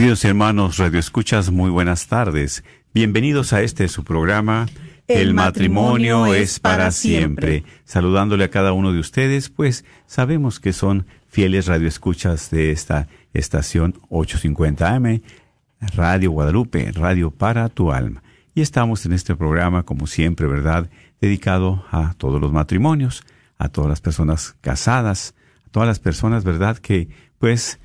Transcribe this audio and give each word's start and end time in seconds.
queridos 0.00 0.24
hermanos 0.24 0.78
radioescuchas, 0.78 1.50
muy 1.50 1.68
buenas 1.68 2.06
tardes. 2.06 2.64
Bienvenidos 2.94 3.52
a 3.52 3.60
este 3.60 3.86
su 3.86 4.02
programa 4.02 4.66
El, 5.06 5.34
matrimonio, 5.34 6.24
es 6.24 6.58
para 6.58 6.90
siempre. 6.90 7.64
Saludándole 7.84 8.44
a 8.44 8.50
cada 8.50 8.72
uno 8.72 8.94
de 8.94 8.98
ustedes, 8.98 9.50
pues 9.50 9.84
sabemos 10.06 10.58
que 10.58 10.72
son 10.72 11.04
fieles 11.28 11.66
radioescuchas 11.66 12.50
de 12.50 12.70
esta 12.70 13.08
estación 13.34 13.92
850 14.08 14.94
AM, 14.94 15.20
Radio 15.94 16.30
Guadalupe, 16.30 16.92
Radio 16.92 17.30
para 17.30 17.68
tu 17.68 17.92
alma. 17.92 18.22
Y 18.54 18.62
estamos 18.62 19.04
en 19.04 19.12
este 19.12 19.36
programa, 19.36 19.82
como 19.82 20.06
siempre, 20.06 20.46
¿verdad? 20.46 20.88
Dedicado 21.20 21.84
a 21.90 22.14
todos 22.14 22.40
los 22.40 22.52
matrimonios, 22.52 23.22
a 23.58 23.68
todas 23.68 23.90
las 23.90 24.00
personas 24.00 24.56
casadas, 24.62 25.34
a 25.66 25.68
todas 25.68 25.86
las 25.86 25.98
personas, 25.98 26.42
¿verdad? 26.42 26.78
Que 26.78 27.10
pues 27.38 27.78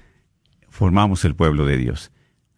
formamos 0.75 1.23
el 1.23 1.35
pueblo 1.35 1.65
de 1.65 1.77
Dios. 1.77 2.11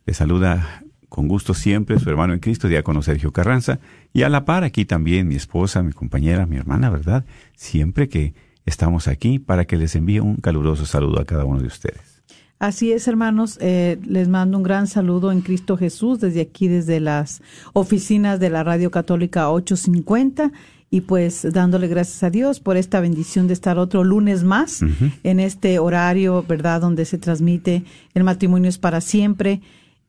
Le 0.08 0.14
saluda 0.16 0.84
con 1.08 1.28
gusto 1.28 1.54
siempre 1.54 2.00
su 2.00 2.10
hermano 2.10 2.34
en 2.34 2.40
Cristo, 2.40 2.68
diácono 2.68 3.04
Sergio 3.04 3.32
Carranza, 3.32 3.80
y 4.12 4.24
a 4.24 4.30
la 4.30 4.44
par 4.44 4.64
aquí 4.64 4.86
también 4.86 5.28
mi 5.28 5.36
esposa, 5.36 5.84
mi 5.84 5.94
compañera, 5.94 6.48
mi 6.48 6.58
hermana, 6.58 6.90
¿verdad? 6.90 7.26
Siempre 7.56 8.10
que 8.10 8.34
estamos 8.66 9.08
aquí 9.08 9.38
para 9.38 9.66
que 9.66 9.78
les 9.78 9.96
envíe 9.96 10.20
un 10.20 10.38
caluroso 10.38 10.88
saludo 10.88 11.22
a 11.22 11.26
cada 11.26 11.46
uno 11.46 11.62
de 11.62 11.68
ustedes. 11.68 12.24
Así 12.58 12.92
es, 12.92 13.08
hermanos. 13.08 13.60
Eh, 13.62 14.00
les 14.04 14.28
mando 14.28 14.58
un 14.58 14.64
gran 14.64 14.88
saludo 14.88 15.32
en 15.32 15.42
Cristo 15.42 15.78
Jesús 15.78 16.20
desde 16.20 16.42
aquí, 16.42 16.68
desde 16.68 17.00
las 17.00 17.44
oficinas 17.74 18.40
de 18.40 18.50
la 18.50 18.64
Radio 18.64 18.90
Católica 18.90 19.52
850 19.52 20.52
y 20.90 21.02
pues 21.02 21.46
dándole 21.52 21.88
gracias 21.88 22.24
a 22.24 22.30
Dios 22.30 22.60
por 22.60 22.78
esta 22.78 23.00
bendición 23.00 23.48
de 23.48 23.54
estar 23.54 23.78
otro 23.78 24.04
lunes 24.04 24.44
más 24.44 24.82
en 25.24 25.40
este 25.40 25.80
horario, 25.80 26.46
¿verdad? 26.48 26.82
Donde 26.82 27.06
se 27.06 27.18
transmite 27.18 27.84
el 28.14 28.24
matrimonio 28.24 28.70
es 28.70 28.78
para 28.78 29.02
siempre 29.02 29.62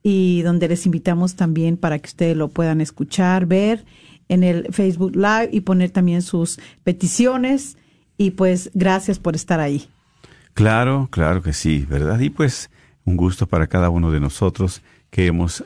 y 0.03 0.43
donde 0.43 0.69
les 0.69 0.87
invitamos 0.87 1.35
también 1.35 1.77
para 1.77 1.99
que 1.99 2.07
ustedes 2.07 2.37
lo 2.37 2.49
puedan 2.49 2.81
escuchar, 2.81 3.47
ver 3.47 3.85
en 4.29 4.45
el 4.45 4.69
Facebook 4.73 5.17
Live 5.17 5.51
y 5.53 5.61
poner 5.63 5.91
también 5.91 6.23
sus 6.23 6.61
peticiones 6.85 7.77
y 8.17 8.31
pues 8.33 8.71
gracias 8.75 9.19
por 9.19 9.35
estar 9.35 9.59
ahí. 9.59 9.89
Claro, 10.55 11.09
claro 11.11 11.43
que 11.43 11.53
sí, 11.53 11.87
¿verdad? 11.89 12.21
Y 12.21 12.31
pues 12.31 12.71
un 13.05 13.17
gusto 13.17 13.47
para 13.47 13.67
cada 13.67 13.91
uno 13.91 14.13
de 14.13 14.21
nosotros 14.21 14.83
que 15.11 15.27
hemos, 15.27 15.65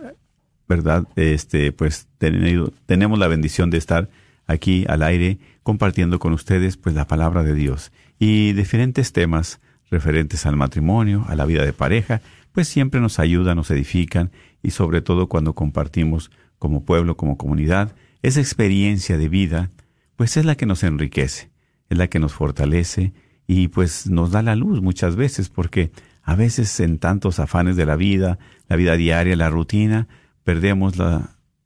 ¿verdad? 0.69 1.05
Este, 1.17 1.73
pues 1.73 2.07
tenido, 2.19 2.73
tenemos 2.87 3.19
la 3.19 3.27
bendición 3.27 3.69
de 3.71 3.79
estar 3.79 4.09
aquí 4.47 4.85
al 4.89 5.03
aire 5.03 5.39
compartiendo 5.63 6.19
con 6.19 6.33
ustedes 6.33 6.77
pues 6.77 6.95
la 6.95 7.07
palabra 7.07 7.43
de 7.43 7.55
Dios 7.55 7.93
y 8.19 8.53
diferentes 8.53 9.13
temas 9.13 9.61
referentes 9.91 10.47
al 10.47 10.57
matrimonio, 10.57 11.25
a 11.29 11.35
la 11.35 11.45
vida 11.45 11.65
de 11.65 11.73
pareja, 11.73 12.23
pues 12.53 12.69
siempre 12.69 13.01
nos 13.01 13.19
ayudan, 13.19 13.57
nos 13.57 13.71
edifican 13.71 14.31
y 14.63 14.71
sobre 14.71 15.03
todo 15.03 15.29
cuando 15.29 15.55
compartimos 15.55 16.31
como 16.59 16.85
pueblo, 16.85 17.17
como 17.17 17.37
comunidad, 17.37 17.95
esa 18.23 18.41
experiencia 18.41 19.19
de 19.19 19.29
vida, 19.29 19.71
pues 20.17 20.37
es 20.37 20.45
la 20.45 20.55
que 20.55 20.67
nos 20.67 20.83
enriquece, 20.85 21.51
es 21.89 21.99
la 21.99 22.07
que 22.07 22.21
nos 22.21 22.33
fortalece 22.33 23.13
y 23.47 23.69
pues 23.69 24.07
nos 24.07 24.31
da 24.31 24.43
la 24.43 24.55
luz 24.57 24.81
muchas 24.81 25.17
veces 25.17 25.49
porque 25.49 25.91
a 26.23 26.37
veces 26.37 26.79
en 26.81 26.99
tantos 26.99 27.41
afanes 27.41 27.77
de 27.77 27.87
la 27.87 27.97
vida, 27.97 28.39
la 28.69 28.77
vida 28.77 28.97
diaria, 28.97 29.37
la 29.37 29.51
rutina, 29.51 30.09
perdemos 30.45 30.95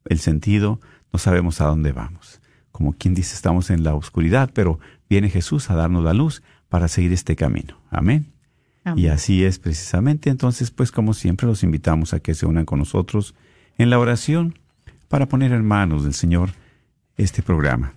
el 0.07 0.19
sentido, 0.19 0.81
no 1.13 1.19
sabemos 1.19 1.61
a 1.61 1.67
dónde 1.67 1.93
vamos. 1.93 2.26
Como 2.77 2.93
quien 2.93 3.15
dice, 3.15 3.35
estamos 3.35 3.71
en 3.71 3.85
la 3.85 3.95
oscuridad, 3.95 4.51
pero 4.53 4.79
viene 5.09 5.31
Jesús 5.31 5.71
a 5.71 5.75
darnos 5.75 6.05
la 6.05 6.13
luz 6.13 6.43
para 6.69 6.89
seguir 6.89 7.11
este 7.15 7.35
camino. 7.35 7.81
Amén. 7.91 8.27
Amén. 8.85 9.03
Y 9.03 9.09
así 9.09 9.45
es 9.45 9.59
precisamente. 9.59 10.29
Entonces, 10.29 10.71
pues 10.71 10.93
como 10.93 11.15
siempre, 11.15 11.47
los 11.47 11.63
invitamos 11.63 12.13
a 12.13 12.21
que 12.21 12.35
se 12.35 12.45
unan 12.45 12.67
con 12.67 12.79
nosotros 12.79 13.35
en 13.79 13.89
la 13.89 13.99
oración 13.99 14.59
para 15.09 15.25
poner 15.25 15.53
en 15.53 15.65
manos 15.65 16.05
del 16.05 16.13
Señor 16.13 16.51
este 17.17 17.43
programa. 17.43 17.95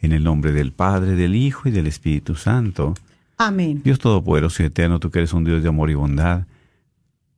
En 0.00 0.12
el 0.12 0.24
nombre 0.24 0.52
del 0.52 0.72
Padre, 0.72 1.12
del 1.12 1.34
Hijo 1.34 1.70
y 1.70 1.72
del 1.72 1.86
Espíritu 1.86 2.34
Santo. 2.34 2.92
Amén. 3.38 3.80
Dios 3.82 3.98
Todopoderoso 3.98 4.62
y 4.62 4.66
Eterno, 4.66 5.00
tú 5.00 5.10
que 5.10 5.20
eres 5.20 5.32
un 5.32 5.44
Dios 5.44 5.62
de 5.62 5.70
amor 5.70 5.88
y 5.88 5.94
bondad, 5.94 6.44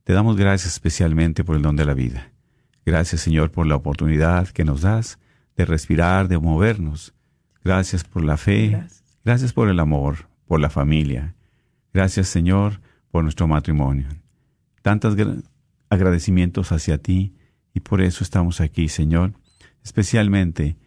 te 0.03 0.11
damos 0.11 0.35
gracias 0.35 0.73
especialmente 0.73 1.45
por 1.45 1.55
el 1.55 1.61
don 1.61 1.77
de 1.77 1.85
la 1.85 1.93
vida. 1.93 2.31
Gracias, 2.85 3.21
Señor, 3.21 3.49
por 3.49 3.65
la 3.65 3.77
oportunidad 3.77 4.49
que 4.49 4.65
nos 4.65 4.81
das 4.81 5.17
de 5.61 5.65
respirar, 5.65 6.27
de 6.27 6.37
movernos. 6.37 7.13
Gracias 7.63 8.03
por 8.03 8.23
la 8.23 8.37
fe. 8.37 8.69
Gracias. 8.69 9.03
Gracias 9.23 9.53
por 9.53 9.69
el 9.69 9.79
amor, 9.79 10.27
por 10.47 10.59
la 10.59 10.69
familia. 10.69 11.35
Gracias, 11.93 12.27
Señor, 12.27 12.81
por 13.11 13.23
nuestro 13.23 13.47
matrimonio. 13.47 14.07
Tantos 14.81 15.15
gra- 15.15 15.43
agradecimientos 15.89 16.71
hacia 16.71 16.97
ti 16.97 17.35
y 17.73 17.81
por 17.81 18.01
eso 18.01 18.23
estamos 18.23 18.59
aquí, 18.61 18.89
Señor, 18.89 19.33
especialmente 19.83 20.77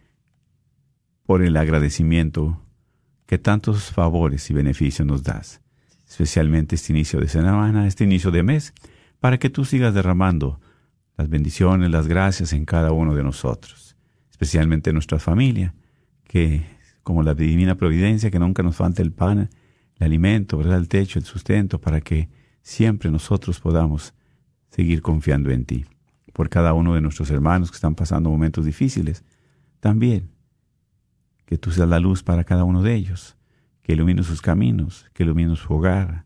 por 1.25 1.41
el 1.41 1.55
agradecimiento 1.57 2.61
que 3.25 3.37
tantos 3.37 3.91
favores 3.91 4.49
y 4.49 4.53
beneficios 4.53 5.07
nos 5.07 5.23
das, 5.23 5.61
especialmente 6.07 6.75
este 6.75 6.91
inicio 6.93 7.19
de 7.19 7.27
semana, 7.27 7.87
este 7.87 8.03
inicio 8.03 8.29
de 8.31 8.43
mes, 8.43 8.73
para 9.19 9.37
que 9.39 9.49
tú 9.49 9.63
sigas 9.65 9.93
derramando 9.93 10.59
las 11.17 11.29
bendiciones, 11.29 11.89
las 11.89 12.07
gracias 12.07 12.51
en 12.53 12.65
cada 12.65 12.91
uno 12.91 13.15
de 13.15 13.23
nosotros, 13.23 13.84
especialmente 14.35 14.89
en 14.89 14.95
nuestra 14.95 15.17
familia, 15.17 15.73
que 16.25 16.65
como 17.03 17.23
la 17.23 17.33
divina 17.35 17.75
providencia, 17.75 18.29
que 18.29 18.37
nunca 18.37 18.63
nos 18.63 18.75
falte 18.75 19.01
el 19.01 19.13
pan, 19.13 19.49
el 19.95 20.05
alimento, 20.05 20.57
¿verdad? 20.57 20.77
el 20.77 20.89
techo, 20.89 21.19
el 21.19 21.23
sustento, 21.23 21.79
para 21.79 22.01
que 22.01 22.27
siempre 22.61 23.09
nosotros 23.09 23.61
podamos 23.61 24.13
seguir 24.71 25.01
confiando 25.01 25.51
en 25.51 25.63
ti. 25.63 25.85
Por 26.33 26.49
cada 26.49 26.73
uno 26.73 26.95
de 26.95 27.01
nuestros 27.01 27.31
hermanos 27.31 27.71
que 27.71 27.75
están 27.75 27.95
pasando 27.95 28.29
momentos 28.29 28.65
difíciles, 28.65 29.23
también 29.79 30.31
que 31.45 31.57
tú 31.57 31.71
seas 31.71 31.87
la 31.87 32.01
luz 32.01 32.21
para 32.21 32.43
cada 32.43 32.65
uno 32.65 32.81
de 32.81 32.93
ellos, 32.93 33.37
que 33.83 33.93
ilumine 33.93 34.21
sus 34.23 34.41
caminos, 34.41 35.09
que 35.13 35.23
ilumine 35.23 35.55
su 35.55 35.73
hogar, 35.73 36.25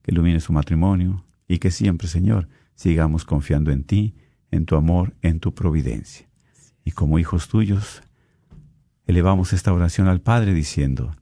que 0.00 0.10
ilumine 0.10 0.40
su 0.40 0.54
matrimonio 0.54 1.26
y 1.46 1.58
que 1.58 1.70
siempre, 1.70 2.08
Señor, 2.08 2.48
sigamos 2.76 3.26
confiando 3.26 3.70
en 3.72 3.84
ti, 3.84 4.14
en 4.50 4.64
tu 4.64 4.74
amor, 4.74 5.14
en 5.20 5.38
tu 5.38 5.54
providencia. 5.54 6.31
Y 6.84 6.92
como 6.92 7.18
hijos 7.18 7.48
tuyos, 7.48 8.02
elevamos 9.06 9.52
esta 9.52 9.72
oración 9.72 10.08
al 10.08 10.20
Padre 10.20 10.54
diciendo, 10.54 11.14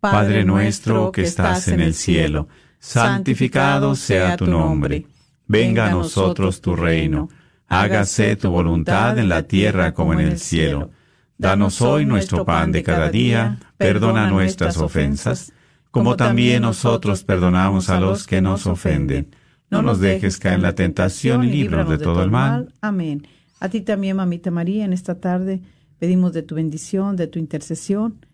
Padre 0.00 0.44
nuestro 0.44 1.10
que 1.12 1.22
estás 1.22 1.68
en 1.68 1.80
el 1.80 1.94
cielo, 1.94 2.48
santificado 2.78 3.94
sea 3.96 4.36
tu 4.36 4.46
nombre. 4.46 5.06
Venga 5.46 5.88
a 5.88 5.90
nosotros 5.90 6.60
tu 6.60 6.76
reino. 6.76 7.28
Hágase 7.68 8.36
tu 8.36 8.50
voluntad 8.50 9.18
en 9.18 9.28
la 9.28 9.42
tierra 9.42 9.92
como 9.92 10.12
en 10.12 10.20
el 10.20 10.38
cielo. 10.38 10.90
Danos 11.38 11.82
hoy 11.82 12.06
nuestro 12.06 12.44
pan 12.44 12.72
de 12.72 12.82
cada 12.82 13.10
día. 13.10 13.58
Perdona 13.76 14.30
nuestras 14.30 14.78
ofensas, 14.78 15.52
como 15.90 16.16
también 16.16 16.62
nosotros 16.62 17.24
perdonamos 17.24 17.90
a 17.90 18.00
los 18.00 18.26
que 18.26 18.40
nos 18.40 18.66
ofenden. 18.66 19.34
No 19.70 19.82
nos 19.82 20.00
dejes 20.00 20.38
caer 20.38 20.56
en 20.56 20.62
la 20.62 20.74
tentación 20.74 21.44
y 21.44 21.50
líbranos 21.50 21.90
de 21.90 21.98
todo 21.98 22.22
el 22.22 22.30
mal. 22.30 22.72
Amén. 22.80 23.26
A 23.60 23.68
ti 23.68 23.80
también, 23.80 24.16
mamita 24.16 24.50
María, 24.50 24.84
en 24.84 24.92
esta 24.92 25.20
tarde 25.20 25.62
pedimos 25.98 26.32
de 26.32 26.42
tu 26.42 26.54
bendición, 26.54 27.16
de 27.16 27.26
tu 27.26 27.38
intercesión, 27.38 28.24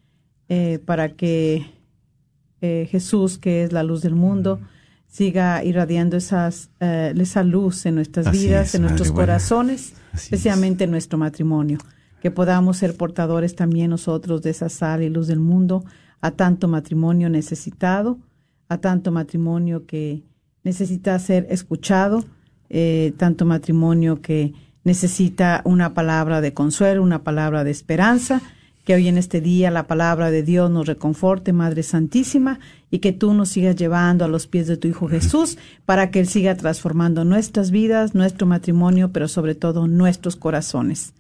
eh, 0.49 0.81
para 0.85 1.11
que 1.11 1.67
eh, 2.61 2.89
Jesús, 2.91 3.39
que 3.39 3.65
es 3.65 3.73
la 3.73 3.83
luz 3.83 4.03
del 4.03 4.15
mundo, 4.15 4.61
siga 5.07 5.63
irradiando 5.65 6.17
esas, 6.17 6.71
eh, 6.81 7.15
esa 7.17 7.45
luz 7.45 7.87
en 7.87 7.95
nuestras 7.95 8.27
Así 8.27 8.47
vidas, 8.47 8.69
es, 8.69 8.75
en 8.75 8.83
nuestros 8.83 9.11
buena. 9.11 9.33
corazones, 9.35 9.95
Así 10.13 10.25
especialmente 10.27 10.85
en 10.85 10.91
nuestro 10.91 11.19
matrimonio. 11.19 11.79
Que 12.21 12.31
podamos 12.31 12.77
ser 12.77 12.97
portadores 12.97 13.55
también 13.55 13.91
nosotros 13.91 14.43
de 14.43 14.51
esa 14.51 14.69
sal 14.69 15.03
y 15.03 15.09
luz 15.09 15.27
del 15.27 15.41
mundo 15.41 15.85
a 16.21 16.31
tanto 16.33 16.69
matrimonio 16.69 17.29
necesitado, 17.29 18.19
a 18.69 18.79
tanto 18.79 19.11
matrimonio 19.11 19.87
que 19.87 20.23
necesita 20.63 21.19
ser 21.19 21.47
escuchado, 21.51 22.25
tanto 23.17 23.45
matrimonio 23.45 24.23
que 24.23 24.55
necesita 24.85 25.63
una 25.65 25.95
palabra 25.95 26.41
de 26.41 26.53
consuelo, 26.53 27.03
una 27.03 27.23
palabra 27.23 27.65
de 27.65 27.71
esperanza, 27.71 28.43
que 28.85 28.95
hoy 28.95 29.07
en 29.07 29.17
este 29.17 29.41
día 29.41 29.71
la 29.71 29.87
palabra 29.87 30.31
de 30.31 30.43
Dios 30.43 30.71
nos 30.71 30.87
reconforte, 30.87 31.53
Madre 31.53 31.83
Santísima, 31.83 32.59
y 32.91 32.99
que 32.99 33.13
tú 33.13 33.33
nos 33.33 33.51
sigas 33.51 33.77
llevando 33.77 34.25
a 34.25 34.29
los 34.29 34.49
pies 34.49 34.67
de 34.67 34.77
tu 34.77 34.89
Hijo 34.89 35.09
Jesús 35.09 35.57
para 35.87 36.11
que 36.11 36.21
Él 36.21 36.27
siga 36.27 36.57
transformando 36.57 37.25
nuestras 37.25 37.71
vidas, 37.71 38.15
nuestro 38.15 38.47
matrimonio, 38.47 39.13
pero 39.13 39.29
sobre 39.29 39.55
todo 39.55 39.87
nuestros 39.87 40.35
corazones. 40.35 41.15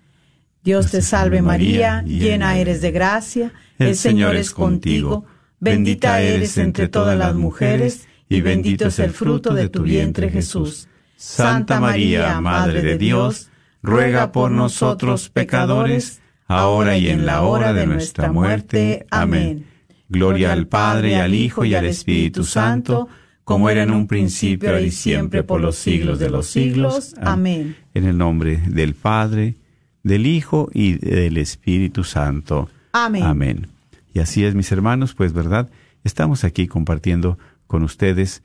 Dios 0.64 0.90
te 0.90 1.02
salve 1.02 1.42
María, 1.42 2.02
llena 2.02 2.56
eres 2.56 2.80
de 2.80 2.90
gracia, 2.92 3.52
el 3.78 3.96
Señor 3.96 4.36
es 4.36 4.52
contigo, 4.52 5.24
bendita 5.58 6.20
eres 6.20 6.58
entre 6.58 6.88
todas 6.88 7.16
las 7.18 7.34
mujeres, 7.34 8.06
y 8.28 8.40
bendito 8.40 8.88
es 8.88 8.98
el 8.98 9.10
fruto 9.10 9.54
de 9.54 9.68
tu 9.68 9.82
vientre 9.82 10.30
Jesús. 10.30 10.88
Santa 11.16 11.80
María, 11.80 12.40
Madre 12.40 12.82
de 12.82 12.98
Dios, 12.98 13.50
ruega 13.82 14.32
por 14.32 14.50
nosotros 14.50 15.28
pecadores, 15.28 16.20
ahora 16.46 16.96
y 16.96 17.08
en 17.08 17.26
la 17.26 17.42
hora 17.42 17.72
de 17.72 17.86
nuestra 17.86 18.30
muerte. 18.30 19.06
Amén. 19.10 19.66
Gloria 20.08 20.52
al 20.52 20.66
Padre, 20.66 21.12
y 21.12 21.14
al 21.14 21.34
Hijo, 21.34 21.64
y 21.64 21.74
al 21.74 21.86
Espíritu 21.86 22.44
Santo, 22.44 23.08
como 23.44 23.70
era 23.70 23.82
en 23.82 23.90
un 23.90 24.06
principio, 24.06 24.78
y 24.78 24.90
siempre, 24.90 25.42
por 25.42 25.60
los 25.60 25.76
siglos 25.76 26.18
de 26.18 26.30
los 26.30 26.46
siglos. 26.46 27.14
Amén. 27.20 27.76
En 27.94 28.04
el 28.04 28.18
nombre 28.18 28.58
del 28.68 28.94
Padre, 28.94 29.56
del 30.02 30.26
Hijo 30.26 30.70
y 30.72 30.94
del 30.94 31.38
Espíritu 31.38 32.04
Santo. 32.04 32.68
Amén. 32.92 33.22
Amén. 33.22 33.66
Y 34.12 34.20
así 34.20 34.44
es, 34.44 34.54
mis 34.54 34.70
hermanos, 34.70 35.14
pues, 35.14 35.32
¿verdad? 35.32 35.70
Estamos 36.04 36.44
aquí 36.44 36.66
compartiendo 36.66 37.38
con 37.66 37.82
ustedes 37.82 38.42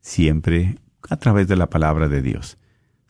siempre 0.00 0.78
a 1.08 1.16
través 1.16 1.48
de 1.48 1.56
la 1.56 1.68
palabra 1.68 2.08
de 2.08 2.22
Dios. 2.22 2.56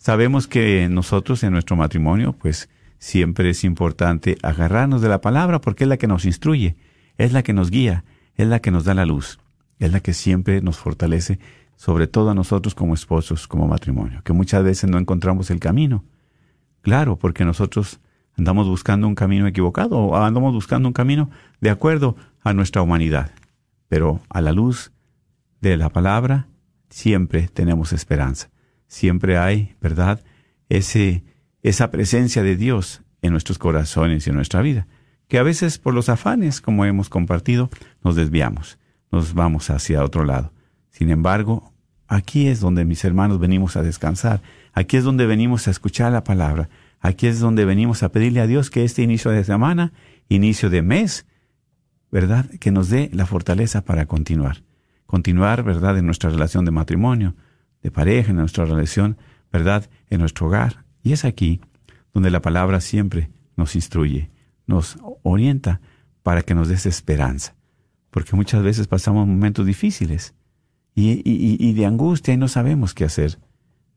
Sabemos 0.01 0.49
que 0.49 0.89
nosotros 0.89 1.43
en 1.43 1.53
nuestro 1.53 1.77
matrimonio, 1.77 2.33
pues, 2.33 2.71
siempre 2.97 3.51
es 3.51 3.65
importante 3.65 4.39
agarrarnos 4.43 5.03
de 5.03 5.11
la 5.11 5.21
palabra 5.21 5.61
porque 5.61 5.85
es 5.85 5.89
la 5.89 5.99
que 5.99 6.07
nos 6.07 6.25
instruye, 6.25 6.75
es 7.19 7.35
la 7.35 7.43
que 7.43 7.53
nos 7.53 7.71
guía, 7.71 8.05
es 8.35 8.49
la 8.49 8.61
que 8.61 8.71
nos 8.71 8.85
da 8.85 8.95
la 8.95 9.05
luz, 9.05 9.41
es 9.79 9.93
la 9.93 10.01
que 10.01 10.15
siempre 10.15 10.63
nos 10.63 10.79
fortalece, 10.79 11.39
sobre 11.77 12.07
todo 12.07 12.31
a 12.31 12.35
nosotros 12.35 12.75
como 12.75 12.95
esposos, 12.95 13.47
como 13.47 13.69
matrimonio, 13.69 14.23
que 14.25 14.33
muchas 14.33 14.65
veces 14.65 14.89
no 14.89 14.97
encontramos 14.97 15.51
el 15.51 15.61
camino. 15.61 16.03
Claro, 16.81 17.17
porque 17.17 17.45
nosotros 17.45 18.01
andamos 18.39 18.69
buscando 18.69 19.07
un 19.07 19.15
camino 19.15 19.47
equivocado 19.47 19.99
o 19.99 20.17
andamos 20.17 20.55
buscando 20.55 20.89
un 20.89 20.95
camino 20.95 21.29
de 21.61 21.69
acuerdo 21.69 22.17
a 22.41 22.55
nuestra 22.55 22.81
humanidad. 22.81 23.33
Pero 23.89 24.23
a 24.31 24.41
la 24.41 24.53
luz 24.53 24.93
de 25.61 25.77
la 25.77 25.91
palabra 25.91 26.47
siempre 26.89 27.49
tenemos 27.49 27.93
esperanza. 27.93 28.49
Siempre 28.91 29.39
hay, 29.39 29.77
¿verdad? 29.81 30.21
Ese, 30.69 31.23
esa 31.63 31.93
presencia 31.93 32.43
de 32.43 32.57
Dios 32.57 33.03
en 33.23 33.31
nuestros 33.31 33.57
corazones 33.57 34.27
y 34.27 34.31
en 34.31 34.37
nuestra 34.37 34.63
vida, 34.63 34.89
que 35.29 35.39
a 35.39 35.45
veces 35.45 35.79
por 35.79 35.95
los 35.95 36.09
afanes, 36.09 36.61
como 36.61 36.85
hemos 36.85 37.09
compartido, 37.09 37.71
nos 38.03 38.17
desviamos, 38.17 38.81
nos 39.13 39.33
vamos 39.33 39.71
hacia 39.71 40.03
otro 40.03 40.25
lado. 40.25 40.53
Sin 40.91 41.09
embargo, 41.11 41.73
aquí 42.09 42.49
es 42.49 42.59
donde 42.59 42.85
mis 42.85 43.05
hermanos 43.05 43.39
venimos 43.39 43.77
a 43.77 43.83
descansar, 43.85 44.43
aquí 44.73 44.97
es 44.97 45.05
donde 45.05 45.25
venimos 45.25 45.69
a 45.69 45.71
escuchar 45.71 46.11
la 46.11 46.25
palabra, 46.25 46.69
aquí 46.99 47.29
es 47.29 47.39
donde 47.39 47.65
venimos 47.65 48.03
a 48.03 48.11
pedirle 48.11 48.41
a 48.41 48.49
Dios 48.49 48.71
que 48.71 48.83
este 48.83 49.03
inicio 49.03 49.31
de 49.31 49.45
semana, 49.45 49.93
inicio 50.29 50.69
de 50.69 50.83
mes, 50.83 51.27
¿verdad? 52.11 52.51
Que 52.59 52.73
nos 52.73 52.91
dé 52.91 53.09
la 53.13 53.25
fortaleza 53.25 53.85
para 53.85 54.07
continuar. 54.07 54.65
Continuar, 55.07 55.63
¿verdad? 55.63 55.97
En 55.97 56.07
nuestra 56.07 56.31
relación 56.31 56.65
de 56.65 56.73
matrimonio, 56.73 57.37
de 57.83 57.91
pareja, 57.91 58.31
en 58.31 58.37
nuestra 58.37 58.65
relación, 58.65 59.17
¿verdad? 59.53 59.89
En 60.09 60.21
nuestro 60.21 60.47
hogar. 60.47 60.85
Y 61.03 61.13
es 61.13 61.25
aquí 61.25 61.61
donde 62.13 62.31
la 62.31 62.43
palabra 62.43 62.81
siempre 62.81 63.31
nos 63.57 63.75
instruye, 63.75 64.31
nos 64.67 64.99
orienta 65.23 65.81
para 66.23 66.43
que 66.43 66.55
nos 66.55 66.69
des 66.69 66.87
esperanza. 66.87 67.55
Porque 68.11 68.37
muchas 68.37 68.63
veces 68.63 68.87
pasamos 68.89 69.27
momentos 69.27 69.67
difíciles 69.67 70.35
y, 70.95 71.11
y, 71.25 71.57
y 71.59 71.73
de 71.73 71.87
angustia 71.87 72.35
y 72.35 72.37
no 72.37 72.49
sabemos 72.49 72.95
qué 72.95 73.05
hacer. 73.05 73.39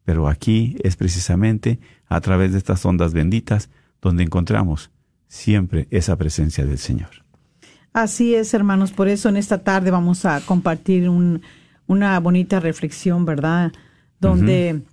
Pero 0.06 0.28
aquí 0.28 0.76
es 0.84 0.96
precisamente 0.96 1.80
a 2.08 2.22
través 2.22 2.52
de 2.52 2.58
estas 2.58 2.86
ondas 2.86 3.14
benditas 3.14 3.70
donde 4.02 4.24
encontramos 4.24 4.92
siempre 5.28 5.88
esa 5.90 6.16
presencia 6.18 6.66
del 6.66 6.78
Señor. 6.78 7.10
Así 7.94 8.36
es, 8.36 8.54
hermanos. 8.54 8.92
Por 8.92 9.08
eso 9.08 9.30
en 9.30 9.38
esta 9.38 9.64
tarde 9.64 9.92
vamos 9.92 10.26
a 10.26 10.42
compartir 10.42 11.10
un, 11.10 11.42
una 11.88 12.20
bonita 12.20 12.60
reflexión, 12.60 13.26
¿verdad? 13.26 13.72
Donde 14.20 14.84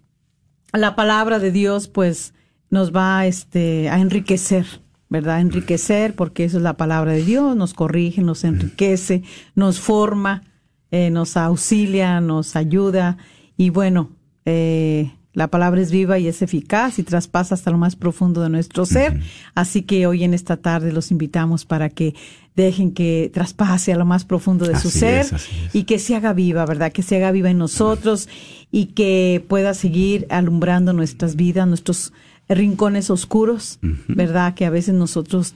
la 0.73 0.97
palabra 0.97 1.39
de 1.39 1.53
Dios, 1.53 1.89
pues, 1.89 2.35
nos 2.71 2.95
va 2.95 3.27
este, 3.27 3.89
a 3.89 3.99
enriquecer, 3.99 4.67
¿verdad? 5.09 5.41
Enriquecer, 5.41 6.15
porque 6.15 6.45
eso 6.45 6.59
es 6.59 6.63
la 6.63 6.77
palabra 6.77 7.13
de 7.13 7.25
Dios, 7.25 7.57
nos 7.57 7.75
corrige, 7.75 8.23
nos 8.23 8.45
enriquece, 8.45 9.23
nos 9.55 9.81
forma, 9.81 10.43
eh, 10.91 11.11
nos 11.11 11.37
auxilia, 11.37 12.21
nos 12.21 12.57
ayuda. 12.57 13.19
Y 13.57 13.71
bueno, 13.71 14.11
eh, 14.45 15.13
la 15.33 15.49
palabra 15.49 15.81
es 15.81 15.93
viva 15.93 16.19
y 16.19 16.27
es 16.27 16.43
eficaz 16.43 16.99
y 16.99 17.05
traspasa 17.05 17.55
hasta 17.55 17.71
lo 17.71 17.79
más 17.79 17.95
profundo 17.95 18.43
de 18.43 18.49
nuestro 18.49 18.85
ser. 18.85 19.21
Así 19.55 19.83
que 19.83 20.07
hoy 20.07 20.25
en 20.25 20.35
esta 20.35 20.57
tarde 20.57 20.93
los 20.93 21.13
invitamos 21.13 21.65
para 21.65 21.89
que 21.89 22.15
dejen 22.57 22.93
que 22.93 23.31
traspase 23.33 23.93
a 23.93 23.97
lo 23.97 24.05
más 24.05 24.25
profundo 24.25 24.67
de 24.67 24.77
su 24.79 24.91
ser 24.91 25.21
es, 25.21 25.33
así 25.33 25.53
es. 25.67 25.75
y 25.75 25.85
que 25.85 25.99
se 26.01 26.17
haga 26.17 26.33
viva, 26.33 26.67
¿verdad? 26.67 26.93
Que 26.93 27.03
se 27.03 27.17
haga 27.17 27.31
viva 27.31 27.49
en 27.49 27.59
nosotros 27.59 28.29
y 28.73 28.87
que 28.87 29.45
pueda 29.49 29.73
seguir 29.75 30.27
alumbrando 30.31 30.93
nuestras 30.93 31.37
vidas, 31.37 31.69
nuestros 31.69 32.13
rincones 32.49 33.09
oscuros, 33.09 33.79
¿verdad? 34.09 34.55
Que 34.55 34.67
a 34.67 34.71
veces 34.71 34.95
nosotros 34.95 35.55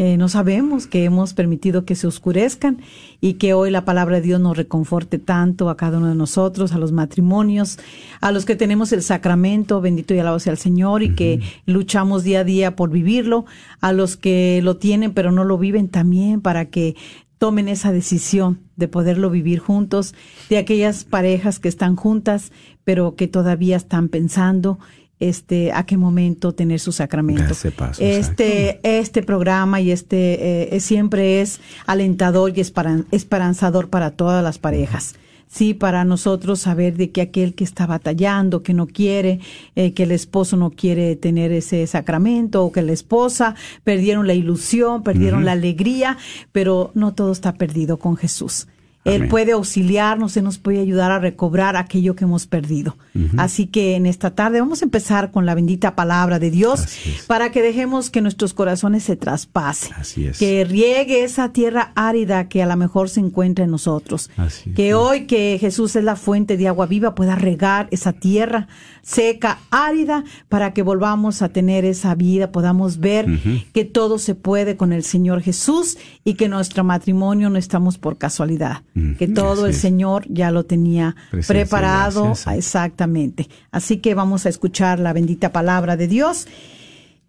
eh, 0.00 0.16
no 0.16 0.28
sabemos 0.28 0.86
que 0.86 1.02
hemos 1.02 1.34
permitido 1.34 1.84
que 1.84 1.96
se 1.96 2.06
oscurezcan 2.06 2.80
y 3.20 3.32
que 3.34 3.52
hoy 3.52 3.72
la 3.72 3.84
palabra 3.84 4.16
de 4.16 4.22
Dios 4.22 4.40
nos 4.40 4.56
reconforte 4.56 5.18
tanto 5.18 5.68
a 5.70 5.76
cada 5.76 5.98
uno 5.98 6.06
de 6.06 6.14
nosotros, 6.14 6.70
a 6.70 6.78
los 6.78 6.92
matrimonios, 6.92 7.80
a 8.20 8.30
los 8.30 8.44
que 8.44 8.54
tenemos 8.54 8.92
el 8.92 9.02
sacramento, 9.02 9.80
bendito 9.80 10.14
y 10.14 10.20
alabado 10.20 10.38
sea 10.38 10.52
el 10.52 10.58
Señor, 10.58 11.02
y 11.02 11.16
que 11.16 11.40
luchamos 11.66 12.22
día 12.22 12.40
a 12.40 12.44
día 12.44 12.76
por 12.76 12.90
vivirlo, 12.90 13.44
a 13.80 13.92
los 13.92 14.16
que 14.16 14.60
lo 14.62 14.76
tienen 14.76 15.14
pero 15.14 15.32
no 15.32 15.42
lo 15.42 15.58
viven 15.58 15.88
también 15.88 16.42
para 16.42 16.66
que 16.66 16.94
tomen 17.38 17.66
esa 17.66 17.90
decisión 17.90 18.60
de 18.76 18.86
poderlo 18.86 19.30
vivir 19.30 19.58
juntos, 19.58 20.14
de 20.48 20.58
aquellas 20.58 21.02
parejas 21.02 21.58
que 21.58 21.68
están 21.68 21.96
juntas 21.96 22.52
pero 22.88 23.16
que 23.16 23.28
todavía 23.28 23.76
están 23.76 24.08
pensando 24.08 24.78
este 25.20 25.72
a 25.72 25.84
qué 25.84 25.96
momento 25.96 26.52
tener 26.52 26.80
su 26.80 26.92
sacramento. 26.92 27.42
Dar 27.42 27.52
ese 27.52 27.70
paso, 27.70 28.02
este 28.02 28.80
este 28.82 29.22
programa 29.22 29.80
y 29.80 29.90
este 29.90 30.76
eh, 30.76 30.80
siempre 30.80 31.40
es 31.40 31.60
alentador 31.86 32.56
y 32.56 32.60
esperan- 32.60 33.06
esperanzador 33.10 33.88
para 33.88 34.10
todas 34.12 34.42
las 34.44 34.58
parejas. 34.58 35.14
Sí, 35.50 35.72
para 35.72 36.04
nosotros 36.04 36.60
saber 36.60 36.98
de 36.98 37.10
que 37.10 37.22
aquel 37.22 37.54
que 37.54 37.64
está 37.64 37.86
batallando, 37.86 38.62
que 38.62 38.74
no 38.74 38.86
quiere, 38.86 39.40
eh, 39.76 39.94
que 39.94 40.02
el 40.02 40.12
esposo 40.12 40.58
no 40.58 40.68
quiere 40.70 41.16
tener 41.16 41.52
ese 41.52 41.86
sacramento 41.86 42.62
o 42.62 42.70
que 42.70 42.82
la 42.82 42.92
esposa 42.92 43.54
perdieron 43.82 44.26
la 44.26 44.34
ilusión, 44.34 45.02
perdieron 45.02 45.46
la 45.46 45.52
alegría, 45.52 46.18
pero 46.52 46.90
no 46.92 47.14
todo 47.14 47.32
está 47.32 47.54
perdido 47.54 47.96
con 47.98 48.16
Jesús. 48.18 48.66
Él 49.04 49.28
puede 49.28 49.52
auxiliarnos, 49.52 50.36
Él 50.36 50.44
nos 50.44 50.58
puede 50.58 50.80
ayudar 50.80 51.10
a 51.10 51.18
recobrar 51.18 51.76
aquello 51.76 52.14
que 52.14 52.24
hemos 52.24 52.46
perdido. 52.46 52.96
Así 53.36 53.66
que 53.66 53.96
en 53.96 54.06
esta 54.06 54.34
tarde 54.34 54.60
vamos 54.60 54.82
a 54.82 54.84
empezar 54.84 55.30
con 55.30 55.44
la 55.46 55.54
bendita 55.54 55.96
palabra 55.96 56.38
de 56.38 56.50
Dios 56.50 56.86
para 57.26 57.50
que 57.50 57.62
dejemos 57.62 58.10
que 58.10 58.20
nuestros 58.20 58.54
corazones 58.54 59.02
se 59.02 59.16
traspasen. 59.16 59.92
Así 59.94 60.26
es. 60.26 60.38
Que 60.38 60.64
riegue 60.64 61.24
esa 61.24 61.52
tierra 61.52 61.92
árida 61.96 62.48
que 62.48 62.62
a 62.62 62.66
lo 62.66 62.76
mejor 62.76 63.08
se 63.08 63.20
encuentra 63.20 63.64
en 63.64 63.70
nosotros. 63.70 64.30
Así 64.36 64.70
es. 64.70 64.76
que 64.76 64.94
hoy 64.94 65.26
que 65.26 65.56
Jesús 65.60 65.96
es 65.96 66.04
la 66.04 66.16
fuente 66.16 66.56
de 66.56 66.68
agua 66.68 66.86
viva 66.86 67.14
pueda 67.14 67.34
regar 67.34 67.88
esa 67.90 68.12
tierra 68.12 68.68
seca, 69.08 69.60
árida, 69.70 70.24
para 70.48 70.74
que 70.74 70.82
volvamos 70.82 71.40
a 71.40 71.48
tener 71.48 71.86
esa 71.86 72.14
vida, 72.14 72.52
podamos 72.52 72.98
ver 72.98 73.26
que 73.72 73.86
todo 73.86 74.18
se 74.18 74.34
puede 74.34 74.76
con 74.76 74.92
el 74.92 75.02
Señor 75.02 75.40
Jesús 75.40 75.96
y 76.24 76.34
que 76.34 76.50
nuestro 76.50 76.84
matrimonio 76.84 77.48
no 77.48 77.58
estamos 77.58 77.96
por 77.96 78.18
casualidad, 78.18 78.82
Ujú, 78.98 79.16
que 79.18 79.28
todo 79.28 79.66
el. 79.66 79.74
Señor 79.74 80.24
ya 80.28 80.50
lo 80.50 80.64
tenía 80.64 81.14
Presencia, 81.30 81.54
preparado 81.54 82.24
gracias. 82.24 82.56
exactamente. 82.56 83.48
Así 83.70 83.98
que 83.98 84.14
vamos 84.14 84.46
a 84.46 84.48
escuchar 84.48 84.98
la 85.00 85.12
bendita 85.12 85.52
palabra 85.52 85.96
de 85.96 86.08
Dios. 86.08 86.46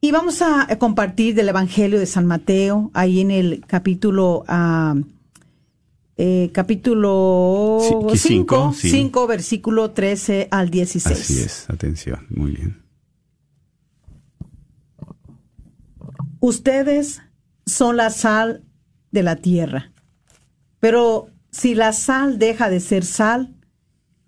Y 0.01 0.11
vamos 0.11 0.41
a 0.41 0.67
compartir 0.77 1.35
del 1.35 1.49
Evangelio 1.49 1.99
de 1.99 2.05
San 2.05 2.25
Mateo, 2.25 2.89
ahí 2.93 3.19
en 3.19 3.31
el 3.31 3.63
capítulo, 3.67 4.45
ah, 4.47 4.95
eh, 6.15 6.51
capítulo 6.53 7.79
Sí, 7.81 7.93
que 8.09 8.17
5, 8.17 8.17
cinco, 8.17 8.73
sí. 8.73 8.89
5, 8.89 9.27
versículo 9.27 9.91
13 9.91 10.47
al 10.51 10.69
16. 10.69 11.19
Así 11.19 11.39
es, 11.41 11.69
atención, 11.69 12.25
muy 12.29 12.51
bien. 12.51 12.81
Ustedes 16.39 17.21
son 17.65 17.97
la 17.97 18.09
sal 18.09 18.63
de 19.11 19.23
la 19.23 19.35
tierra. 19.35 19.91
Pero 20.79 21.27
si 21.51 21.75
la 21.75 21.93
sal 21.93 22.39
deja 22.39 22.69
de 22.69 22.79
ser 22.79 23.05
sal, 23.05 23.55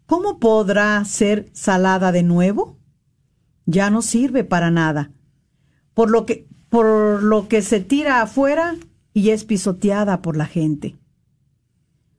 ¿cómo 0.06 0.40
podrá 0.40 1.04
ser 1.06 1.50
salada 1.54 2.12
de 2.12 2.24
nuevo? 2.24 2.78
Ya 3.66 3.90
no 3.90 4.02
sirve 4.02 4.44
para 4.44 4.72
nada. 4.72 5.12
Por 5.94 6.10
lo 6.10 6.26
que, 6.26 6.48
por 6.70 7.22
lo 7.22 7.48
que 7.48 7.62
se 7.62 7.80
tira 7.80 8.22
afuera 8.22 8.76
y 9.14 9.30
es 9.30 9.44
pisoteada 9.44 10.22
por 10.22 10.36
la 10.36 10.46
gente. 10.46 10.98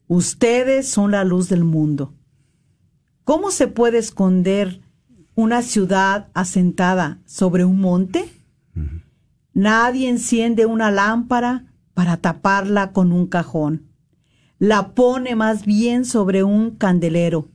Ustedes 0.06 0.88
son 0.88 1.12
la 1.12 1.24
luz 1.24 1.48
del 1.48 1.64
mundo. 1.64 2.14
¿Cómo 3.24 3.50
se 3.50 3.66
puede 3.66 3.98
esconder 3.98 4.80
una 5.34 5.62
ciudad 5.62 6.28
asentada 6.34 7.22
sobre 7.24 7.64
un 7.64 7.80
monte? 7.80 8.30
Nadie 9.54 10.08
enciende 10.08 10.66
una 10.66 10.90
lámpara 10.90 11.72
para 11.94 12.16
taparla 12.18 12.92
con 12.92 13.12
un 13.12 13.26
cajón. 13.26 13.91
La 14.62 14.94
pone 14.94 15.34
más 15.34 15.66
bien 15.66 16.04
sobre 16.04 16.44
un 16.44 16.76
candelero 16.76 17.48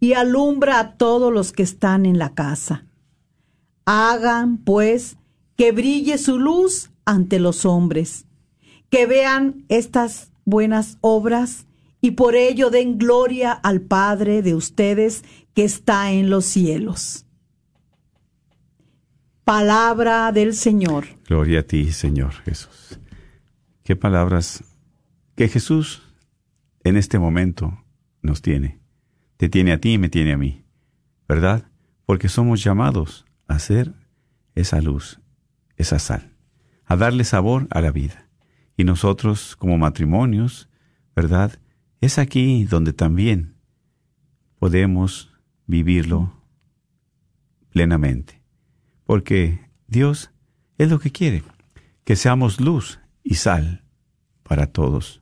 y 0.00 0.14
alumbra 0.14 0.80
a 0.80 0.96
todos 0.96 1.32
los 1.32 1.52
que 1.52 1.62
están 1.62 2.06
en 2.06 2.18
la 2.18 2.34
casa. 2.34 2.86
Hagan, 3.84 4.58
pues, 4.58 5.16
que 5.56 5.70
brille 5.70 6.18
su 6.18 6.40
luz 6.40 6.90
ante 7.04 7.38
los 7.38 7.64
hombres, 7.64 8.26
que 8.88 9.06
vean 9.06 9.64
estas 9.68 10.32
buenas 10.44 10.98
obras 11.02 11.68
y 12.00 12.10
por 12.10 12.34
ello 12.34 12.70
den 12.70 12.98
gloria 12.98 13.52
al 13.52 13.80
Padre 13.80 14.42
de 14.42 14.56
ustedes 14.56 15.22
que 15.54 15.62
está 15.62 16.10
en 16.10 16.30
los 16.30 16.46
cielos. 16.46 17.26
Palabra 19.44 20.32
del 20.32 20.54
Señor. 20.54 21.06
Gloria 21.28 21.60
a 21.60 21.62
ti, 21.62 21.92
Señor 21.92 22.32
Jesús. 22.44 22.98
Qué 23.84 23.94
palabras 23.94 24.64
que 25.36 25.46
Jesús 25.46 26.09
en 26.84 26.96
este 26.96 27.18
momento 27.18 27.84
nos 28.22 28.42
tiene. 28.42 28.80
Te 29.36 29.48
tiene 29.48 29.72
a 29.72 29.80
ti 29.80 29.94
y 29.94 29.98
me 29.98 30.08
tiene 30.08 30.32
a 30.32 30.36
mí, 30.36 30.64
¿verdad? 31.28 31.70
Porque 32.06 32.28
somos 32.28 32.62
llamados 32.62 33.26
a 33.46 33.58
ser 33.58 33.94
esa 34.54 34.80
luz, 34.80 35.20
esa 35.76 35.98
sal, 35.98 36.36
a 36.84 36.96
darle 36.96 37.24
sabor 37.24 37.66
a 37.70 37.80
la 37.80 37.90
vida. 37.90 38.28
Y 38.76 38.84
nosotros 38.84 39.56
como 39.56 39.78
matrimonios, 39.78 40.68
¿verdad? 41.14 41.58
Es 42.00 42.18
aquí 42.18 42.64
donde 42.64 42.92
también 42.92 43.56
podemos 44.58 45.32
vivirlo 45.66 46.32
plenamente. 47.70 48.42
Porque 49.04 49.70
Dios 49.86 50.30
es 50.78 50.90
lo 50.90 50.98
que 50.98 51.10
quiere, 51.10 51.42
que 52.04 52.16
seamos 52.16 52.60
luz 52.60 53.00
y 53.22 53.34
sal 53.34 53.84
para 54.42 54.66
todos, 54.66 55.19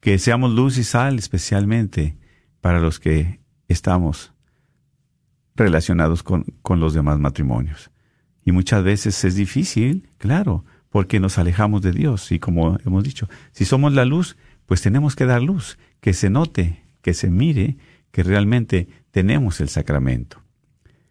que 0.00 0.18
seamos 0.18 0.52
luz 0.52 0.78
y 0.78 0.84
sal 0.84 1.18
especialmente 1.18 2.16
para 2.60 2.80
los 2.80 2.98
que 2.98 3.40
estamos 3.68 4.32
relacionados 5.54 6.22
con, 6.22 6.44
con 6.62 6.80
los 6.80 6.94
demás 6.94 7.18
matrimonios. 7.18 7.90
Y 8.44 8.52
muchas 8.52 8.82
veces 8.82 9.22
es 9.24 9.34
difícil, 9.34 10.08
claro, 10.18 10.64
porque 10.88 11.20
nos 11.20 11.38
alejamos 11.38 11.82
de 11.82 11.92
Dios. 11.92 12.32
Y 12.32 12.38
como 12.38 12.78
hemos 12.84 13.04
dicho, 13.04 13.28
si 13.52 13.64
somos 13.64 13.92
la 13.92 14.04
luz, 14.04 14.36
pues 14.66 14.82
tenemos 14.82 15.16
que 15.16 15.26
dar 15.26 15.42
luz, 15.42 15.78
que 16.00 16.12
se 16.12 16.30
note, 16.30 16.82
que 17.02 17.14
se 17.14 17.30
mire 17.30 17.76
que 18.10 18.22
realmente 18.22 18.88
tenemos 19.10 19.60
el 19.60 19.68
sacramento. 19.68 20.42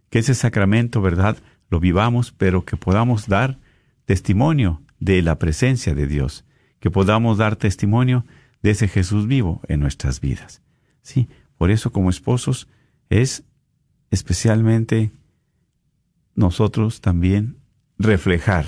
Que 0.09 0.19
ese 0.19 0.35
sacramento, 0.35 1.01
¿verdad?, 1.01 1.37
lo 1.69 1.79
vivamos, 1.79 2.31
pero 2.31 2.65
que 2.65 2.77
podamos 2.77 3.27
dar 3.27 3.59
testimonio 4.05 4.81
de 4.99 5.21
la 5.21 5.37
presencia 5.37 5.93
de 5.93 6.07
Dios, 6.07 6.45
que 6.79 6.89
podamos 6.89 7.37
dar 7.37 7.55
testimonio 7.55 8.25
de 8.61 8.71
ese 8.71 8.87
Jesús 8.87 9.27
vivo 9.27 9.61
en 9.67 9.79
nuestras 9.79 10.19
vidas. 10.19 10.61
Sí, 11.01 11.27
por 11.57 11.71
eso 11.71 11.91
como 11.91 12.09
esposos 12.09 12.67
es 13.09 13.43
especialmente 14.11 15.11
nosotros 16.35 17.01
también 17.01 17.57
reflejar, 17.97 18.65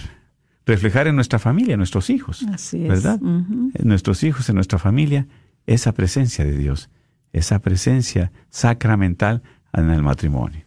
reflejar 0.66 1.08
en 1.08 1.16
nuestra 1.16 1.40
familia, 1.40 1.74
en 1.74 1.80
nuestros 1.80 2.10
hijos, 2.10 2.44
Así 2.54 2.84
es. 2.84 2.90
¿verdad? 2.90 3.20
En 3.22 3.88
nuestros 3.88 4.24
hijos, 4.24 4.50
en 4.50 4.56
nuestra 4.56 4.78
familia, 4.78 5.28
esa 5.66 5.94
presencia 5.94 6.46
de 6.46 6.58
Dios, 6.58 6.90
esa 7.34 7.60
presencia 7.60 8.32
sacramental 8.50 9.42
en 9.74 9.90
el 9.90 10.04
matrimonio. 10.04 10.66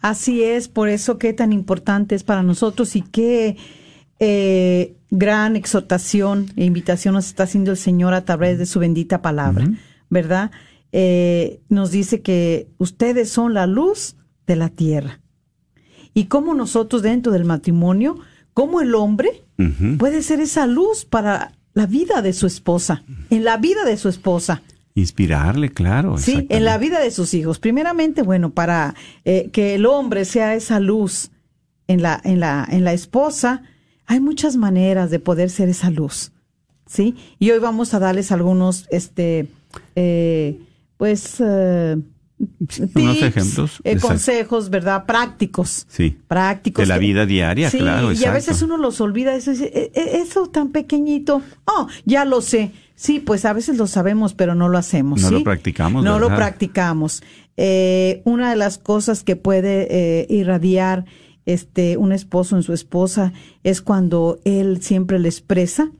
Así 0.00 0.42
es, 0.42 0.68
por 0.68 0.88
eso 0.88 1.16
qué 1.18 1.32
tan 1.32 1.52
importante 1.52 2.16
es 2.16 2.24
para 2.24 2.42
nosotros 2.42 2.96
y 2.96 3.02
qué 3.02 3.56
eh, 4.18 4.94
gran 5.10 5.56
exhortación 5.56 6.46
e 6.56 6.64
invitación 6.64 7.14
nos 7.14 7.26
está 7.26 7.44
haciendo 7.44 7.70
el 7.70 7.76
Señor 7.76 8.14
a 8.14 8.24
través 8.24 8.58
de 8.58 8.66
su 8.66 8.78
bendita 8.78 9.22
palabra, 9.22 9.66
¿verdad? 10.10 10.50
Eh, 10.92 11.60
nos 11.68 11.90
dice 11.90 12.20
que 12.20 12.68
ustedes 12.78 13.30
son 13.30 13.54
la 13.54 13.66
luz 13.66 14.16
de 14.46 14.56
la 14.56 14.68
tierra. 14.68 15.20
Y 16.14 16.26
cómo 16.26 16.54
nosotros 16.54 17.02
dentro 17.02 17.32
del 17.32 17.44
matrimonio, 17.44 18.18
cómo 18.54 18.80
el 18.80 18.94
hombre 18.94 19.44
puede 19.98 20.22
ser 20.22 20.40
esa 20.40 20.66
luz 20.66 21.04
para 21.04 21.52
la 21.72 21.86
vida 21.86 22.20
de 22.20 22.32
su 22.32 22.46
esposa, 22.46 23.04
en 23.30 23.44
la 23.44 23.56
vida 23.56 23.84
de 23.84 23.96
su 23.96 24.08
esposa. 24.08 24.62
Inspirarle, 24.94 25.70
claro. 25.70 26.18
Sí, 26.18 26.46
en 26.50 26.64
la 26.64 26.76
vida 26.76 27.00
de 27.00 27.10
sus 27.10 27.32
hijos. 27.32 27.58
Primeramente, 27.58 28.22
bueno, 28.22 28.50
para 28.50 28.94
eh, 29.24 29.48
que 29.52 29.74
el 29.76 29.86
hombre 29.86 30.26
sea 30.26 30.54
esa 30.54 30.80
luz 30.80 31.30
en 31.86 32.02
la, 32.02 32.20
en 32.24 32.40
la, 32.40 32.66
en 32.70 32.84
la 32.84 32.92
esposa, 32.92 33.62
hay 34.06 34.20
muchas 34.20 34.56
maneras 34.56 35.10
de 35.10 35.18
poder 35.18 35.50
ser 35.50 35.68
esa 35.68 35.90
luz. 35.90 36.32
¿Sí? 36.86 37.14
Y 37.38 37.50
hoy 37.50 37.58
vamos 37.58 37.94
a 37.94 37.98
darles 37.98 38.32
algunos, 38.32 38.86
este, 38.90 39.48
eh, 39.96 40.60
pues, 40.98 41.36
eh, 41.40 41.96
unos 42.94 43.22
ejemplos, 43.22 43.80
eh, 43.84 43.96
consejos, 43.96 44.68
¿verdad? 44.68 45.06
Prácticos. 45.06 45.86
Sí. 45.88 46.18
Prácticos. 46.28 46.82
De 46.82 46.86
la 46.88 46.96
que- 46.98 47.06
vida 47.06 47.24
diaria, 47.24 47.70
Sí, 47.70 47.78
claro, 47.78 48.12
y 48.12 48.22
a 48.24 48.32
veces 48.32 48.60
uno 48.62 48.76
los 48.76 49.00
olvida, 49.00 49.34
eso, 49.34 49.52
"Eh, 49.52 49.90
eh, 49.94 50.20
eso 50.22 50.48
tan 50.48 50.70
pequeñito. 50.70 51.40
Oh, 51.64 51.86
ya 52.04 52.24
lo 52.26 52.40
sé. 52.42 52.72
Sí, 52.94 53.20
pues 53.20 53.44
a 53.46 53.52
veces 53.54 53.78
lo 53.78 53.86
sabemos, 53.86 54.34
pero 54.34 54.54
no 54.54 54.68
lo 54.68 54.76
hacemos. 54.76 55.22
No 55.22 55.28
¿sí? 55.28 55.34
lo 55.34 55.44
practicamos, 55.44 56.04
No 56.04 56.18
lo 56.18 56.28
practicamos. 56.28 57.22
Eh, 57.56 58.22
una 58.24 58.50
de 58.50 58.56
las 58.56 58.76
cosas 58.78 59.24
que 59.24 59.36
puede 59.36 59.86
eh, 59.90 60.26
irradiar 60.28 61.04
este 61.46 61.96
un 61.96 62.12
esposo 62.12 62.56
en 62.56 62.62
su 62.62 62.72
esposa 62.72 63.32
es 63.62 63.80
cuando 63.82 64.38
él 64.44 64.82
siempre 64.82 65.18
le 65.18 65.28
expresa, 65.28 65.90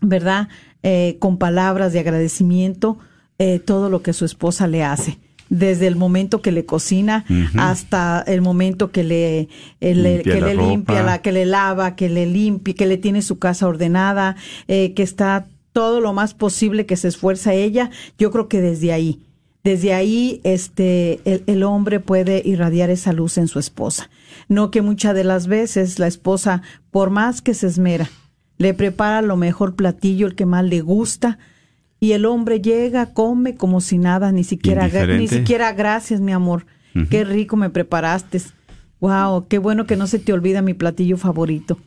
¿verdad? 0.00 0.48
Eh, 0.82 1.16
con 1.18 1.38
palabras 1.38 1.92
de 1.92 2.00
agradecimiento 2.00 2.98
eh, 3.42 3.58
todo 3.58 3.88
lo 3.88 4.02
que 4.02 4.12
su 4.12 4.26
esposa 4.26 4.66
le 4.66 4.84
hace. 4.84 5.18
Desde 5.48 5.86
el 5.86 5.96
momento 5.96 6.42
que 6.42 6.52
le 6.52 6.66
cocina 6.66 7.24
hasta 7.56 8.22
el 8.26 8.42
momento 8.42 8.90
que 8.90 9.02
le, 9.02 9.48
eh, 9.80 9.94
Limpia 9.94 10.34
que 10.34 10.40
la 10.42 10.46
le 10.48 10.54
limpia, 10.54 11.02
la, 11.02 11.22
que 11.22 11.32
le 11.32 11.46
lava, 11.46 11.96
que 11.96 12.10
le 12.10 12.26
limpie, 12.26 12.74
que 12.74 12.84
le 12.84 12.98
tiene 12.98 13.22
su 13.22 13.38
casa 13.38 13.66
ordenada, 13.66 14.36
eh, 14.68 14.92
que 14.92 15.02
está 15.02 15.48
todo 15.72 16.02
lo 16.02 16.12
más 16.12 16.34
posible 16.34 16.84
que 16.84 16.98
se 16.98 17.08
esfuerza 17.08 17.54
ella. 17.54 17.90
Yo 18.18 18.30
creo 18.30 18.46
que 18.46 18.60
desde 18.60 18.92
ahí, 18.92 19.22
desde 19.64 19.94
ahí, 19.94 20.42
este, 20.44 21.20
el, 21.24 21.42
el 21.46 21.62
hombre 21.62 21.98
puede 21.98 22.42
irradiar 22.44 22.90
esa 22.90 23.14
luz 23.14 23.38
en 23.38 23.48
su 23.48 23.58
esposa. 23.58 24.10
No 24.50 24.72
que 24.72 24.82
muchas 24.82 25.14
de 25.14 25.22
las 25.22 25.46
veces 25.46 26.00
la 26.00 26.08
esposa, 26.08 26.60
por 26.90 27.08
más 27.08 27.40
que 27.40 27.54
se 27.54 27.68
esmera, 27.68 28.10
le 28.58 28.74
prepara 28.74 29.22
lo 29.22 29.36
mejor 29.36 29.76
platillo, 29.76 30.26
el 30.26 30.34
que 30.34 30.44
más 30.44 30.64
le 30.64 30.80
gusta, 30.82 31.38
Y 32.00 32.12
el 32.12 32.24
hombre 32.24 32.60
llega, 32.60 33.12
come 33.12 33.54
como 33.54 33.80
si 33.80 33.98
nada, 33.98 34.32
ni 34.32 34.42
siquiera, 34.42 34.88
ni 35.06 35.28
siquiera 35.28 35.72
gracias, 35.72 36.20
mi 36.20 36.32
amor. 36.32 36.66
Qué 37.10 37.24
rico 37.24 37.56
me 37.56 37.70
preparaste. 37.70 38.40
Wow, 39.00 39.46
qué 39.48 39.58
bueno 39.58 39.86
que 39.86 39.96
no 39.96 40.06
se 40.06 40.18
te 40.18 40.32
olvida 40.32 40.62
mi 40.62 40.74
platillo 40.74 41.16
favorito. 41.16 41.78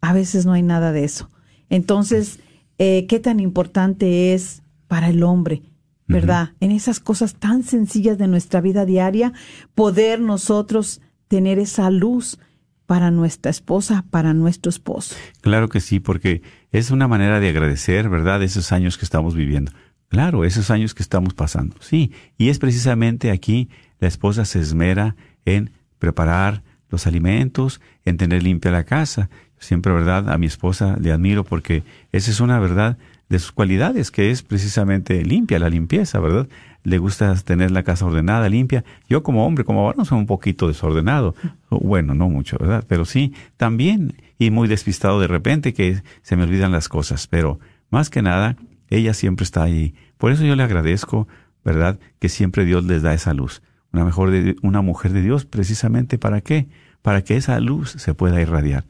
A 0.00 0.12
veces 0.12 0.44
no 0.44 0.52
hay 0.52 0.62
nada 0.62 0.92
de 0.92 1.04
eso. 1.04 1.30
Entonces, 1.68 2.40
eh, 2.78 3.06
qué 3.06 3.20
tan 3.20 3.40
importante 3.40 4.34
es 4.34 4.62
para 4.88 5.08
el 5.08 5.22
hombre, 5.22 5.62
¿verdad? 6.06 6.50
En 6.58 6.72
esas 6.72 6.98
cosas 6.98 7.34
tan 7.34 7.62
sencillas 7.62 8.18
de 8.18 8.26
nuestra 8.26 8.60
vida 8.60 8.84
diaria, 8.84 9.32
poder 9.74 10.20
nosotros 10.20 11.00
tener 11.30 11.60
esa 11.60 11.90
luz 11.90 12.40
para 12.86 13.12
nuestra 13.12 13.52
esposa, 13.52 14.04
para 14.10 14.34
nuestro 14.34 14.68
esposo. 14.68 15.14
Claro 15.42 15.68
que 15.68 15.78
sí, 15.78 16.00
porque 16.00 16.42
es 16.72 16.90
una 16.90 17.06
manera 17.06 17.38
de 17.38 17.48
agradecer, 17.48 18.08
¿verdad?, 18.08 18.42
esos 18.42 18.72
años 18.72 18.98
que 18.98 19.04
estamos 19.04 19.36
viviendo. 19.36 19.70
Claro, 20.08 20.44
esos 20.44 20.72
años 20.72 20.92
que 20.92 21.04
estamos 21.04 21.32
pasando. 21.32 21.76
Sí, 21.78 22.10
y 22.36 22.48
es 22.48 22.58
precisamente 22.58 23.30
aquí 23.30 23.70
la 24.00 24.08
esposa 24.08 24.44
se 24.44 24.58
esmera 24.58 25.14
en 25.44 25.70
preparar 26.00 26.64
los 26.88 27.06
alimentos, 27.06 27.80
en 28.04 28.16
tener 28.16 28.42
limpia 28.42 28.72
la 28.72 28.82
casa. 28.82 29.30
Siempre, 29.56 29.92
¿verdad? 29.92 30.30
A 30.30 30.36
mi 30.36 30.46
esposa 30.46 30.96
le 31.00 31.12
admiro 31.12 31.44
porque 31.44 31.84
esa 32.10 32.32
es 32.32 32.40
una 32.40 32.58
verdad 32.58 32.98
de 33.30 33.38
sus 33.38 33.52
cualidades, 33.52 34.10
que 34.10 34.30
es 34.30 34.42
precisamente 34.42 35.24
limpia, 35.24 35.60
la 35.60 35.70
limpieza, 35.70 36.18
¿verdad? 36.18 36.48
Le 36.82 36.98
gusta 36.98 37.32
tener 37.36 37.70
la 37.70 37.84
casa 37.84 38.04
ordenada, 38.04 38.48
limpia. 38.48 38.84
Yo 39.08 39.22
como 39.22 39.46
hombre, 39.46 39.64
como 39.64 39.86
varón, 39.86 40.04
soy 40.04 40.18
un 40.18 40.26
poquito 40.26 40.66
desordenado. 40.66 41.36
Bueno, 41.70 42.12
no 42.14 42.28
mucho, 42.28 42.58
¿verdad? 42.58 42.84
Pero 42.88 43.04
sí, 43.04 43.32
también, 43.56 44.16
y 44.36 44.50
muy 44.50 44.66
despistado 44.66 45.20
de 45.20 45.28
repente, 45.28 45.72
que 45.72 46.02
se 46.22 46.36
me 46.36 46.42
olvidan 46.42 46.72
las 46.72 46.88
cosas. 46.88 47.28
Pero 47.28 47.60
más 47.88 48.10
que 48.10 48.20
nada, 48.20 48.56
ella 48.88 49.14
siempre 49.14 49.44
está 49.44 49.62
ahí. 49.62 49.94
Por 50.18 50.32
eso 50.32 50.44
yo 50.44 50.56
le 50.56 50.64
agradezco, 50.64 51.28
¿verdad? 51.64 52.00
Que 52.18 52.28
siempre 52.28 52.64
Dios 52.64 52.84
les 52.84 53.02
da 53.02 53.14
esa 53.14 53.32
luz. 53.32 53.62
Una, 53.92 54.04
mejor 54.04 54.32
de, 54.32 54.56
una 54.62 54.82
mujer 54.82 55.12
de 55.12 55.22
Dios, 55.22 55.44
precisamente 55.44 56.18
para 56.18 56.40
qué? 56.40 56.66
Para 57.00 57.22
que 57.22 57.36
esa 57.36 57.60
luz 57.60 57.92
se 57.92 58.12
pueda 58.12 58.40
irradiar. 58.40 58.86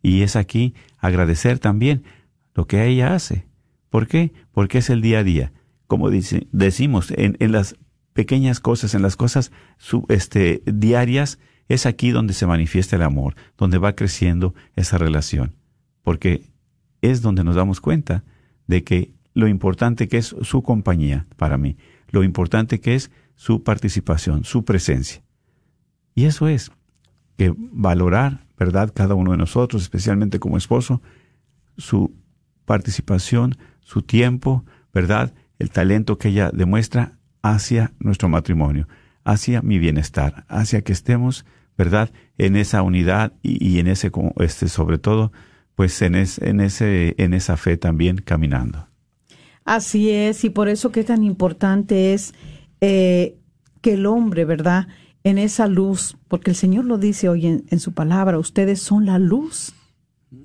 Y 0.00 0.22
es 0.22 0.36
aquí 0.36 0.74
agradecer 0.98 1.58
también 1.58 2.04
lo 2.54 2.68
que 2.68 2.86
ella 2.86 3.14
hace. 3.14 3.49
¿Por 3.90 4.06
qué? 4.06 4.32
Porque 4.52 4.78
es 4.78 4.88
el 4.88 5.02
día 5.02 5.18
a 5.18 5.24
día. 5.24 5.52
Como 5.86 6.08
decimos, 6.10 7.12
en, 7.16 7.36
las 7.52 7.76
pequeñas 8.12 8.60
cosas, 8.60 8.94
en 8.94 9.02
las 9.02 9.16
cosas 9.16 9.50
este, 10.08 10.62
diarias, 10.64 11.40
es 11.68 11.86
aquí 11.86 12.10
donde 12.10 12.32
se 12.32 12.46
manifiesta 12.46 12.96
el 12.96 13.02
amor, 13.02 13.34
donde 13.58 13.78
va 13.78 13.94
creciendo 13.94 14.54
esa 14.76 14.98
relación. 14.98 15.56
Porque 16.02 16.44
es 17.02 17.22
donde 17.22 17.44
nos 17.44 17.56
damos 17.56 17.80
cuenta 17.80 18.24
de 18.68 18.84
que 18.84 19.12
lo 19.34 19.48
importante 19.48 20.08
que 20.08 20.18
es 20.18 20.34
su 20.42 20.62
compañía 20.62 21.26
para 21.36 21.58
mí, 21.58 21.76
lo 22.10 22.22
importante 22.22 22.80
que 22.80 22.94
es 22.94 23.10
su 23.34 23.64
participación, 23.64 24.44
su 24.44 24.64
presencia. 24.64 25.22
Y 26.14 26.24
eso 26.24 26.46
es 26.48 26.70
que 27.36 27.54
valorar, 27.56 28.46
¿verdad? 28.58 28.92
Cada 28.94 29.14
uno 29.14 29.32
de 29.32 29.38
nosotros, 29.38 29.82
especialmente 29.82 30.38
como 30.38 30.56
esposo, 30.56 31.00
su 31.76 32.14
participación, 32.70 33.56
su 33.80 34.02
tiempo, 34.02 34.64
¿verdad? 34.94 35.34
El 35.58 35.70
talento 35.70 36.18
que 36.18 36.28
ella 36.28 36.52
demuestra 36.52 37.18
hacia 37.42 37.90
nuestro 37.98 38.28
matrimonio, 38.28 38.86
hacia 39.24 39.60
mi 39.60 39.80
bienestar, 39.80 40.44
hacia 40.46 40.82
que 40.82 40.92
estemos, 40.92 41.44
¿verdad? 41.76 42.12
En 42.38 42.54
esa 42.54 42.82
unidad 42.82 43.32
y, 43.42 43.58
y 43.66 43.80
en 43.80 43.88
ese, 43.88 44.12
este, 44.36 44.68
sobre 44.68 44.98
todo, 44.98 45.32
pues 45.74 46.00
en, 46.00 46.14
es, 46.14 46.38
en, 46.38 46.60
ese, 46.60 47.16
en 47.18 47.34
esa 47.34 47.56
fe 47.56 47.76
también 47.76 48.18
caminando. 48.18 48.86
Así 49.64 50.10
es, 50.10 50.44
y 50.44 50.50
por 50.50 50.68
eso 50.68 50.92
qué 50.92 51.02
tan 51.02 51.24
importante 51.24 52.14
es 52.14 52.34
eh, 52.80 53.36
que 53.80 53.94
el 53.94 54.06
hombre, 54.06 54.44
¿verdad? 54.44 54.86
En 55.24 55.38
esa 55.38 55.66
luz, 55.66 56.16
porque 56.28 56.50
el 56.52 56.56
Señor 56.56 56.84
lo 56.84 56.98
dice 56.98 57.28
hoy 57.28 57.48
en, 57.48 57.64
en 57.68 57.80
su 57.80 57.94
palabra, 57.94 58.38
ustedes 58.38 58.80
son 58.80 59.06
la 59.06 59.18
luz 59.18 59.74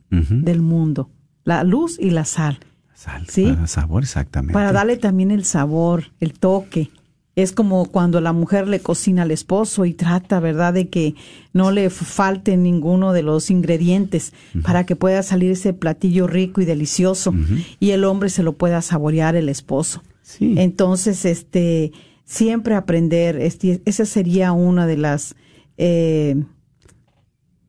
del 0.09 0.61
mundo, 0.63 1.11
la 1.45 1.63
luz 1.63 1.97
y 1.99 2.09
la 2.09 2.25
sal, 2.25 2.59
Sal, 2.93 3.27
¿Sí? 3.29 3.45
para 3.45 3.67
sabor, 3.67 4.03
exactamente. 4.03 4.53
para 4.53 4.71
darle 4.73 4.97
también 4.97 5.31
el 5.31 5.45
sabor, 5.45 6.11
el 6.19 6.33
toque. 6.33 6.89
Es 7.35 7.51
como 7.51 7.87
cuando 7.87 8.21
la 8.21 8.31
mujer 8.31 8.65
le 8.67 8.79
cocina 8.79 9.23
al 9.23 9.31
esposo 9.31 9.83
y 9.83 9.93
trata, 9.93 10.39
¿verdad?, 10.39 10.73
de 10.73 10.87
que 10.87 11.15
no 11.51 11.69
le 11.71 11.89
falte 11.89 12.55
ninguno 12.55 13.11
de 13.11 13.23
los 13.23 13.51
ingredientes 13.51 14.31
para 14.63 14.85
que 14.85 14.95
pueda 14.95 15.21
salir 15.21 15.51
ese 15.51 15.73
platillo 15.73 16.27
rico 16.27 16.61
y 16.61 16.65
delicioso 16.65 17.33
y 17.81 17.91
el 17.91 18.05
hombre 18.05 18.29
se 18.29 18.41
lo 18.41 18.53
pueda 18.53 18.81
saborear 18.81 19.35
el 19.35 19.49
esposo. 19.49 20.01
Sí. 20.21 20.55
Entonces, 20.57 21.25
este, 21.25 21.91
siempre 22.23 22.73
aprender, 22.73 23.35
este, 23.41 23.81
esa 23.83 24.05
sería 24.05 24.53
una 24.53 24.87
de 24.87 24.97
las 24.97 25.35
eh, 25.77 26.41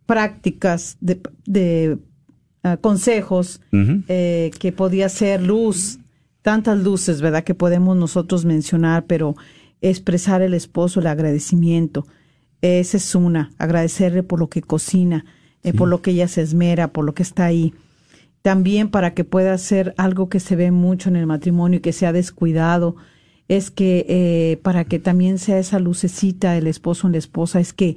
prácticas 0.06 0.96
de, 1.00 1.20
de, 1.44 1.98
ah, 2.66 2.76
consejos 2.76 3.60
eh, 3.72 4.50
que 4.58 4.72
podía 4.72 5.08
ser 5.08 5.42
luz, 5.42 5.98
tantas 6.42 6.78
luces, 6.78 7.20
¿verdad? 7.20 7.44
Que 7.44 7.54
podemos 7.54 7.96
nosotros 7.96 8.44
mencionar, 8.44 9.06
pero 9.06 9.36
expresar 9.80 10.42
el 10.42 10.54
esposo 10.54 11.00
el 11.00 11.06
agradecimiento. 11.06 12.06
Esa 12.60 12.96
es 12.96 13.14
una, 13.14 13.50
agradecerle 13.58 14.22
por 14.22 14.40
lo 14.40 14.48
que 14.48 14.62
cocina, 14.62 15.24
eh, 15.62 15.72
por 15.72 15.88
lo 15.88 16.02
que 16.02 16.12
ella 16.12 16.28
se 16.28 16.42
esmera, 16.42 16.88
por 16.88 17.04
lo 17.04 17.14
que 17.14 17.22
está 17.22 17.44
ahí. 17.44 17.74
También 18.42 18.88
para 18.90 19.14
que 19.14 19.24
pueda 19.24 19.56
ser 19.58 19.94
algo 19.96 20.28
que 20.28 20.40
se 20.40 20.56
ve 20.56 20.70
mucho 20.70 21.08
en 21.08 21.16
el 21.16 21.26
matrimonio 21.26 21.78
y 21.78 21.82
que 21.82 21.92
sea 21.92 22.12
descuidado, 22.12 22.96
es 23.48 23.70
que 23.70 24.06
eh, 24.08 24.58
para 24.62 24.84
que 24.84 24.98
también 24.98 25.38
sea 25.38 25.58
esa 25.58 25.78
lucecita 25.78 26.56
el 26.56 26.66
esposo 26.66 27.06
en 27.06 27.12
la 27.12 27.18
esposa, 27.18 27.60
es 27.60 27.72
que 27.72 27.96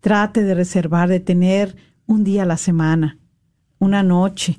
trate 0.00 0.42
de 0.42 0.54
reservar, 0.54 1.08
de 1.08 1.20
tener 1.20 1.76
un 2.06 2.24
día 2.24 2.42
a 2.42 2.46
la 2.46 2.56
semana, 2.56 3.18
una 3.82 4.04
noche, 4.04 4.58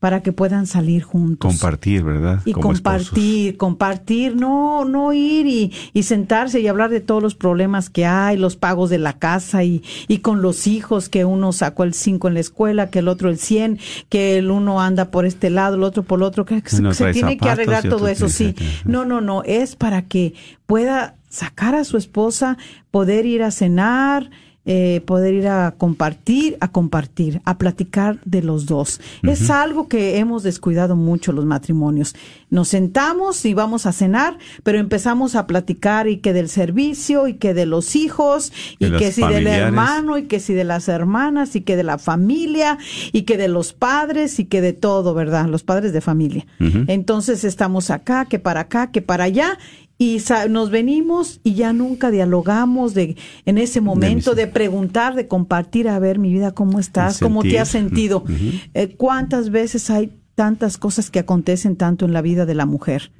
para 0.00 0.22
que 0.22 0.32
puedan 0.32 0.66
salir 0.66 1.02
juntos. 1.02 1.50
Compartir, 1.50 2.02
¿verdad? 2.02 2.40
y 2.44 2.52
Como 2.52 2.72
esposos. 2.72 3.08
compartir, 3.08 3.56
compartir, 3.56 4.36
no, 4.36 4.84
no 4.84 5.12
ir 5.14 5.46
y, 5.46 5.72
y 5.92 6.02
sentarse 6.02 6.60
y 6.60 6.68
hablar 6.68 6.90
de 6.90 7.00
todos 7.00 7.22
los 7.22 7.34
problemas 7.34 7.88
que 7.90 8.04
hay, 8.06 8.36
los 8.36 8.56
pagos 8.56 8.90
de 8.90 8.98
la 8.98 9.14
casa 9.14 9.62
y, 9.64 9.82
y 10.08 10.18
con 10.18 10.42
los 10.42 10.66
hijos, 10.66 11.08
que 11.08 11.24
uno 11.24 11.52
sacó 11.52 11.84
el 11.84 11.94
5 11.94 12.28
en 12.28 12.34
la 12.34 12.40
escuela, 12.40 12.90
que 12.90 13.00
el 13.00 13.08
otro 13.08 13.30
el 13.30 13.38
100, 13.38 13.78
que 14.08 14.38
el 14.38 14.50
uno 14.50 14.80
anda 14.80 15.10
por 15.10 15.26
este 15.26 15.48
lado, 15.48 15.76
el 15.76 15.82
otro 15.82 16.02
por 16.02 16.18
el 16.18 16.24
otro, 16.24 16.44
que 16.44 16.62
se, 16.64 16.94
se 16.94 17.12
tiene 17.12 17.38
que 17.38 17.48
arreglar 17.48 17.88
todo 17.88 18.08
eso, 18.08 18.28
sí. 18.28 18.54
No, 18.84 19.04
no, 19.06 19.20
no, 19.20 19.42
es 19.44 19.76
para 19.76 20.02
que 20.02 20.34
pueda 20.66 21.16
sacar 21.28 21.74
a 21.74 21.84
su 21.84 21.96
esposa, 21.96 22.58
poder 22.90 23.24
ir 23.24 23.42
a 23.42 23.50
cenar, 23.50 24.30
eh, 24.72 25.00
poder 25.04 25.34
ir 25.34 25.48
a 25.48 25.74
compartir, 25.76 26.56
a 26.60 26.70
compartir, 26.70 27.42
a 27.44 27.58
platicar 27.58 28.20
de 28.24 28.40
los 28.40 28.66
dos. 28.66 29.00
Es 29.24 29.50
algo 29.50 29.88
que 29.88 30.18
hemos 30.18 30.44
descuidado 30.44 30.94
mucho 30.94 31.32
los 31.32 31.44
matrimonios. 31.44 32.14
Nos 32.50 32.68
sentamos 32.68 33.44
y 33.44 33.54
vamos 33.54 33.86
a 33.86 33.92
cenar, 33.92 34.38
pero 34.62 34.78
empezamos 34.78 35.34
a 35.34 35.46
platicar 35.46 36.08
y 36.08 36.18
que 36.18 36.32
del 36.32 36.48
servicio 36.48 37.28
y 37.28 37.34
que 37.34 37.54
de 37.54 37.66
los 37.66 37.96
hijos 37.96 38.52
y 38.78 38.90
que 38.90 39.12
si 39.12 39.22
del 39.22 39.46
hermano 39.46 40.18
y 40.18 40.24
que 40.24 40.40
si 40.40 40.52
de 40.54 40.64
las 40.64 40.88
hermanas 40.88 41.56
y 41.56 41.60
que 41.62 41.76
de 41.76 41.84
la 41.84 41.98
familia 41.98 42.78
y 43.12 43.22
que 43.22 43.36
de 43.36 43.48
los 43.48 43.72
padres 43.72 44.38
y 44.40 44.46
que 44.46 44.60
de 44.60 44.72
todo, 44.72 45.14
¿verdad? 45.14 45.46
Los 45.46 45.62
padres 45.62 45.92
de 45.92 46.00
familia. 46.00 46.46
Entonces 46.58 47.44
estamos 47.44 47.90
acá, 47.90 48.26
que 48.26 48.38
para 48.38 48.60
acá, 48.60 48.90
que 48.90 49.02
para 49.02 49.24
allá 49.24 49.58
y 50.00 50.18
nos 50.48 50.70
venimos 50.70 51.40
y 51.44 51.52
ya 51.52 51.74
nunca 51.74 52.10
dialogamos 52.10 52.94
de 52.94 53.16
en 53.44 53.58
ese 53.58 53.82
momento 53.82 54.34
de, 54.34 54.46
preguntar, 54.46 55.14
de 55.14 55.28
compartir, 55.28 55.88
a 55.88 55.98
ver 55.98 56.18
mi 56.18 56.32
vida, 56.32 56.52
¿cómo 56.52 56.80
estás? 56.80 57.20
¿Cómo 57.20 57.42
te 57.42 57.60
has 57.60 57.68
sentido? 57.68 58.24
Eh, 58.72 58.94
¿Cuántas 58.96 59.50
veces 59.50 59.90
hay 59.90 60.10
tantas 60.40 60.78
cosas 60.78 61.10
que 61.10 61.18
acontecen 61.18 61.76
tanto 61.76 62.06
en 62.06 62.14
la 62.14 62.22
vida 62.22 62.46
de 62.46 62.54
la 62.54 62.64
mujer? 62.64 63.12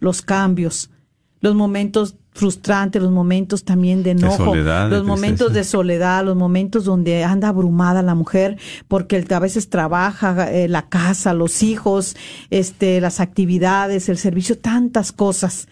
Los 0.00 0.22
cambios, 0.22 0.90
los 1.42 1.54
momentos 1.54 2.16
frustrantes, 2.32 3.02
los 3.02 3.10
momentos 3.10 3.62
también 3.64 4.02
de 4.02 4.12
enojo, 4.12 4.46
soledad, 4.46 4.88
de 4.88 4.96
los 4.96 5.04
momentos 5.04 5.52
de 5.52 5.64
soledad, 5.64 6.24
los 6.24 6.34
momentos 6.34 6.86
donde 6.86 7.24
anda 7.24 7.48
abrumada 7.48 8.00
la 8.00 8.14
mujer 8.14 8.56
porque 8.88 9.22
a 9.28 9.38
veces 9.38 9.68
trabaja 9.68 10.50
eh, 10.50 10.66
la 10.66 10.88
casa, 10.88 11.34
los 11.34 11.62
hijos, 11.62 12.16
este, 12.48 13.02
las 13.02 13.20
actividades, 13.20 14.08
el 14.08 14.16
servicio, 14.16 14.56
tantas 14.56 15.12
cosas. 15.12 15.68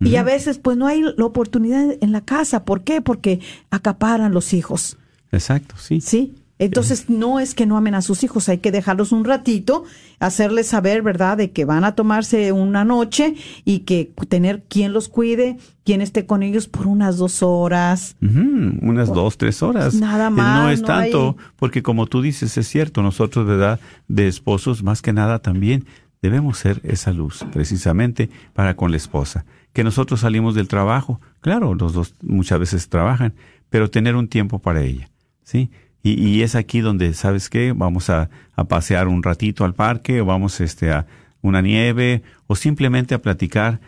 Y 0.00 0.16
a 0.16 0.22
veces 0.22 0.58
pues 0.58 0.78
no 0.78 0.86
hay 0.86 1.02
la 1.02 1.26
oportunidad 1.26 1.94
en 2.00 2.12
la 2.12 2.22
casa. 2.22 2.64
¿Por 2.64 2.84
qué? 2.84 3.02
Porque 3.02 3.40
acaparan 3.70 4.32
los 4.32 4.54
hijos. 4.54 4.96
Exacto, 5.30 5.74
sí. 5.76 6.00
¿Sí? 6.00 6.36
Entonces 6.58 7.10
no 7.10 7.38
es 7.38 7.54
que 7.54 7.66
no 7.66 7.76
amen 7.76 7.94
a 7.94 8.00
sus 8.02 8.24
hijos, 8.24 8.48
hay 8.48 8.58
que 8.58 8.72
dejarlos 8.72 9.12
un 9.12 9.24
ratito, 9.26 9.84
hacerles 10.20 10.68
saber, 10.68 11.02
¿verdad?, 11.02 11.36
de 11.36 11.50
que 11.50 11.66
van 11.66 11.84
a 11.84 11.94
tomarse 11.94 12.50
una 12.52 12.84
noche 12.84 13.34
y 13.66 13.80
que 13.80 14.10
tener 14.28 14.62
quien 14.68 14.94
los 14.94 15.08
cuide, 15.10 15.58
quien 15.84 16.00
esté 16.00 16.24
con 16.24 16.42
ellos 16.42 16.66
por 16.66 16.86
unas 16.86 17.18
dos 17.18 17.42
horas. 17.42 18.16
Unas 18.22 19.12
dos, 19.12 19.36
tres 19.36 19.62
horas. 19.62 19.94
Nada 19.94 20.28
Eh, 20.28 20.30
más, 20.30 20.62
No 20.62 20.70
es 20.70 20.80
no 20.80 20.86
tanto, 20.86 21.36
hay- 21.38 21.44
porque 21.56 21.82
como 21.82 22.06
tú 22.06 22.22
dices, 22.22 22.56
es 22.56 22.66
cierto, 22.66 23.02
nosotros, 23.02 23.46
¿verdad? 23.46 23.78
De 24.08 24.26
esposos, 24.26 24.82
más 24.82 25.02
que 25.02 25.12
nada 25.12 25.40
también 25.40 25.84
debemos 26.22 26.56
ser 26.58 26.80
esa 26.84 27.12
luz, 27.12 27.44
precisamente 27.52 28.30
para 28.54 28.74
con 28.76 28.90
la 28.90 28.96
esposa. 28.96 29.44
Que 29.74 29.84
nosotros 29.84 30.20
salimos 30.20 30.54
del 30.54 30.68
trabajo, 30.68 31.20
claro, 31.42 31.74
los 31.74 31.92
dos 31.92 32.14
muchas 32.22 32.58
veces 32.58 32.88
trabajan, 32.88 33.34
pero 33.68 33.90
tener 33.90 34.16
un 34.16 34.26
tiempo 34.28 34.58
para 34.58 34.80
ella, 34.82 35.10
¿sí? 35.44 35.70
Y, 36.08 36.42
es 36.42 36.54
aquí 36.54 36.80
donde, 36.80 37.14
¿sabes 37.14 37.50
qué? 37.50 37.72
Vamos 37.72 38.10
a, 38.10 38.30
a, 38.54 38.64
pasear 38.64 39.08
un 39.08 39.24
ratito 39.24 39.64
al 39.64 39.74
parque, 39.74 40.20
o 40.20 40.24
vamos 40.24 40.60
este, 40.60 40.92
a 40.92 41.06
una 41.42 41.62
nieve, 41.62 42.22
o 42.46 42.54
simplemente 42.54 43.14
a 43.16 43.22
platicar 43.22 43.80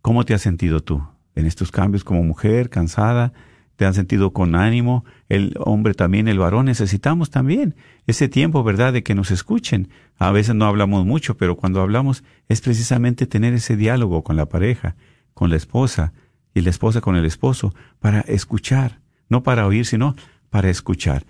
cómo 0.00 0.24
te 0.24 0.32
has 0.32 0.42
sentido 0.42 0.80
tú 0.80 1.04
en 1.34 1.46
estos 1.46 1.72
cambios 1.72 2.04
como 2.04 2.22
mujer, 2.22 2.70
cansada, 2.70 3.32
te 3.74 3.84
has 3.84 3.96
sentido 3.96 4.32
con 4.32 4.54
ánimo, 4.54 5.04
el 5.28 5.56
hombre 5.58 5.94
también, 5.94 6.28
el 6.28 6.38
varón, 6.38 6.66
necesitamos 6.66 7.30
también 7.30 7.74
ese 8.06 8.28
tiempo, 8.28 8.62
¿verdad?, 8.62 8.92
de 8.92 9.02
que 9.02 9.16
nos 9.16 9.32
escuchen. 9.32 9.88
A 10.18 10.30
veces 10.30 10.54
no 10.54 10.66
hablamos 10.66 11.04
mucho, 11.04 11.36
pero 11.36 11.56
cuando 11.56 11.80
hablamos 11.80 12.22
es 12.48 12.60
precisamente 12.60 13.26
tener 13.26 13.54
ese 13.54 13.76
diálogo 13.76 14.22
con 14.22 14.36
la 14.36 14.46
pareja, 14.46 14.94
con 15.34 15.50
la 15.50 15.56
esposa, 15.56 16.12
y 16.54 16.60
la 16.60 16.70
esposa 16.70 17.00
con 17.00 17.16
el 17.16 17.24
esposo, 17.24 17.74
para 17.98 18.20
escuchar, 18.20 19.00
no 19.28 19.42
para 19.42 19.66
oír, 19.66 19.84
sino 19.86 20.14
para 20.50 20.68
escuchar. 20.68 21.24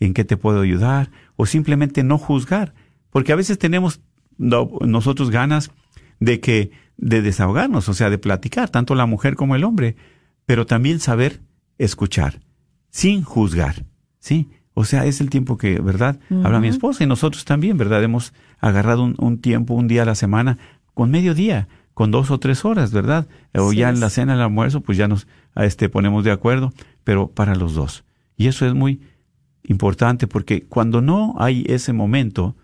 ¿En 0.00 0.14
qué 0.14 0.24
te 0.24 0.36
puedo 0.36 0.60
ayudar? 0.60 1.10
O 1.36 1.46
simplemente 1.46 2.02
no 2.02 2.18
juzgar, 2.18 2.74
porque 3.10 3.32
a 3.32 3.36
veces 3.36 3.58
tenemos 3.58 4.00
nosotros 4.38 5.30
ganas 5.30 5.70
de 6.20 6.40
que, 6.40 6.70
de 6.96 7.22
desahogarnos, 7.22 7.88
o 7.88 7.94
sea, 7.94 8.10
de 8.10 8.18
platicar, 8.18 8.70
tanto 8.70 8.94
la 8.94 9.06
mujer 9.06 9.34
como 9.34 9.56
el 9.56 9.64
hombre, 9.64 9.96
pero 10.46 10.66
también 10.66 11.00
saber 11.00 11.40
escuchar, 11.78 12.40
sin 12.90 13.22
juzgar, 13.22 13.84
¿sí? 14.18 14.48
O 14.74 14.84
sea, 14.84 15.06
es 15.06 15.20
el 15.20 15.28
tiempo 15.28 15.58
que, 15.58 15.80
¿verdad? 15.80 16.20
Uh 16.30 16.36
-huh. 16.36 16.46
Habla 16.46 16.60
mi 16.60 16.68
esposa 16.68 17.02
y 17.02 17.06
nosotros 17.08 17.44
también, 17.44 17.76
¿verdad? 17.78 18.02
Hemos 18.02 18.32
agarrado 18.60 19.02
un, 19.02 19.16
un, 19.18 19.40
tiempo, 19.40 19.74
un 19.74 19.88
día 19.88 20.02
a 20.02 20.06
la 20.06 20.14
semana, 20.14 20.58
con 20.94 21.10
medio 21.10 21.34
día, 21.34 21.66
con 21.94 22.12
dos 22.12 22.30
o 22.30 22.38
tres 22.38 22.64
horas, 22.64 22.92
¿verdad? 22.92 23.26
O 23.54 23.72
sí, 23.72 23.78
ya 23.78 23.88
en 23.88 23.98
la 23.98 24.08
cena, 24.08 24.34
el 24.34 24.40
almuerzo, 24.40 24.82
pues 24.82 24.96
ya 24.96 25.08
nos 25.08 25.26
este, 25.56 25.88
ponemos 25.88 26.22
de 26.22 26.30
acuerdo, 26.30 26.72
pero 27.02 27.26
para 27.26 27.56
los 27.56 27.74
dos. 27.74 28.04
Y 28.36 28.46
eso 28.46 28.66
es 28.66 28.74
muy 28.74 29.00
importante 29.64 30.26
porque 30.26 30.64
cuando 30.64 31.00
no 31.00 31.34
hay 31.38 31.64
ese 31.68 31.92
momento 31.92 32.56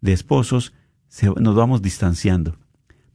de 0.00 0.12
esposos, 0.12 0.72
se, 1.08 1.26
nos 1.28 1.54
vamos 1.54 1.82
distanciando. 1.82 2.56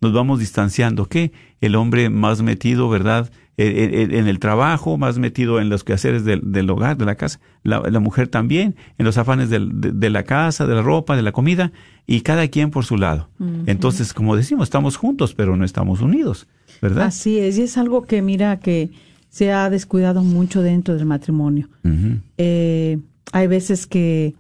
Nos 0.02 0.14
vamos 0.14 0.40
distanciando. 0.40 1.06
¿Qué? 1.06 1.32
El 1.62 1.76
hombre 1.76 2.10
más 2.10 2.42
metido, 2.42 2.90
¿verdad? 2.90 3.30
en 3.62 4.28
el 4.28 4.40
trabajo, 4.40 4.98
más 4.98 5.20
metido 5.20 5.60
en 5.60 5.68
los 5.68 5.84
quehaceres 5.84 6.24
del, 6.24 6.40
del 6.54 6.70
hogar, 6.70 6.98
de 6.98 7.04
la 7.04 7.16
casa, 7.16 7.42
la, 7.64 7.82
la, 7.82 8.00
mujer 8.00 8.30
también, 8.30 8.76
en 8.98 9.06
los 9.06 9.18
afanes 9.18 9.50
del, 9.50 9.82
de, 9.82 9.92
de, 9.92 10.10
la 10.10 10.24
casa, 10.24 10.66
de 10.66 10.76
la 10.76 10.82
ropa, 10.82 11.18
de 11.18 11.24
la 11.24 11.34
comida, 11.34 11.74
y 12.08 12.22
cada 12.22 12.48
quien 12.48 12.72
por 12.72 12.86
su 12.86 12.96
lado. 12.96 13.28
Uh 13.38 13.44
-huh. 13.44 13.64
Entonces, 13.66 14.14
como 14.14 14.38
decimos, 14.38 14.64
estamos 14.64 14.96
juntos, 14.96 15.34
pero 15.34 15.58
no 15.58 15.66
estamos 15.66 16.00
unidos, 16.00 16.48
¿verdad? 16.82 17.08
Así 17.08 17.38
es, 17.38 17.58
y 17.58 17.64
es 17.64 17.78
algo 17.78 18.04
que 18.04 18.22
mira 18.22 18.60
que 18.60 18.92
se 19.28 19.52
ha 19.52 19.70
descuidado 19.70 20.24
mucho 20.24 20.62
dentro 20.62 20.96
del 20.96 21.06
matrimonio. 21.06 21.68
Uh 21.84 21.90
-huh. 21.90 22.22
eh, 22.38 23.00
hay 23.32 23.48
veces 23.48 23.88
que 23.88 24.36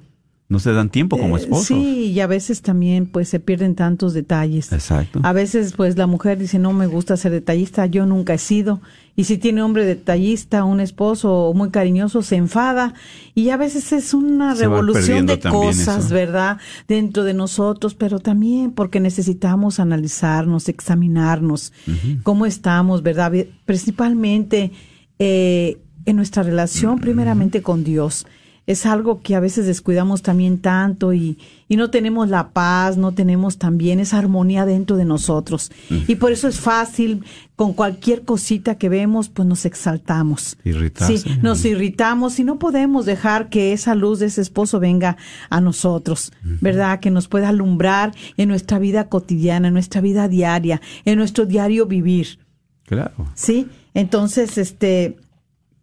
no 0.50 0.58
se 0.58 0.74
dan 0.74 0.90
tiempo 0.90 1.20
como 1.20 1.38
esposos. 1.38 1.70
Eh, 1.70 1.74
sí, 1.76 2.06
y 2.12 2.20
a 2.22 2.28
veces 2.28 2.64
también 2.64 3.06
pues 3.06 3.30
se 3.30 3.40
pierden 3.40 3.76
tantos 3.76 4.16
detalles. 4.16 4.74
Exacto. 4.74 5.20
A 5.22 5.32
veces 5.32 5.74
pues 5.78 5.96
la 5.96 6.08
mujer 6.08 6.40
dice, 6.40 6.58
no 6.58 6.74
me 6.74 6.88
gusta 6.88 7.16
ser 7.18 7.34
detallista, 7.34 7.86
yo 7.86 8.08
nunca 8.08 8.34
he 8.34 8.40
sido. 8.40 8.82
Y 9.16 9.26
si 9.26 9.38
tiene 9.38 9.62
hombre 9.62 9.86
detallista, 9.86 10.64
un 10.64 10.80
esposo 10.80 11.52
muy 11.56 11.70
cariñoso, 11.70 12.24
se 12.24 12.36
enfada. 12.38 12.96
Y 13.36 13.52
a 13.52 13.58
veces 13.58 13.94
es 13.94 14.16
una 14.16 14.56
se 14.56 14.64
revolución 14.64 15.28
de 15.28 15.40
cosas, 15.40 16.06
eso. 16.06 16.16
¿verdad? 16.16 16.58
Dentro 16.88 17.26
de 17.26 17.36
nosotros, 17.36 17.94
pero 17.94 18.20
también 18.20 18.72
porque 18.72 19.00
necesitamos 19.00 19.80
analizarnos, 19.80 20.68
examinarnos, 20.68 21.74
uh 21.86 21.92
-huh. 21.92 22.24
cómo 22.24 22.48
estamos, 22.48 23.04
¿verdad? 23.04 23.32
Principalmente 23.66 24.72
eh, 25.20 25.78
en 26.06 26.16
nuestra 26.16 26.42
relación, 26.42 26.94
uh 26.94 26.98
-huh. 26.98 27.02
primeramente 27.02 27.62
con 27.62 27.84
Dios 27.84 28.26
es 28.70 28.86
algo 28.86 29.22
que 29.22 29.34
a 29.34 29.40
veces 29.40 29.66
descuidamos 29.66 30.22
también 30.22 30.60
tanto 30.60 31.12
y, 31.12 31.40
y, 31.68 31.76
no 31.76 31.90
tenemos 31.90 32.30
la 32.30 32.52
paz, 32.52 32.98
no 32.98 33.14
tenemos 33.14 33.58
también 33.58 34.00
esa 34.00 34.20
armonía 34.20 34.64
dentro 34.64 34.96
de 34.96 35.06
nosotros. 35.06 35.72
Y 35.90 36.14
por 36.18 36.32
eso 36.32 36.48
es 36.48 36.60
fácil, 36.60 37.24
con 37.56 37.74
cualquier 37.74 38.26
cosita 38.26 38.78
que 38.78 38.88
vemos, 38.88 39.28
pues 39.30 39.48
nos 39.48 39.66
exaltamos. 39.66 40.56
Irritarse. 40.64 41.18
Sí, 41.18 41.40
nos 41.42 41.66
irritamos 41.66 42.40
y 42.40 42.44
no 42.44 42.60
podemos 42.60 43.08
dejar 43.08 43.50
que 43.50 43.74
esa 43.74 43.96
luz 43.96 44.20
de 44.20 44.28
ese 44.28 44.42
esposo 44.42 44.80
venga 44.80 45.18
a 45.50 45.62
nosotros. 45.62 46.32
¿verdad? 46.62 47.00
Que 47.00 47.10
nos 47.10 47.28
pueda 47.28 47.50
alumbrar 47.50 48.14
en 48.38 48.50
nuestra 48.50 48.78
vida 48.78 49.10
cotidiana, 49.10 49.70
en 49.70 49.74
nuestra 49.74 50.00
vida 50.00 50.28
diaria, 50.28 50.80
en 51.06 51.18
nuestro 51.18 51.48
diario 51.48 51.88
vivir. 51.88 52.38
Claro. 52.86 53.32
Sí, 53.34 53.68
entonces, 53.96 54.60
este... 54.60 55.18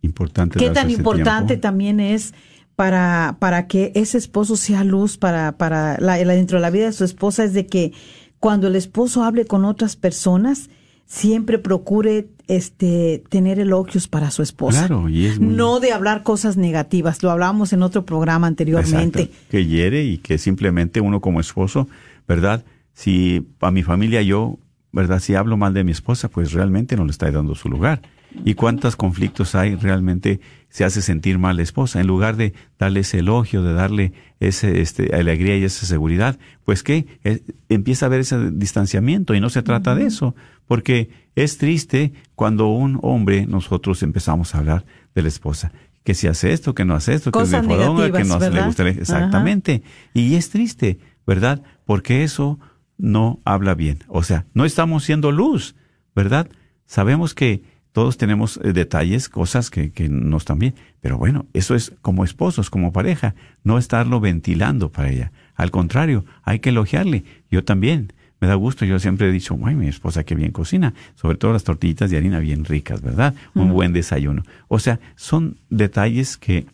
Importante 0.02 0.56
¿Qué 0.56 0.70
tan 0.70 0.88
importante 0.88 1.54
tiempo? 1.54 1.62
también 1.62 1.98
es 1.98 2.32
para, 2.76 3.36
para 3.40 3.66
que 3.66 3.90
ese 3.94 4.18
esposo 4.18 4.56
sea 4.56 4.84
luz 4.84 5.16
para, 5.16 5.56
para 5.56 5.98
la, 5.98 6.22
la, 6.22 6.34
dentro 6.34 6.58
de 6.58 6.62
la 6.62 6.70
vida 6.70 6.84
de 6.86 6.92
su 6.92 7.04
esposa 7.04 7.42
es 7.44 7.54
de 7.54 7.66
que 7.66 7.92
cuando 8.38 8.68
el 8.68 8.76
esposo 8.76 9.24
hable 9.24 9.46
con 9.46 9.64
otras 9.64 9.96
personas, 9.96 10.68
siempre 11.06 11.58
procure 11.58 12.28
este 12.48 13.24
tener 13.30 13.58
elogios 13.58 14.08
para 14.08 14.30
su 14.30 14.42
esposa. 14.42 14.86
Claro, 14.86 15.08
y 15.08 15.26
es 15.26 15.40
muy... 15.40 15.54
No 15.54 15.80
de 15.80 15.92
hablar 15.92 16.22
cosas 16.22 16.56
negativas, 16.56 17.22
lo 17.22 17.30
hablamos 17.30 17.72
en 17.72 17.82
otro 17.82 18.04
programa 18.04 18.46
anteriormente. 18.46 19.22
Exacto, 19.22 19.46
que 19.50 19.66
hiere 19.66 20.04
y 20.04 20.18
que 20.18 20.36
simplemente 20.38 21.00
uno 21.00 21.20
como 21.20 21.40
esposo, 21.40 21.88
¿verdad? 22.28 22.64
Si 22.92 23.46
a 23.60 23.70
mi 23.70 23.82
familia 23.82 24.22
yo, 24.22 24.58
¿verdad? 24.92 25.20
Si 25.20 25.34
hablo 25.34 25.56
mal 25.56 25.74
de 25.74 25.82
mi 25.82 25.92
esposa, 25.92 26.28
pues 26.28 26.52
realmente 26.52 26.96
no 26.96 27.04
le 27.04 27.10
está 27.10 27.30
dando 27.30 27.54
su 27.54 27.68
lugar. 27.68 28.02
¿Y 28.44 28.54
cuántos 28.54 28.96
conflictos 28.96 29.54
hay 29.54 29.74
realmente 29.74 30.40
se 30.68 30.84
hace 30.84 31.02
sentir 31.02 31.38
mal 31.38 31.56
la 31.56 31.62
esposa? 31.62 32.00
En 32.00 32.06
lugar 32.06 32.36
de 32.36 32.52
darle 32.78 33.00
ese 33.00 33.18
elogio, 33.18 33.62
de 33.62 33.72
darle 33.72 34.12
ese 34.40 34.80
este, 34.80 35.14
alegría 35.14 35.56
y 35.56 35.64
esa 35.64 35.86
seguridad, 35.86 36.38
pues 36.64 36.82
que 36.82 37.06
eh, 37.24 37.42
empieza 37.68 38.06
a 38.06 38.08
haber 38.08 38.20
ese 38.20 38.50
distanciamiento 38.50 39.34
y 39.34 39.40
no 39.40 39.50
se 39.50 39.62
trata 39.62 39.94
de 39.94 40.06
eso, 40.06 40.34
porque 40.66 41.10
es 41.34 41.58
triste 41.58 42.12
cuando 42.34 42.68
un 42.68 42.98
hombre, 43.02 43.46
nosotros 43.46 44.02
empezamos 44.02 44.54
a 44.54 44.58
hablar 44.58 44.84
de 45.14 45.22
la 45.22 45.28
esposa, 45.28 45.72
que 46.04 46.14
si 46.14 46.28
hace 46.28 46.52
esto, 46.52 46.74
que 46.74 46.84
no 46.84 46.94
hace 46.94 47.14
esto, 47.14 47.32
Cosas 47.32 47.66
que 47.66 47.72
es 47.72 47.78
fodonga, 47.78 48.12
que 48.12 48.24
no 48.24 48.38
¿verdad? 48.38 48.54
le 48.54 48.66
gusta. 48.66 48.88
Exactamente. 48.88 49.82
Y 50.14 50.36
es 50.36 50.50
triste, 50.50 50.98
¿verdad? 51.26 51.62
Porque 51.84 52.22
eso 52.22 52.60
no 52.96 53.40
habla 53.44 53.74
bien. 53.74 54.04
O 54.08 54.22
sea, 54.22 54.46
no 54.54 54.64
estamos 54.64 55.04
siendo 55.04 55.32
luz, 55.32 55.74
¿verdad? 56.14 56.48
Sabemos 56.86 57.34
que 57.34 57.64
todos 57.96 58.18
tenemos 58.18 58.60
eh, 58.62 58.74
detalles, 58.74 59.30
cosas 59.30 59.70
que, 59.70 59.90
que 59.90 60.10
no 60.10 60.36
están 60.36 60.58
bien. 60.58 60.74
Pero 61.00 61.16
bueno, 61.16 61.46
eso 61.54 61.74
es 61.74 61.94
como 62.02 62.24
esposos, 62.24 62.68
como 62.68 62.92
pareja, 62.92 63.34
no 63.64 63.78
estarlo 63.78 64.20
ventilando 64.20 64.92
para 64.92 65.08
ella. 65.08 65.32
Al 65.54 65.70
contrario, 65.70 66.26
hay 66.42 66.58
que 66.58 66.68
elogiarle. 66.68 67.24
Yo 67.50 67.64
también, 67.64 68.12
me 68.38 68.48
da 68.48 68.54
gusto, 68.54 68.84
yo 68.84 68.98
siempre 68.98 69.30
he 69.30 69.32
dicho, 69.32 69.54
guay, 69.54 69.76
mi 69.76 69.88
esposa 69.88 70.24
que 70.24 70.34
bien 70.34 70.52
cocina, 70.52 70.92
sobre 71.14 71.38
todo 71.38 71.54
las 71.54 71.64
tortillitas 71.64 72.10
de 72.10 72.18
harina 72.18 72.38
bien 72.38 72.66
ricas, 72.66 73.00
¿verdad? 73.00 73.34
Un 73.54 73.72
buen 73.72 73.94
desayuno. 73.94 74.42
O 74.68 74.78
sea, 74.78 75.00
son 75.14 75.56
detalles 75.70 76.36
que 76.36 76.66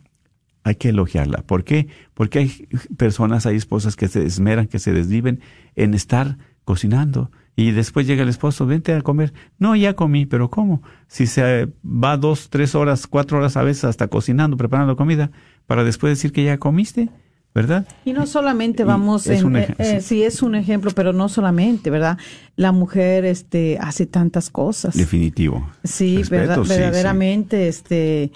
hay 0.65 0.75
que 0.75 0.89
elogiarla. 0.89 1.43
¿Por 1.43 1.63
qué? 1.63 1.87
Porque 2.15 2.41
hay 2.41 2.69
personas, 2.97 3.47
hay 3.47 3.55
esposas 3.55 3.95
que 3.95 4.09
se 4.09 4.27
esmeran, 4.27 4.67
que 4.67 4.81
se 4.81 4.93
desviven 4.93 5.39
en 5.77 5.95
estar 5.95 6.37
cocinando, 6.65 7.31
y 7.55 7.73
después 7.73 8.07
llega 8.07 8.23
el 8.23 8.29
esposo, 8.29 8.67
vente 8.67 8.95
a 8.95 9.01
comer. 9.03 9.33
No, 9.59 9.77
ya 9.77 9.95
comí, 9.95 10.27
pero 10.27 10.51
¿cómo? 10.51 10.83
Si 11.07 11.27
se 11.27 11.69
va 11.85 12.17
dos, 12.17 12.49
tres 12.49 12.75
horas, 12.75 13.07
cuatro 13.07 13.39
horas 13.39 13.57
a 13.57 13.63
veces 13.63 13.85
hasta 13.85 14.09
cocinando, 14.09 14.57
preparando 14.57 14.97
comida, 14.97 15.31
para 15.67 15.85
después 15.85 16.13
decir 16.13 16.33
que 16.33 16.45
ya 16.45 16.59
comiste, 16.59 17.11
¿verdad? 17.55 17.87
Y 18.07 18.15
no 18.15 18.27
solamente 18.27 18.85
vamos, 18.85 19.27
en, 19.27 19.45
un, 19.45 19.57
eh, 19.57 19.75
eh, 19.79 20.01
sí 20.01 20.23
es 20.23 20.43
un 20.43 20.55
ejemplo, 20.55 20.91
pero 20.95 21.13
no 21.13 21.29
solamente, 21.29 21.91
¿verdad? 21.91 22.17
La 22.57 22.73
mujer 22.73 23.27
este, 23.27 23.79
hace 23.81 24.07
tantas 24.07 24.49
cosas. 24.49 24.95
Definitivo. 24.95 25.69
Sí, 25.85 26.19
Respeto, 26.19 26.41
verdad, 26.41 26.63
sí 26.63 26.69
verdaderamente, 26.71 27.63
sí. 27.65 27.69
este 27.69 28.33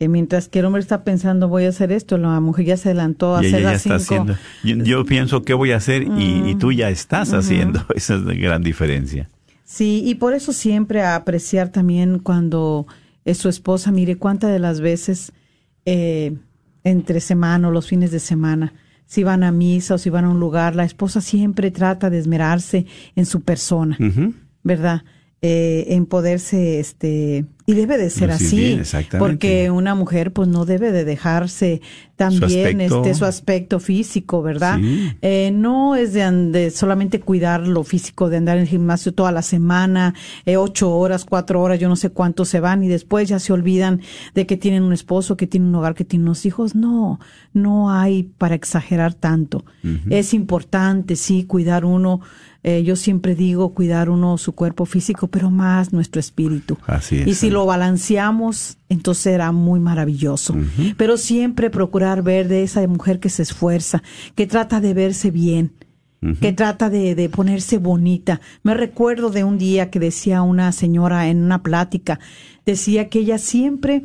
eh, 0.00 0.08
mientras 0.08 0.48
que 0.48 0.58
el 0.60 0.64
hombre 0.64 0.80
está 0.80 1.04
pensando 1.04 1.46
voy 1.48 1.66
a 1.66 1.68
hacer 1.68 1.92
esto, 1.92 2.16
la 2.16 2.40
mujer 2.40 2.64
ya 2.64 2.76
se 2.78 2.88
adelantó 2.88 3.36
a 3.36 3.44
y 3.44 3.48
hacer 3.48 3.60
ella 3.60 3.72
las 3.72 3.82
cinco. 3.82 3.96
Haciendo. 3.96 4.36
Yo, 4.64 4.76
yo, 4.76 5.04
pienso 5.04 5.42
qué 5.42 5.52
voy 5.54 5.72
a 5.72 5.76
hacer 5.76 6.02
y, 6.02 6.42
y 6.50 6.54
tú 6.56 6.72
ya 6.72 6.88
estás 6.88 7.32
haciendo. 7.34 7.84
Esa 7.94 8.16
es 8.16 8.22
la 8.22 8.32
gran 8.34 8.62
diferencia. 8.62 9.28
Sí, 9.64 10.02
y 10.04 10.14
por 10.16 10.32
eso 10.34 10.52
siempre 10.52 11.02
a 11.02 11.14
apreciar 11.16 11.68
también 11.68 12.18
cuando 12.18 12.86
es 13.24 13.38
su 13.38 13.48
esposa, 13.48 13.92
mire 13.92 14.16
cuántas 14.16 14.50
de 14.50 14.58
las 14.58 14.80
veces 14.80 15.32
eh, 15.84 16.34
entre 16.82 17.20
semana 17.20 17.68
o 17.68 17.70
los 17.70 17.86
fines 17.86 18.10
de 18.10 18.20
semana, 18.20 18.72
si 19.04 19.22
van 19.22 19.44
a 19.44 19.52
misa 19.52 19.94
o 19.94 19.98
si 19.98 20.08
van 20.08 20.24
a 20.24 20.30
un 20.30 20.40
lugar, 20.40 20.74
la 20.74 20.84
esposa 20.84 21.20
siempre 21.20 21.70
trata 21.70 22.08
de 22.10 22.18
esmerarse 22.18 22.86
en 23.16 23.26
su 23.26 23.42
persona, 23.42 23.96
Uh 24.00 24.04
-huh. 24.04 24.34
¿verdad? 24.62 25.02
eh, 25.42 25.86
en 25.94 26.06
poderse, 26.06 26.80
este, 26.80 27.46
y 27.70 27.74
debe 27.74 27.98
de 27.98 28.10
ser 28.10 28.32
así, 28.32 28.80
porque 29.16 29.70
una 29.70 29.94
mujer 29.94 30.32
pues 30.32 30.48
no 30.48 30.64
debe 30.64 30.90
de 30.90 31.04
dejarse 31.04 31.80
también 32.16 32.80
aspecto. 32.80 32.96
este 32.96 33.14
su 33.14 33.24
aspecto 33.24 33.78
físico, 33.78 34.42
¿verdad? 34.42 34.78
Sí. 34.78 35.12
Eh, 35.22 35.52
no 35.54 35.94
es 35.94 36.12
de, 36.12 36.28
de 36.50 36.70
solamente 36.72 37.20
cuidar 37.20 37.66
lo 37.66 37.84
físico, 37.84 38.28
de 38.28 38.38
andar 38.38 38.56
en 38.56 38.62
el 38.62 38.68
gimnasio 38.68 39.14
toda 39.14 39.30
la 39.30 39.42
semana, 39.42 40.14
eh, 40.46 40.56
ocho 40.56 40.90
horas, 40.90 41.24
cuatro 41.24 41.62
horas, 41.62 41.78
yo 41.78 41.88
no 41.88 41.94
sé 41.94 42.10
cuánto 42.10 42.44
se 42.44 42.58
van 42.58 42.82
y 42.82 42.88
después 42.88 43.28
ya 43.28 43.38
se 43.38 43.52
olvidan 43.52 44.00
de 44.34 44.46
que 44.46 44.56
tienen 44.56 44.82
un 44.82 44.92
esposo, 44.92 45.36
que 45.36 45.46
tienen 45.46 45.68
un 45.68 45.76
hogar, 45.76 45.94
que 45.94 46.04
tienen 46.04 46.26
unos 46.26 46.44
hijos. 46.46 46.74
No, 46.74 47.20
no 47.52 47.92
hay 47.92 48.24
para 48.24 48.56
exagerar 48.56 49.14
tanto. 49.14 49.64
Es 50.10 50.34
importante, 50.34 51.14
sí, 51.14 51.44
cuidar 51.44 51.84
uno. 51.84 52.20
Eh, 52.62 52.82
yo 52.82 52.94
siempre 52.96 53.34
digo 53.34 53.72
cuidar 53.72 54.10
uno 54.10 54.36
su 54.36 54.52
cuerpo 54.52 54.84
físico, 54.84 55.28
pero 55.28 55.50
más 55.50 55.92
nuestro 55.92 56.20
espíritu. 56.20 56.76
Así 56.86 57.18
es, 57.18 57.26
Y 57.26 57.34
si 57.34 57.50
lo 57.50 57.64
balanceamos, 57.64 58.76
entonces 58.88 59.22
será 59.22 59.50
muy 59.52 59.80
maravilloso. 59.80 60.54
Pero 60.96 61.16
siempre 61.16 61.70
procurar 61.70 62.22
ver 62.22 62.48
de 62.48 62.62
esa 62.62 62.86
mujer 62.86 63.18
que 63.18 63.30
se 63.30 63.42
esfuerza, 63.42 64.02
que 64.34 64.46
trata 64.46 64.80
de 64.80 64.92
verse 64.92 65.30
bien, 65.30 65.72
que 66.40 66.52
trata 66.52 66.90
de, 66.90 67.14
de 67.14 67.30
ponerse 67.30 67.78
bonita. 67.78 68.42
Me 68.62 68.74
recuerdo 68.74 69.30
de 69.30 69.42
un 69.42 69.56
día 69.56 69.88
que 69.90 69.98
decía 69.98 70.42
una 70.42 70.70
señora 70.72 71.28
en 71.28 71.42
una 71.42 71.62
plática, 71.62 72.20
decía 72.66 73.08
que 73.08 73.20
ella 73.20 73.38
siempre 73.38 74.04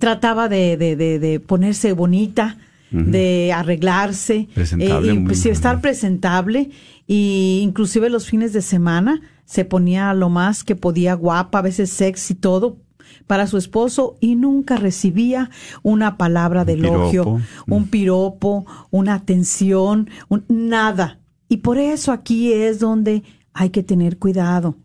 trataba 0.00 0.48
de, 0.48 0.76
de, 0.76 0.96
de 0.96 1.40
ponerse 1.40 1.92
bonita, 1.92 2.56
de 2.92 3.52
arreglarse, 3.54 4.48
Presentable, 4.54 5.10
eh, 5.12 5.14
y, 5.14 5.18
pues, 5.24 5.46
estar 5.46 5.80
presentable 5.80 6.70
y 7.06 7.60
inclusive 7.62 8.10
los 8.10 8.26
fines 8.28 8.52
de 8.52 8.62
semana 8.62 9.20
se 9.44 9.64
ponía 9.64 10.12
lo 10.14 10.28
más 10.28 10.62
que 10.64 10.76
podía 10.76 11.14
guapa, 11.14 11.58
a 11.58 11.62
veces 11.62 11.90
sexy 11.90 12.34
todo 12.34 12.78
para 13.26 13.46
su 13.46 13.56
esposo 13.58 14.16
y 14.20 14.34
nunca 14.36 14.76
recibía 14.76 15.50
una 15.82 16.16
palabra 16.16 16.64
de 16.64 16.74
Un 16.74 16.84
elogio, 16.84 17.24
piropo. 17.24 17.40
un 17.68 17.86
piropo, 17.88 18.66
una 18.90 19.14
atención, 19.14 20.08
un- 20.28 20.44
nada. 20.48 21.18
Y 21.48 21.58
por 21.58 21.78
eso 21.78 22.12
aquí 22.12 22.52
es 22.52 22.78
donde 22.78 23.22
hay 23.52 23.70
que 23.70 23.82
tener 23.82 24.18
cuidado. 24.18 24.76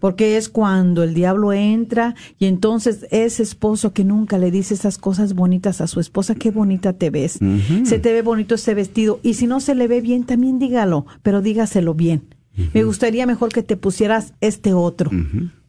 Porque 0.00 0.36
es 0.36 0.48
cuando 0.48 1.02
el 1.02 1.14
diablo 1.14 1.52
entra 1.52 2.14
y 2.38 2.46
entonces 2.46 3.06
ese 3.10 3.42
esposo 3.42 3.92
que 3.92 4.04
nunca 4.04 4.38
le 4.38 4.50
dice 4.50 4.74
esas 4.74 4.98
cosas 4.98 5.34
bonitas 5.34 5.80
a 5.80 5.86
su 5.86 6.00
esposa, 6.00 6.34
qué 6.34 6.50
bonita 6.50 6.92
te 6.92 7.10
ves, 7.10 7.38
se 7.84 7.98
te 7.98 8.12
ve 8.12 8.22
bonito 8.22 8.54
ese 8.54 8.74
vestido 8.74 9.20
y 9.22 9.34
si 9.34 9.46
no 9.46 9.60
se 9.60 9.74
le 9.74 9.88
ve 9.88 10.00
bien 10.00 10.24
también 10.24 10.58
dígalo, 10.58 11.06
pero 11.22 11.42
dígaselo 11.42 11.94
bien. 11.94 12.22
Me 12.74 12.84
gustaría 12.84 13.26
mejor 13.26 13.50
que 13.50 13.62
te 13.62 13.78
pusieras 13.78 14.34
este 14.42 14.74
otro, 14.74 15.10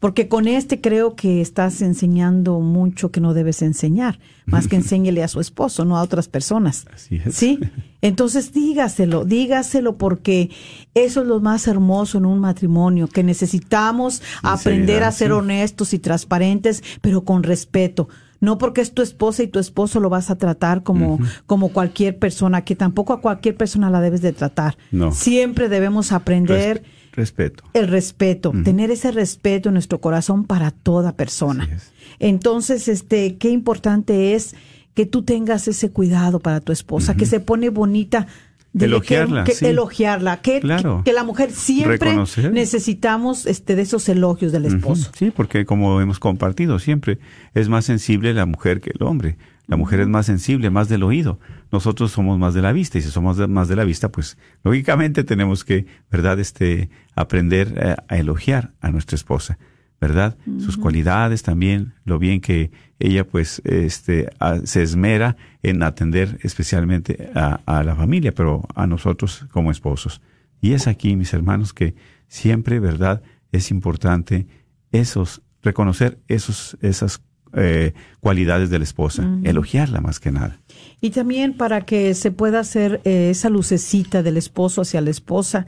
porque 0.00 0.28
con 0.28 0.46
este 0.46 0.82
creo 0.82 1.16
que 1.16 1.40
estás 1.40 1.80
enseñando 1.80 2.60
mucho 2.60 3.10
que 3.10 3.22
no 3.22 3.32
debes 3.32 3.62
enseñar, 3.62 4.18
más 4.44 4.68
que 4.68 4.76
enséñele 4.76 5.22
a 5.22 5.28
su 5.28 5.40
esposo, 5.40 5.86
no 5.86 5.96
a 5.96 6.02
otras 6.02 6.28
personas. 6.28 6.84
Así 6.92 7.22
es. 7.24 7.34
Sí, 7.34 7.58
entonces 8.02 8.52
dígaselo, 8.52 9.24
dígaselo 9.24 9.96
porque 9.96 10.50
eso 10.92 11.22
es 11.22 11.26
lo 11.26 11.40
más 11.40 11.66
hermoso 11.68 12.18
en 12.18 12.26
un 12.26 12.38
matrimonio, 12.38 13.08
que 13.08 13.22
necesitamos 13.22 14.20
aprender 14.42 15.04
a 15.04 15.12
ser 15.12 15.28
sí. 15.28 15.32
honestos 15.32 15.94
y 15.94 15.98
transparentes, 15.98 16.82
pero 17.00 17.24
con 17.24 17.42
respeto. 17.42 18.08
No 18.40 18.58
porque 18.58 18.80
es 18.80 18.92
tu 18.92 19.00
esposa 19.02 19.42
y 19.42 19.46
tu 19.48 19.58
esposo 19.58 20.00
lo 20.00 20.10
vas 20.10 20.30
a 20.30 20.36
tratar 20.36 20.82
como, 20.82 21.18
como 21.46 21.70
cualquier 21.70 22.18
persona, 22.18 22.62
que 22.64 22.76
tampoco 22.76 23.12
a 23.12 23.20
cualquier 23.20 23.56
persona 23.56 23.90
la 23.90 24.00
debes 24.00 24.20
de 24.22 24.32
tratar. 24.32 24.76
No. 24.90 25.12
Siempre 25.12 25.68
debemos 25.68 26.12
aprender 26.12 26.82
Resp- 26.82 27.12
respeto. 27.16 27.64
el 27.72 27.88
respeto, 27.88 28.52
tener 28.64 28.90
ese 28.90 29.12
respeto 29.12 29.68
en 29.70 29.74
nuestro 29.74 30.00
corazón 30.00 30.44
para 30.44 30.70
toda 30.72 31.12
persona. 31.12 31.68
Es. 31.72 31.92
Entonces, 32.18 32.88
este, 32.88 33.36
qué 33.36 33.50
importante 33.50 34.34
es 34.34 34.54
que 34.94 35.06
tú 35.06 35.22
tengas 35.22 35.66
ese 35.68 35.90
cuidado 35.90 36.38
para 36.40 36.60
tu 36.60 36.70
esposa, 36.72 37.14
que 37.16 37.26
se 37.26 37.40
pone 37.40 37.68
bonita. 37.70 38.26
Que- 38.76 38.86
Elogiarla, 38.86 39.44
que, 39.44 39.54
sí. 39.54 39.66
elogiarla, 39.66 40.40
que, 40.40 40.58
Claro. 40.60 40.98
que, 41.04 41.10
que 41.10 41.14
la 41.14 41.22
mujer 41.22 41.52
siempre 41.52 41.96
Reconocer. 41.98 42.52
necesitamos 42.52 43.46
este 43.46 43.76
de 43.76 43.82
esos 43.82 44.08
elogios 44.08 44.50
del 44.50 44.64
esposo. 44.66 45.12
Sí, 45.16 45.30
porque 45.34 45.64
como 45.64 46.00
hemos 46.00 46.18
compartido 46.18 46.78
siempre, 46.80 47.18
es 47.54 47.68
más 47.68 47.84
sensible 47.84 48.34
la 48.34 48.46
mujer 48.46 48.80
que 48.80 48.90
el 48.90 49.02
hombre. 49.06 49.36
La 49.66 49.76
mujer 49.76 50.00
es 50.00 50.08
más 50.08 50.26
sensible, 50.26 50.68
más 50.70 50.88
del 50.88 51.04
oído. 51.04 51.38
Nosotros 51.72 52.10
somos 52.12 52.38
más 52.38 52.52
de 52.52 52.62
la 52.62 52.72
vista 52.72 52.98
y 52.98 53.02
si 53.02 53.10
somos 53.10 53.36
de- 53.36 53.46
más 53.46 53.68
de 53.68 53.76
la 53.76 53.84
vista, 53.84 54.10
pues 54.10 54.36
lógicamente 54.64 55.24
tenemos 55.24 55.64
que, 55.64 55.86
¿verdad? 56.10 56.38
Este, 56.40 56.90
aprender 57.14 57.72
eh, 57.76 57.94
a 58.08 58.16
elogiar 58.18 58.72
a 58.80 58.90
nuestra 58.90 59.14
esposa, 59.14 59.56
¿verdad? 60.00 60.36
Sus 60.58 60.76
cualidades 60.76 61.42
también, 61.42 61.94
lo 62.04 62.18
bien 62.18 62.40
que 62.40 62.70
ella 62.98 63.26
pues 63.26 63.62
este 63.64 64.28
a- 64.38 64.58
se 64.64 64.82
esmera 64.82 65.36
en 65.62 65.82
atender 65.82 66.38
especialmente 66.42 67.30
a, 67.34 67.60
a 67.64 67.82
la 67.84 67.94
familia, 67.96 68.34
pero 68.34 68.62
a 68.74 68.86
nosotros 68.86 69.46
como 69.50 69.70
esposos. 69.70 70.20
Y 70.60 70.72
es 70.72 70.86
aquí, 70.86 71.16
mis 71.16 71.32
hermanos, 71.32 71.72
que 71.72 71.94
siempre, 72.28 72.80
¿verdad? 72.80 73.22
Es 73.52 73.70
importante 73.70 74.46
esos, 74.92 75.40
reconocer 75.62 76.18
esos, 76.28 76.76
esas 76.82 77.22
eh, 77.56 77.92
cualidades 78.20 78.68
de 78.70 78.78
la 78.78 78.84
esposa, 78.84 79.28
elogiarla 79.44 80.00
más 80.00 80.18
que 80.20 80.32
nada. 80.32 80.60
Y 81.00 81.10
también 81.10 81.56
para 81.56 81.82
que 81.82 82.14
se 82.14 82.30
pueda 82.32 82.60
hacer 82.60 83.00
eh, 83.04 83.30
esa 83.30 83.48
lucecita 83.48 84.22
del 84.22 84.36
esposo 84.36 84.82
hacia 84.82 85.00
la 85.00 85.10
esposa, 85.10 85.66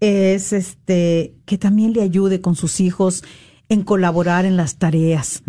es 0.00 0.52
este 0.54 1.34
que 1.44 1.58
también 1.58 1.92
le 1.92 2.02
ayude 2.02 2.40
con 2.40 2.56
sus 2.56 2.80
hijos 2.80 3.22
en 3.70 3.82
colaborar 3.82 4.44
en 4.44 4.58
las 4.58 4.76
tareas. 4.76 5.42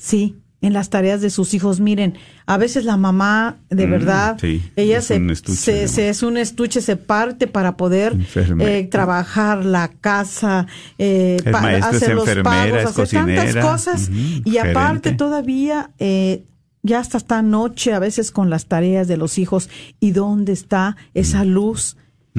Sí, 0.00 0.34
en 0.62 0.72
las 0.72 0.90
tareas 0.90 1.20
de 1.20 1.30
sus 1.30 1.54
hijos. 1.54 1.78
Miren, 1.78 2.14
a 2.46 2.56
veces 2.56 2.84
la 2.84 2.96
mamá, 2.96 3.58
de 3.70 3.86
verdad, 3.86 4.36
sí, 4.40 4.62
ella 4.74 4.98
es 4.98 5.04
se, 5.04 5.18
un 5.18 5.30
estuche, 5.30 5.86
se, 5.86 6.08
es 6.08 6.22
un 6.24 6.36
estuche, 6.38 6.80
se 6.80 6.96
parte 6.96 7.46
para 7.46 7.76
poder 7.76 8.16
eh, 8.60 8.88
trabajar 8.90 9.64
la 9.64 9.88
casa, 9.88 10.66
eh, 10.98 11.36
pa- 11.52 11.60
hacer 11.76 12.14
los 12.14 12.24
pagos, 12.42 12.98
hacer 12.98 13.08
tantas 13.36 13.64
cosas. 13.64 14.10
y 14.44 14.58
aparte 14.58 15.12
todavía... 15.12 15.92
Eh, 16.00 16.42
ya 16.82 17.00
hasta 17.00 17.18
esta 17.18 17.42
noche 17.42 17.92
a 17.94 17.98
veces 17.98 18.30
con 18.30 18.48
las 18.48 18.66
tareas 18.66 19.08
de 19.08 19.16
los 19.16 19.38
hijos. 19.38 19.68
Y 19.98 20.12
dónde 20.12 20.52
está 20.52 20.96
esa 21.14 21.44
luz 21.44 21.96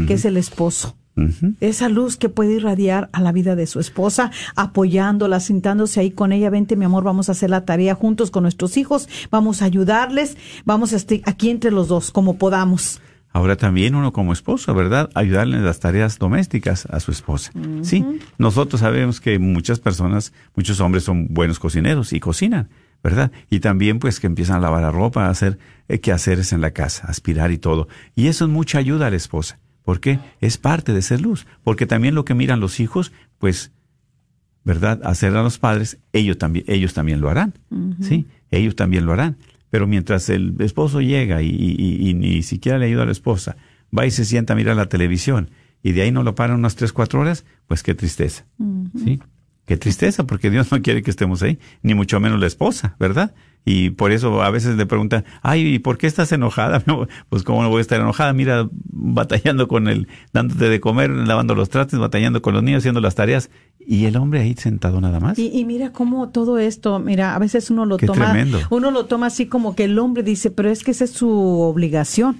que 0.07 0.13
es 0.13 0.23
el 0.23 0.37
esposo 0.37 0.95
Esa 1.59 1.89
luz 1.89 2.17
que 2.17 2.29
puede 2.29 2.53
irradiar 2.53 3.09
a 3.11 3.21
la 3.21 3.31
vida 3.31 3.55
de 3.55 3.67
su 3.67 3.79
esposa, 3.79 4.31
apoyándola, 4.55 5.39
sentándose 5.39 5.99
ahí 5.99 6.11
con 6.11 6.31
ella, 6.31 6.49
vente 6.49 6.75
mi 6.75 6.85
amor, 6.85 7.03
vamos 7.03 7.29
a 7.29 7.31
hacer 7.31 7.49
la 7.49 7.65
tarea 7.65 7.95
juntos 7.95 8.31
con 8.31 8.43
nuestros 8.43 8.77
hijos, 8.77 9.09
vamos 9.31 9.61
a 9.61 9.65
ayudarles, 9.65 10.37
vamos 10.65 10.93
a 10.93 10.97
estar 10.97 11.19
aquí 11.25 11.49
entre 11.49 11.71
los 11.71 11.87
dos, 11.87 12.11
como 12.11 12.37
podamos. 12.37 13.01
Ahora 13.37 13.55
también 13.55 13.93
uno 13.93 14.13
como 14.13 14.33
esposo, 14.33 14.73
¿verdad? 14.73 15.09
Ayudarle 15.13 15.57
en 15.57 15.65
las 15.65 15.79
tareas 15.79 16.17
domésticas 16.17 16.87
a 16.87 16.99
su 16.99 17.11
esposa. 17.11 17.51
Sí, 17.81 18.03
nosotros 18.37 18.81
sabemos 18.81 19.21
que 19.21 19.37
muchas 19.37 19.79
personas, 19.79 20.33
muchos 20.55 20.79
hombres 20.79 21.03
son 21.03 21.27
buenos 21.29 21.59
cocineros 21.59 22.13
y 22.13 22.19
cocinan, 22.19 22.69
¿verdad? 23.03 23.31
Y 23.49 23.59
también 23.59 23.99
pues 23.99 24.19
que 24.19 24.27
empiezan 24.27 24.57
a 24.57 24.61
lavar 24.61 24.81
la 24.81 24.91
ropa, 24.91 25.25
a 25.25 25.29
hacer 25.29 25.59
eh, 25.87 25.99
quehaceres 25.99 26.51
en 26.51 26.61
la 26.61 26.71
casa, 26.71 27.05
aspirar 27.07 27.51
y 27.51 27.59
todo. 27.59 27.87
Y 28.15 28.27
eso 28.27 28.45
es 28.45 28.51
mucha 28.51 28.79
ayuda 28.79 29.07
a 29.07 29.09
la 29.11 29.17
esposa. 29.17 29.59
¿Por 29.87 30.01
qué? 30.01 30.19
Es 30.41 30.57
parte 30.57 30.91
de 30.91 31.01
ser 31.01 31.21
luz. 31.21 31.47
Porque 31.63 31.85
también 31.85 32.13
lo 32.13 32.25
que 32.25 32.33
miran 32.33 32.59
los 32.59 32.81
hijos, 32.81 33.13
pues, 33.39 33.71
¿verdad? 34.65 34.99
Hacer 35.05 35.33
a 35.37 35.43
los 35.43 35.59
padres, 35.59 35.97
ellos 36.11 36.37
también, 36.37 36.65
ellos 36.67 36.93
también 36.93 37.21
lo 37.21 37.29
harán. 37.29 37.53
Sí, 38.01 38.27
ellos 38.51 38.75
también 38.75 39.05
lo 39.05 39.13
harán. 39.13 39.37
Pero 39.69 39.87
mientras 39.87 40.27
el 40.29 40.55
esposo 40.59 40.99
llega 40.99 41.41
y, 41.41 41.47
y- 41.47 41.75
y- 41.79 42.09
y 42.09 42.13
ni 42.15 42.43
siquiera 42.43 42.77
le 42.77 42.87
ayuda 42.87 43.03
a 43.03 43.05
la 43.05 43.13
esposa, 43.13 43.55
va 43.97 44.05
y 44.05 44.11
se 44.11 44.25
sienta 44.25 44.51
a 44.51 44.55
mirar 44.57 44.75
la 44.75 44.87
televisión 44.89 45.51
y 45.81 45.93
de 45.93 46.01
ahí 46.01 46.11
no 46.11 46.21
lo 46.23 46.35
paran 46.35 46.59
unas 46.59 46.75
tres, 46.75 46.91
cuatro 46.91 47.21
horas, 47.21 47.45
pues 47.67 47.81
qué 47.81 47.95
tristeza. 47.95 48.45
¿Sí? 49.05 49.21
Qué 49.65 49.77
tristeza, 49.77 50.25
porque 50.27 50.49
Dios 50.49 50.69
no 50.69 50.81
quiere 50.81 51.01
que 51.01 51.11
estemos 51.11 51.41
ahí, 51.43 51.59
ni 51.81 51.93
mucho 51.93 52.19
menos 52.19 52.41
la 52.41 52.47
esposa, 52.47 52.97
¿verdad? 52.99 53.33
Y 53.69 53.89
por 53.89 54.13
eso 54.13 54.41
a 54.41 54.49
veces 54.49 54.77
le 54.77 54.85
preguntan, 54.85 55.25
ay, 55.41 55.75
¿y 55.75 55.79
por 55.79 55.97
qué 55.97 56.07
estás 56.07 56.31
enojada? 56.31 56.81
No, 56.87 57.05
pues 57.27 57.43
cómo 57.43 57.61
no 57.63 57.69
voy 57.69 57.79
a 57.79 57.81
estar 57.81 57.99
enojada, 57.99 58.31
mira, 58.31 58.69
batallando 58.71 59.67
con 59.67 59.89
el, 59.89 60.07
dándote 60.31 60.69
de 60.69 60.79
comer, 60.79 61.09
lavando 61.09 61.53
los 61.53 61.69
trastes, 61.69 61.99
batallando 61.99 62.41
con 62.41 62.53
los 62.53 62.63
niños, 62.63 62.79
haciendo 62.79 63.01
las 63.01 63.15
tareas, 63.15 63.49
y 63.77 64.05
el 64.05 64.15
hombre 64.15 64.39
ahí 64.39 64.53
sentado 64.53 65.01
nada 65.01 65.19
más. 65.19 65.37
Y, 65.37 65.47
y 65.53 65.65
mira 65.65 65.91
cómo 65.91 66.29
todo 66.29 66.59
esto, 66.59 66.99
mira, 66.99 67.35
a 67.35 67.39
veces 67.39 67.69
uno 67.69 67.85
lo 67.85 67.97
Qué 67.97 68.05
toma, 68.07 68.31
tremendo. 68.31 68.59
uno 68.69 68.89
lo 68.89 69.05
toma 69.05 69.25
así 69.25 69.47
como 69.47 69.75
que 69.75 69.83
el 69.83 69.99
hombre 69.99 70.23
dice, 70.23 70.49
pero 70.49 70.69
es 70.69 70.85
que 70.85 70.91
esa 70.91 71.03
es 71.03 71.11
su 71.11 71.29
obligación. 71.29 72.37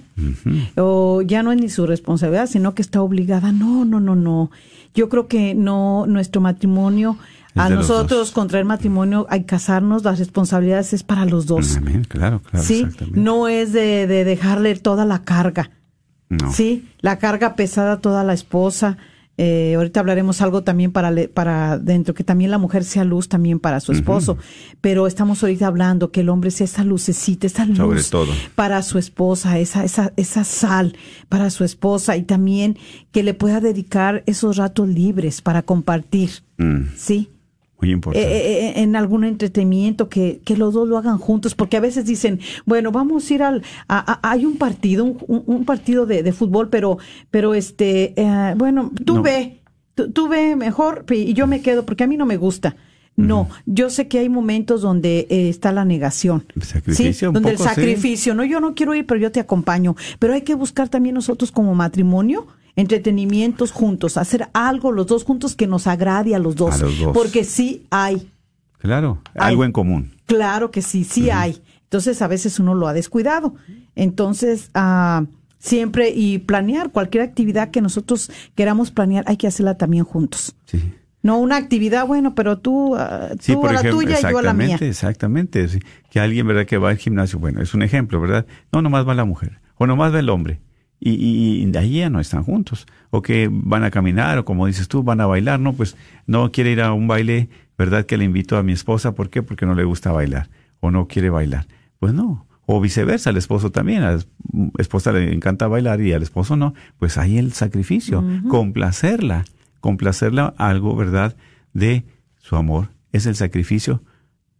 O 0.76 1.20
ya 1.20 1.42
no 1.42 1.52
es 1.52 1.60
ni 1.60 1.68
su 1.68 1.86
responsabilidad, 1.86 2.46
sino 2.48 2.74
que 2.74 2.80
está 2.80 3.02
obligada. 3.02 3.52
No, 3.52 3.84
no, 3.84 4.00
no, 4.00 4.16
no. 4.16 4.50
Yo 4.94 5.10
creo 5.10 5.28
que 5.28 5.54
no, 5.54 6.06
nuestro 6.06 6.40
matrimonio, 6.40 7.18
a 7.58 7.68
nosotros 7.70 8.30
contraer 8.32 8.64
matrimonio, 8.64 9.26
hay 9.30 9.44
casarnos, 9.44 10.04
las 10.04 10.18
responsabilidades 10.18 10.92
es 10.92 11.02
para 11.02 11.24
los 11.24 11.46
dos. 11.46 11.76
Amén, 11.76 12.04
claro, 12.08 12.40
claro, 12.40 12.64
sí, 12.64 12.86
no 13.12 13.48
es 13.48 13.72
de, 13.72 14.06
de 14.06 14.24
dejarle 14.24 14.74
toda 14.76 15.04
la 15.04 15.22
carga. 15.24 15.70
No. 16.28 16.52
Sí, 16.52 16.88
la 17.00 17.18
carga 17.18 17.54
pesada 17.56 17.92
a 17.92 18.00
toda 18.00 18.22
la 18.24 18.34
esposa. 18.34 18.98
Eh, 19.40 19.74
ahorita 19.76 20.00
hablaremos 20.00 20.42
algo 20.42 20.64
también 20.64 20.90
para, 20.90 21.12
le- 21.12 21.28
para 21.28 21.78
dentro, 21.78 22.12
que 22.12 22.24
también 22.24 22.50
la 22.50 22.58
mujer 22.58 22.82
sea 22.82 23.04
luz 23.04 23.28
también 23.28 23.60
para 23.60 23.78
su 23.78 23.92
esposo. 23.92 24.36
Pero 24.80 25.06
estamos 25.06 25.40
ahorita 25.44 25.68
hablando 25.68 26.10
que 26.10 26.22
el 26.22 26.28
hombre 26.28 26.50
sea 26.50 26.64
esa 26.64 26.82
lucecita, 26.82 27.46
esa 27.46 27.64
luz 27.64 27.76
Sobre 27.76 28.02
todo. 28.02 28.32
para 28.56 28.82
su 28.82 28.98
esposa, 28.98 29.60
esa, 29.60 29.84
esa, 29.84 30.12
esa 30.16 30.42
sal 30.42 30.96
para 31.28 31.50
su 31.50 31.62
esposa 31.62 32.16
y 32.16 32.24
también 32.24 32.78
que 33.12 33.22
le 33.22 33.32
pueda 33.32 33.60
dedicar 33.60 34.24
esos 34.26 34.56
ratos 34.56 34.88
libres 34.88 35.40
para 35.40 35.62
compartir, 35.62 36.30
Mm, 36.58 36.88
¿sí? 36.96 37.30
Muy 37.80 37.90
Eh, 37.90 37.92
importante. 37.92 38.28
eh, 38.28 38.68
eh, 38.68 38.72
en 38.82 38.96
algún 38.96 39.24
entretenimiento 39.24 40.08
que, 40.08 40.40
que 40.44 40.56
los 40.56 40.74
dos 40.74 40.88
lo 40.88 40.98
hagan 40.98 41.18
juntos, 41.18 41.54
porque 41.54 41.76
a 41.76 41.80
veces 41.80 42.04
dicen, 42.06 42.40
bueno, 42.66 42.90
vamos 42.92 43.30
a 43.30 43.34
ir 43.34 43.42
al, 43.42 43.62
a- 43.88 44.12
a- 44.20 44.30
hay 44.30 44.44
un 44.44 44.56
partido, 44.56 45.04
un, 45.04 45.64
partido 45.64 46.04
de, 46.06 46.22
de 46.22 46.32
fútbol, 46.32 46.68
pero, 46.70 46.98
pero 47.30 47.54
este, 47.54 48.14
eh, 48.20 48.54
bueno, 48.56 48.90
tú 49.04 49.16
No. 49.16 49.22
ve, 49.22 49.60
tú, 49.94 50.10
tú 50.10 50.28
ve 50.28 50.56
mejor 50.56 51.04
y 51.10 51.34
yo 51.34 51.46
me 51.46 51.60
quedo, 51.62 51.84
porque 51.86 52.04
a 52.04 52.06
mí 52.06 52.16
no 52.16 52.26
me 52.26 52.36
gusta. 52.36 52.76
No, 53.20 53.48
yo 53.66 53.90
sé 53.90 54.06
que 54.06 54.20
hay 54.20 54.28
momentos 54.28 54.80
donde 54.80 55.26
eh, 55.28 55.48
está 55.48 55.72
la 55.72 55.84
negación. 55.84 56.44
El 56.54 56.62
sacrificio, 56.62 57.12
¿sí? 57.12 57.26
un 57.26 57.32
Donde 57.34 57.50
el 57.50 57.58
sí. 57.58 57.64
sacrificio, 57.64 58.32
no, 58.32 58.44
yo 58.44 58.60
no 58.60 58.76
quiero 58.76 58.94
ir, 58.94 59.06
pero 59.06 59.18
yo 59.18 59.32
te 59.32 59.40
acompaño. 59.40 59.96
Pero 60.20 60.34
hay 60.34 60.42
que 60.42 60.54
buscar 60.54 60.88
también 60.88 61.16
nosotros 61.16 61.50
como 61.50 61.74
matrimonio 61.74 62.46
entretenimientos 62.78 63.72
juntos, 63.72 64.16
hacer 64.16 64.48
algo 64.54 64.92
los 64.92 65.08
dos 65.08 65.24
juntos 65.24 65.56
que 65.56 65.66
nos 65.66 65.86
agrade 65.88 66.34
a 66.34 66.38
los 66.38 66.54
dos. 66.54 66.80
A 66.80 66.84
los 66.84 66.98
dos. 66.98 67.12
Porque 67.12 67.42
sí 67.42 67.86
hay, 67.90 68.30
claro, 68.78 69.20
algo 69.34 69.64
en 69.64 69.72
común. 69.72 70.12
Claro 70.26 70.70
que 70.70 70.80
sí, 70.80 71.02
sí 71.04 71.28
hay. 71.28 71.60
Entonces 71.84 72.22
a 72.22 72.28
veces 72.28 72.60
uno 72.60 72.74
lo 72.74 72.86
ha 72.86 72.92
descuidado. 72.92 73.54
Entonces, 73.96 74.70
ah, 74.74 75.24
siempre 75.58 76.10
y 76.10 76.38
planear 76.38 76.90
cualquier 76.90 77.24
actividad 77.24 77.70
que 77.70 77.80
nosotros 77.80 78.30
queramos 78.54 78.92
planear, 78.92 79.24
hay 79.26 79.36
que 79.36 79.48
hacerla 79.48 79.76
también 79.76 80.04
juntos. 80.04 80.54
Sí. 80.66 80.80
No 81.20 81.38
una 81.38 81.56
actividad, 81.56 82.06
bueno, 82.06 82.36
pero 82.36 82.58
tú, 82.58 82.94
ah, 82.94 83.30
Sí, 83.40 83.54
tú 83.54 83.62
por 83.62 83.70
a 83.70 83.72
la 83.72 83.80
ejemplo, 83.80 84.00
tuya 84.02 84.18
y 84.20 84.22
yo 84.30 84.38
a 84.38 84.42
la 84.42 84.52
mía. 84.54 84.76
exactamente, 84.80 85.62
exactamente. 85.62 85.68
sí. 85.68 85.80
Que 86.10 86.20
alguien, 86.20 86.46
¿verdad?, 86.46 86.64
que 86.64 86.78
va 86.78 86.90
al 86.90 86.96
gimnasio, 86.98 87.40
bueno, 87.40 87.60
es 87.60 87.74
un 87.74 87.82
ejemplo, 87.82 88.20
¿verdad? 88.20 88.46
No, 88.70 88.82
nomás 88.82 89.06
va 89.06 89.14
la 89.14 89.24
mujer, 89.24 89.60
o 89.74 89.86
nomás 89.88 90.14
va 90.14 90.20
el 90.20 90.28
hombre, 90.28 90.60
y, 91.00 91.10
y, 91.10 91.62
y 91.62 91.66
de 91.66 91.78
ahí 91.78 91.98
ya 91.98 92.10
no 92.10 92.20
están 92.20 92.44
juntos. 92.44 92.86
O 93.10 93.22
que 93.22 93.48
van 93.50 93.84
a 93.84 93.90
caminar, 93.90 94.38
o 94.38 94.44
como 94.44 94.66
dices 94.66 94.88
tú, 94.88 95.02
van 95.02 95.20
a 95.20 95.26
bailar, 95.26 95.60
¿no? 95.60 95.72
Pues 95.72 95.96
no 96.26 96.50
quiere 96.52 96.72
ir 96.72 96.82
a 96.82 96.92
un 96.92 97.08
baile, 97.08 97.48
¿verdad?, 97.76 98.06
que 98.06 98.16
le 98.16 98.24
invito 98.24 98.56
a 98.56 98.62
mi 98.62 98.72
esposa, 98.72 99.14
¿por 99.14 99.30
qué? 99.30 99.42
Porque 99.42 99.66
no 99.66 99.74
le 99.74 99.84
gusta 99.84 100.12
bailar, 100.12 100.50
o 100.80 100.90
no 100.90 101.08
quiere 101.08 101.30
bailar. 101.30 101.66
Pues 101.98 102.12
no. 102.12 102.46
O 102.66 102.80
viceversa, 102.80 103.30
al 103.30 103.38
esposo 103.38 103.70
también, 103.70 104.02
a 104.02 104.12
la 104.12 104.22
esposa 104.78 105.10
le 105.12 105.32
encanta 105.32 105.68
bailar 105.68 106.02
y 106.02 106.12
al 106.12 106.22
esposo 106.22 106.54
no, 106.54 106.74
pues 106.98 107.16
ahí 107.16 107.38
el 107.38 107.52
sacrificio, 107.54 108.22
complacerla, 108.48 109.44
complacerla 109.80 110.54
algo, 110.58 110.94
¿verdad?, 110.94 111.34
de 111.72 112.04
su 112.36 112.56
amor. 112.56 112.90
Es 113.12 113.24
el 113.24 113.36
sacrificio 113.36 114.02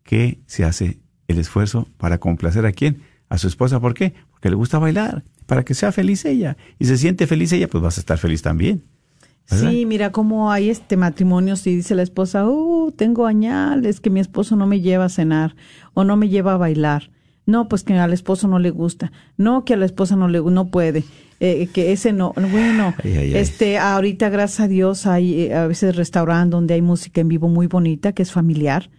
que 0.04 0.38
se 0.46 0.64
hace 0.64 1.00
el 1.26 1.38
esfuerzo 1.38 1.86
para 1.98 2.16
complacer 2.16 2.64
a 2.64 2.72
quién? 2.72 3.02
A 3.28 3.36
su 3.36 3.46
esposa. 3.46 3.78
¿Por 3.78 3.92
qué? 3.92 4.14
Porque 4.30 4.48
le 4.48 4.56
gusta 4.56 4.78
bailar, 4.78 5.24
para 5.48 5.64
que 5.64 5.72
sea 5.72 5.92
feliz 5.92 6.26
ella. 6.26 6.58
Y 6.78 6.84
se 6.84 6.98
siente 6.98 7.26
feliz 7.26 7.50
ella, 7.52 7.68
pues 7.68 7.82
vas 7.82 7.96
a 7.96 8.00
estar 8.00 8.18
feliz 8.18 8.42
también. 8.42 8.84
¿verdad? 9.50 9.70
Sí, 9.70 9.86
mira 9.86 10.12
cómo 10.12 10.52
hay 10.52 10.68
este 10.68 10.98
matrimonio 10.98 11.56
si 11.56 11.74
dice 11.74 11.94
la 11.94 12.02
esposa, 12.02 12.46
uh, 12.46 12.92
tengo 12.92 13.24
añales 13.24 13.98
que 14.00 14.10
mi 14.10 14.20
esposo 14.20 14.56
no 14.56 14.66
me 14.66 14.82
lleva 14.82 15.06
a 15.06 15.08
cenar 15.08 15.56
o 15.94 16.04
no 16.04 16.18
me 16.18 16.28
lleva 16.28 16.52
a 16.52 16.56
bailar. 16.58 17.10
No, 17.46 17.66
pues 17.66 17.82
que 17.82 17.94
al 17.94 18.12
esposo 18.12 18.46
no 18.46 18.58
le 18.58 18.68
gusta. 18.70 19.10
No, 19.38 19.64
que 19.64 19.72
a 19.72 19.78
la 19.78 19.86
esposa 19.86 20.16
no 20.16 20.28
le 20.28 20.42
no 20.42 20.68
puede. 20.70 21.02
Eh, 21.40 21.68
que 21.72 21.92
ese 21.92 22.12
no. 22.12 22.34
Bueno, 22.50 22.94
Ay, 23.02 23.12
ay, 23.12 23.18
ay. 23.32 23.36
este, 23.36 23.78
ahorita 23.78 24.28
gracias 24.28 24.60
a 24.60 24.68
Dios 24.68 25.06
hay 25.06 25.44
eh, 25.44 25.54
a 25.54 25.66
veces 25.66 25.96
restaurantes 25.96 26.50
donde 26.50 26.74
hay 26.74 26.82
música 26.82 27.22
en 27.22 27.28
vivo 27.28 27.48
muy 27.48 27.66
bonita 27.68 28.12
que 28.12 28.22
es 28.22 28.32
familiar, 28.32 28.90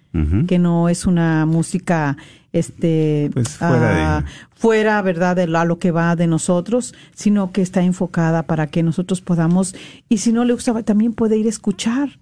que 0.47 0.57
no 0.57 0.89
es 0.89 1.05
una 1.05 1.45
música, 1.45 2.17
este, 2.51 3.29
Pues 3.33 3.57
fuera 3.57 3.89
de- 3.95 4.01
ah, 4.01 4.25
fuera, 4.55 5.01
¿verdad?, 5.01 5.35
de 5.35 5.47
lo, 5.47 5.59
a 5.59 5.65
lo 5.65 5.79
que 5.79 5.91
va 5.91 6.15
de 6.15 6.27
nosotros, 6.27 6.93
sino 7.15 7.51
que 7.51 7.61
está 7.61 7.81
enfocada 7.83 8.43
para 8.43 8.67
que 8.67 8.83
nosotros 8.83 9.21
podamos, 9.21 9.75
y 10.09 10.17
si 10.19 10.31
no 10.33 10.45
le 10.45 10.53
gusta, 10.53 10.81
también 10.83 11.13
puede 11.13 11.37
ir 11.37 11.45
a 11.45 11.49
escuchar, 11.49 12.19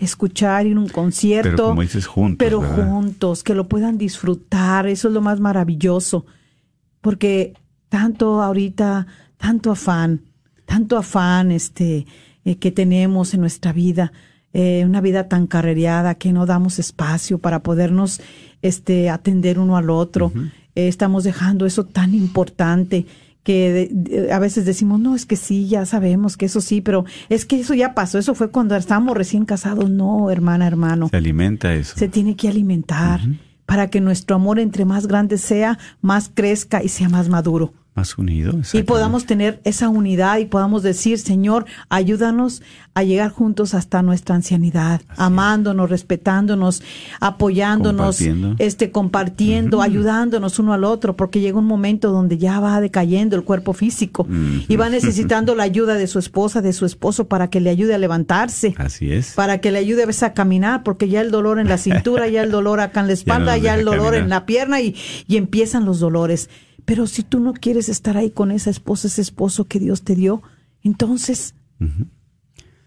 escuchar, 0.00 0.66
ir 0.66 0.76
a 0.76 0.80
un 0.80 0.88
concierto. 0.88 1.50
Pero 1.56 1.68
como 1.68 1.82
dices, 1.82 2.06
juntos, 2.06 2.36
Pero 2.38 2.60
¿verdad? 2.60 2.88
juntos, 2.90 3.42
que 3.44 3.54
lo 3.54 3.68
puedan 3.68 3.98
disfrutar, 3.98 4.86
eso 4.88 5.08
es 5.08 5.14
lo 5.14 5.20
más 5.20 5.38
maravilloso. 5.40 6.26
Porque 7.00 7.54
tanto 7.88 8.42
ahorita, 8.42 9.06
tanto 9.36 9.70
afán, 9.70 10.22
tanto 10.66 10.96
afán 10.98 11.50
este, 11.52 12.06
eh, 12.44 12.56
que 12.56 12.70
tenemos 12.70 13.32
en 13.34 13.40
nuestra 13.40 13.72
vida, 13.72 14.12
eh, 14.52 14.82
una 14.84 15.00
vida 15.00 15.28
tan 15.28 15.46
carrereada 15.46 16.16
que 16.16 16.32
no 16.32 16.46
damos 16.46 16.78
espacio 16.80 17.38
para 17.38 17.60
podernos 17.62 18.20
este, 18.62 19.10
atender 19.10 19.58
uno 19.58 19.76
al 19.76 19.90
otro. 19.90 20.32
Eh, 20.74 20.88
estamos 20.88 21.24
dejando 21.24 21.66
eso 21.66 21.84
tan 21.84 22.14
importante 22.14 23.06
que 23.42 23.72
de- 23.72 23.88
de- 23.90 24.32
a 24.32 24.38
veces 24.38 24.66
decimos, 24.66 25.00
no, 25.00 25.14
es 25.16 25.24
que 25.24 25.36
sí, 25.36 25.66
ya 25.66 25.86
sabemos 25.86 26.36
que 26.36 26.46
eso 26.46 26.60
sí, 26.60 26.80
pero 26.82 27.04
es 27.30 27.46
que 27.46 27.58
eso 27.60 27.72
ya 27.74 27.94
pasó, 27.94 28.18
eso 28.18 28.34
fue 28.34 28.50
cuando 28.50 28.76
estábamos 28.76 29.16
recién 29.16 29.44
casados. 29.46 29.88
No, 29.90 30.30
hermana, 30.30 30.66
hermano 30.66 31.08
Se 31.08 31.16
alimenta 31.16 31.72
eso. 31.74 31.96
se 31.96 32.08
tiene 32.08 32.36
que 32.36 32.48
alimentar 32.48 33.20
para 33.66 33.88
que 33.88 34.00
nuestro 34.00 34.36
amor 34.36 34.58
entre 34.58 34.84
más 34.84 35.06
grande 35.06 35.38
sea, 35.38 35.78
más 36.02 36.30
crezca 36.32 36.82
y 36.82 36.88
sea 36.88 37.08
más 37.08 37.28
maduro. 37.28 37.72
Más 38.00 38.16
unido. 38.16 38.54
Y 38.72 38.82
podamos 38.84 39.26
tener 39.26 39.60
esa 39.64 39.90
unidad 39.90 40.38
y 40.38 40.46
podamos 40.46 40.82
decir, 40.82 41.18
Señor, 41.18 41.66
ayúdanos 41.90 42.62
a 42.94 43.02
llegar 43.02 43.30
juntos 43.30 43.74
hasta 43.74 44.00
nuestra 44.02 44.34
ancianidad, 44.34 45.02
amándonos, 45.16 45.90
respetándonos, 45.90 46.82
apoyándonos, 47.20 48.16
Compartiendo. 48.16 48.54
este, 48.58 48.90
compartiendo, 48.90 49.82
ayudándonos 49.82 50.58
uno 50.58 50.72
al 50.72 50.84
otro, 50.84 51.14
porque 51.16 51.40
llega 51.40 51.58
un 51.58 51.66
momento 51.66 52.10
donde 52.10 52.38
ya 52.38 52.58
va 52.58 52.80
decayendo 52.80 53.36
el 53.36 53.44
cuerpo 53.44 53.72
físico 53.74 54.26
y 54.68 54.76
va 54.76 54.88
necesitando 54.88 55.54
la 55.54 55.62
ayuda 55.64 55.94
de 55.94 56.06
su 56.06 56.18
esposa, 56.18 56.62
de 56.62 56.72
su 56.72 56.86
esposo, 56.86 57.28
para 57.28 57.48
que 57.50 57.60
le 57.60 57.70
ayude 57.70 57.94
a 57.94 57.98
levantarse 57.98 58.74
Así 58.78 59.12
es. 59.12 59.32
para 59.34 59.58
que 59.58 59.70
le 59.70 59.78
ayude 59.78 60.02
a 60.02 60.06
veces 60.06 60.22
a 60.24 60.32
caminar, 60.32 60.82
porque 60.82 61.08
ya 61.08 61.20
el 61.20 61.30
dolor 61.30 61.58
en 61.60 61.68
la 61.68 61.78
cintura, 61.78 62.28
ya 62.28 62.42
el 62.42 62.50
dolor 62.50 62.80
acá 62.80 63.00
en 63.00 63.06
la 63.08 63.12
espalda, 63.20 63.56
ya, 63.58 63.74
el 63.74 63.84
dolor 63.84 64.14
en 64.14 64.28
la 64.28 64.46
pierna 64.46 64.80
y, 64.80 64.96
y 65.28 65.36
empiezan 65.36 65.84
los 65.84 66.00
dolores. 66.00 66.48
Pero 66.90 67.06
si 67.06 67.22
tú 67.22 67.38
no 67.38 67.52
quieres 67.52 67.88
estar 67.88 68.16
ahí 68.16 68.30
con 68.30 68.50
esa 68.50 68.68
esposa, 68.68 69.06
ese 69.06 69.22
esposo 69.22 69.68
que 69.68 69.78
Dios 69.78 70.02
te 70.02 70.16
dio, 70.16 70.42
entonces, 70.82 71.54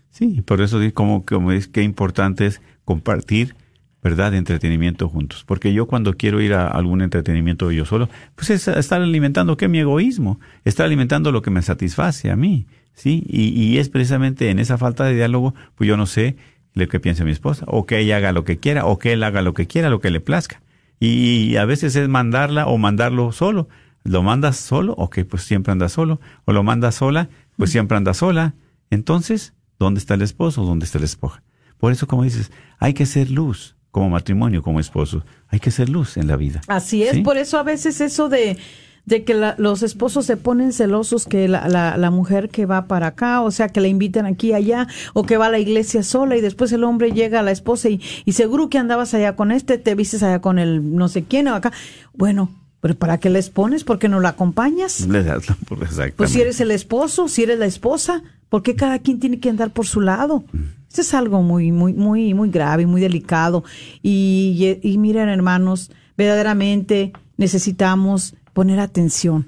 Sí, 0.09 0.41
por 0.41 0.59
eso 0.59 0.77
como, 0.93 1.23
como 1.23 1.53
es 1.53 1.69
que 1.69 1.83
importante 1.83 2.45
es 2.47 2.61
compartir, 2.83 3.55
¿verdad?, 4.03 4.33
entretenimiento 4.33 5.07
juntos. 5.07 5.45
Porque 5.45 5.71
yo 5.71 5.87
cuando 5.87 6.15
quiero 6.15 6.41
ir 6.41 6.53
a 6.53 6.67
algún 6.67 7.01
entretenimiento 7.01 7.71
yo 7.71 7.85
solo, 7.85 8.09
pues 8.35 8.49
es 8.49 8.67
estar 8.67 9.01
alimentando, 9.01 9.55
¿qué? 9.55 9.69
Mi 9.69 9.79
egoísmo. 9.79 10.37
Estar 10.65 10.85
alimentando 10.85 11.31
lo 11.31 11.41
que 11.41 11.49
me 11.49 11.61
satisface 11.61 12.29
a 12.29 12.35
mí, 12.35 12.67
¿sí? 12.93 13.23
Y, 13.25 13.51
y 13.51 13.77
es 13.77 13.87
precisamente 13.87 14.49
en 14.49 14.59
esa 14.59 14.77
falta 14.77 15.05
de 15.05 15.15
diálogo, 15.15 15.55
pues 15.75 15.87
yo 15.87 15.95
no 15.95 16.07
sé 16.07 16.35
lo 16.73 16.85
que 16.89 16.99
piensa 16.99 17.23
mi 17.23 17.31
esposa, 17.31 17.63
o 17.69 17.85
que 17.85 17.99
ella 17.99 18.17
haga 18.17 18.33
lo 18.33 18.43
que 18.43 18.57
quiera, 18.57 18.85
o 18.85 18.99
que 18.99 19.13
él 19.13 19.23
haga 19.23 19.41
lo 19.41 19.53
que 19.53 19.65
quiera, 19.65 19.89
lo 19.89 20.01
que 20.01 20.11
le 20.11 20.19
plazca. 20.19 20.61
Y 20.99 21.55
a 21.55 21.63
veces 21.63 21.95
es 21.95 22.09
mandarla 22.09 22.67
o 22.67 22.77
mandarlo 22.77 23.31
solo. 23.31 23.69
¿Lo 24.03 24.21
mandas 24.23 24.57
solo? 24.57 24.93
Ok, 24.97 25.19
pues 25.29 25.43
siempre 25.43 25.71
anda 25.71 25.87
solo. 25.89 26.19
O 26.45 26.51
lo 26.53 26.63
mandas 26.63 26.95
sola, 26.95 27.29
pues 27.57 27.71
siempre 27.71 27.95
anda 27.97 28.13
sola. 28.13 28.53
Entonces, 28.89 29.53
¿dónde 29.79 29.99
está 29.99 30.13
el 30.15 30.21
esposo? 30.21 30.63
¿Dónde 30.63 30.85
está 30.85 30.99
la 30.99 31.05
esposa? 31.05 31.41
Por 31.77 31.91
eso, 31.91 32.07
como 32.07 32.23
dices, 32.23 32.51
hay 32.79 32.93
que 32.93 33.05
ser 33.05 33.29
luz 33.31 33.75
como 33.91 34.09
matrimonio, 34.09 34.61
como 34.63 34.79
esposo. 34.79 35.23
Hay 35.49 35.59
que 35.59 35.71
ser 35.71 35.89
luz 35.89 36.17
en 36.17 36.27
la 36.27 36.35
vida. 36.35 36.61
así 36.67 37.03
es. 37.03 37.11
¿Sí? 37.11 37.21
Por 37.21 37.37
eso 37.37 37.57
a 37.59 37.63
veces 37.63 38.01
eso 38.01 38.27
de, 38.29 38.57
de 39.05 39.23
que 39.23 39.33
la- 39.33 39.55
los 39.57 39.83
esposos 39.83 40.25
se 40.25 40.35
ponen 40.37 40.73
celosos 40.73 41.25
que 41.25 41.47
la, 41.47 41.67
la, 41.67 41.95
la 41.97 42.09
mujer 42.11 42.49
que 42.49 42.65
va 42.65 42.87
para 42.87 43.07
acá, 43.07 43.41
o 43.41 43.51
sea, 43.51 43.69
que 43.69 43.81
la 43.81 43.87
invitan 43.87 44.25
aquí 44.25 44.53
allá, 44.53 44.87
o 45.13 45.23
que 45.25 45.37
va 45.37 45.45
a 45.47 45.49
la 45.51 45.59
iglesia 45.59 46.03
sola 46.03 46.35
y 46.35 46.41
después 46.41 46.71
el 46.71 46.83
hombre 46.83 47.11
llega 47.11 47.39
a 47.39 47.43
la 47.43 47.51
esposa 47.51 47.89
y, 47.89 48.01
y 48.25 48.31
seguro 48.33 48.69
que 48.69 48.77
andabas 48.79 49.13
allá 49.13 49.35
con 49.35 49.51
este, 49.51 49.77
te 49.77 49.93
vistes 49.95 50.23
allá 50.23 50.39
con 50.41 50.57
el 50.59 50.95
no 50.95 51.07
sé 51.07 51.23
quién 51.23 51.47
o 51.49 51.55
acá. 51.55 51.71
Bueno, 52.13 52.49
pero 52.83 52.95
¿para 52.95 53.17
qué 53.17 53.29
les 53.29 53.49
pones? 53.49 53.85
¿Por 53.85 53.97
qué 53.97 54.09
no 54.09 54.19
la 54.19 54.27
acompañas? 54.27 55.07
Pues 56.17 56.31
si 56.31 56.41
eres 56.41 56.59
el 56.59 56.69
esposo, 56.69 57.29
si 57.29 57.43
eres 57.43 57.57
la 57.57 57.65
esposa, 57.65 58.23
¿por 58.49 58.61
qué 58.61 58.75
cada 58.75 58.99
quien 58.99 59.21
tiene 59.21 59.39
que 59.39 59.49
andar 59.49 59.71
por 59.71 59.87
su 59.87 60.01
lado? 60.01 60.43
Eso 60.91 60.99
es 60.99 61.13
algo 61.13 61.41
muy, 61.41 61.71
muy, 61.71 61.93
muy, 61.93 62.33
muy 62.33 62.49
grave, 62.49 62.85
muy 62.85 62.99
delicado. 62.99 63.63
Y, 64.01 64.79
y, 64.83 64.91
y 64.91 64.97
miren, 64.97 65.29
hermanos, 65.29 65.91
verdaderamente 66.17 67.13
necesitamos 67.37 68.35
poner 68.51 68.81
atención, 68.81 69.47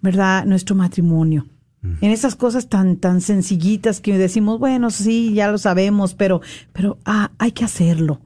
¿verdad? 0.00 0.46
Nuestro 0.46 0.74
matrimonio. 0.74 1.44
En 1.82 2.10
esas 2.10 2.34
cosas 2.34 2.70
tan, 2.70 2.96
tan 2.96 3.20
sencillitas 3.20 4.00
que 4.00 4.16
decimos, 4.16 4.58
bueno, 4.58 4.88
sí, 4.88 5.34
ya 5.34 5.50
lo 5.50 5.58
sabemos, 5.58 6.14
pero, 6.14 6.40
pero 6.72 6.96
ah, 7.04 7.30
hay 7.36 7.52
que 7.52 7.66
hacerlo. 7.66 8.22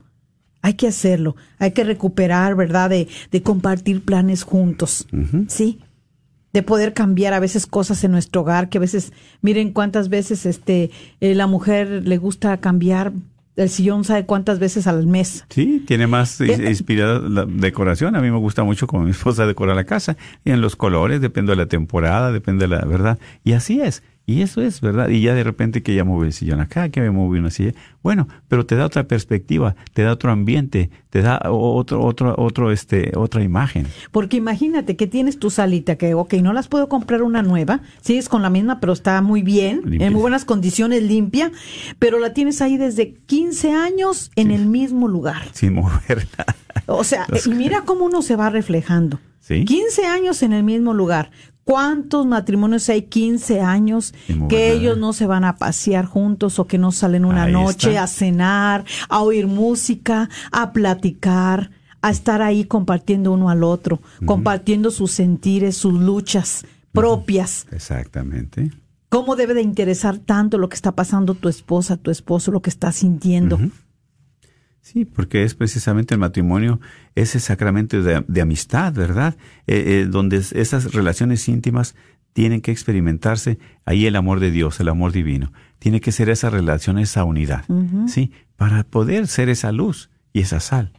Hay 0.64 0.74
que 0.74 0.88
hacerlo. 0.88 1.36
Hay 1.58 1.72
que 1.72 1.84
recuperar, 1.84 2.54
¿verdad? 2.56 2.88
De, 2.88 3.06
de 3.30 3.42
compartir 3.42 4.02
planes 4.02 4.42
juntos. 4.44 5.06
¿Sí? 5.48 5.78
de 6.54 6.62
poder 6.62 6.94
cambiar 6.94 7.34
a 7.34 7.40
veces 7.40 7.66
cosas 7.66 8.04
en 8.04 8.12
nuestro 8.12 8.42
hogar, 8.42 8.68
que 8.68 8.78
a 8.78 8.80
veces, 8.80 9.12
miren 9.42 9.72
cuántas 9.72 10.08
veces 10.08 10.46
este 10.46 10.92
eh, 11.20 11.34
la 11.34 11.48
mujer 11.48 12.06
le 12.06 12.16
gusta 12.16 12.56
cambiar 12.58 13.12
el 13.56 13.68
sillón, 13.68 14.04
sabe 14.04 14.24
cuántas 14.24 14.60
veces 14.60 14.86
al 14.86 15.04
mes. 15.08 15.44
Sí, 15.48 15.82
tiene 15.84 16.06
más 16.06 16.40
Eh, 16.40 16.68
inspirada 16.68 17.18
la 17.18 17.44
decoración. 17.44 18.14
A 18.14 18.20
mí 18.20 18.30
me 18.30 18.38
gusta 18.38 18.62
mucho 18.62 18.86
como 18.86 19.02
mi 19.02 19.10
esposa 19.10 19.46
decora 19.46 19.74
la 19.74 19.82
casa. 19.82 20.16
Y 20.44 20.52
en 20.52 20.60
los 20.60 20.76
colores, 20.76 21.20
depende 21.20 21.50
de 21.50 21.56
la 21.56 21.66
temporada, 21.66 22.30
depende 22.30 22.68
de 22.68 22.76
la 22.76 22.84
verdad. 22.84 23.18
Y 23.42 23.52
así 23.54 23.80
es. 23.80 24.04
Y 24.26 24.40
eso 24.40 24.62
es, 24.62 24.80
¿verdad? 24.80 25.10
Y 25.10 25.20
ya 25.20 25.34
de 25.34 25.44
repente 25.44 25.82
que 25.82 25.94
ya 25.94 26.02
moví 26.02 26.26
el 26.28 26.32
sillón 26.32 26.60
acá, 26.60 26.88
que 26.88 27.02
me 27.02 27.10
moví 27.10 27.38
una 27.38 27.50
silla. 27.50 27.72
Bueno, 28.02 28.26
pero 28.48 28.64
te 28.64 28.74
da 28.74 28.86
otra 28.86 29.04
perspectiva, 29.06 29.76
te 29.92 30.02
da 30.02 30.12
otro 30.12 30.32
ambiente, 30.32 30.88
te 31.10 31.20
da 31.20 31.42
otro, 31.50 32.02
otro, 32.02 32.34
otro, 32.38 32.72
este, 32.72 33.12
otra 33.16 33.42
imagen. 33.42 33.86
Porque 34.12 34.38
imagínate 34.38 34.96
que 34.96 35.06
tienes 35.06 35.38
tu 35.38 35.50
salita, 35.50 35.96
que, 35.96 36.14
ok, 36.14 36.32
no 36.34 36.54
las 36.54 36.68
puedo 36.68 36.88
comprar 36.88 37.22
una 37.22 37.42
nueva, 37.42 37.80
sigues 38.00 38.30
con 38.30 38.40
la 38.40 38.48
misma, 38.48 38.80
pero 38.80 38.94
está 38.94 39.20
muy 39.20 39.42
bien, 39.42 39.82
Limpia. 39.84 40.06
en 40.06 40.12
muy 40.14 40.22
buenas 40.22 40.46
condiciones, 40.46 41.02
limpia, 41.02 41.52
pero 41.98 42.18
la 42.18 42.32
tienes 42.32 42.62
ahí 42.62 42.78
desde 42.78 43.12
15 43.26 43.72
años 43.72 44.30
en 44.36 44.50
el 44.52 44.64
mismo 44.64 45.06
lugar. 45.06 45.42
Sin 45.52 45.74
moverla. 45.74 46.46
O 46.86 47.04
sea, 47.04 47.26
Los- 47.28 47.46
mira 47.48 47.82
cómo 47.84 48.06
uno 48.06 48.22
se 48.22 48.36
va 48.36 48.48
reflejando. 48.48 49.20
Sí. 49.40 49.66
15 49.66 50.06
años 50.06 50.42
en 50.42 50.54
el 50.54 50.64
mismo 50.64 50.94
lugar. 50.94 51.30
¿Cuántos 51.64 52.26
matrimonios 52.26 52.88
hay 52.90 53.02
15 53.02 53.60
años 53.60 54.12
que 54.48 54.72
ellos 54.72 54.98
no 54.98 55.14
se 55.14 55.26
van 55.26 55.44
a 55.44 55.56
pasear 55.56 56.04
juntos 56.04 56.58
o 56.58 56.66
que 56.66 56.76
no 56.76 56.92
salen 56.92 57.24
una 57.24 57.44
Ahí 57.44 57.52
noche 57.52 57.90
está. 57.90 58.02
a 58.02 58.06
cenar, 58.06 58.84
a 59.08 59.22
oír 59.22 59.46
música, 59.46 60.28
a 60.52 60.72
platicar, 60.72 61.70
a 62.02 62.10
estar 62.10 62.42
ahí 62.42 62.64
compartiendo 62.64 63.32
uno 63.32 63.48
al 63.48 63.64
otro, 63.64 64.02
compartiendo 64.26 64.90
sus 64.90 65.10
sentires, 65.10 65.74
sus 65.76 65.94
luchas 65.94 66.66
propias? 66.92 67.66
Exactamente. 67.70 68.70
¿Cómo 69.08 69.36
debe 69.36 69.54
de 69.54 69.62
interesar 69.62 70.18
tanto 70.18 70.58
lo 70.58 70.68
que 70.68 70.74
está 70.74 70.92
pasando 70.92 71.34
tu 71.34 71.48
esposa, 71.48 71.96
tu 71.96 72.10
esposo, 72.10 72.50
lo 72.50 72.60
que 72.60 72.70
está 72.70 72.92
sintiendo? 72.92 73.58
Sí, 74.84 75.06
porque 75.06 75.44
es 75.44 75.54
precisamente 75.54 76.12
el 76.12 76.20
matrimonio, 76.20 76.78
ese 77.14 77.40
sacramento 77.40 78.02
de, 78.02 78.22
de 78.28 78.40
amistad, 78.42 78.92
¿verdad? 78.92 79.34
Eh, 79.66 80.02
eh, 80.02 80.06
donde 80.06 80.36
es- 80.36 80.52
esas 80.52 80.92
relaciones 80.92 81.48
íntimas 81.48 81.94
tienen 82.34 82.60
que 82.60 82.70
experimentarse 82.70 83.58
ahí 83.86 84.04
el 84.04 84.14
amor 84.14 84.40
de 84.40 84.50
Dios, 84.50 84.78
el 84.80 84.90
amor 84.90 85.12
divino. 85.12 85.52
Tiene 85.78 86.02
que 86.02 86.12
ser 86.12 86.28
esa 86.28 86.50
relación, 86.50 86.98
esa 86.98 87.24
unidad, 87.24 87.64
¿sí? 88.08 88.30
Para 88.56 88.84
poder 88.84 89.26
ser 89.26 89.48
esa 89.48 89.72
luz 89.72 90.10
y 90.34 90.40
esa 90.40 90.60
sal, 90.60 90.92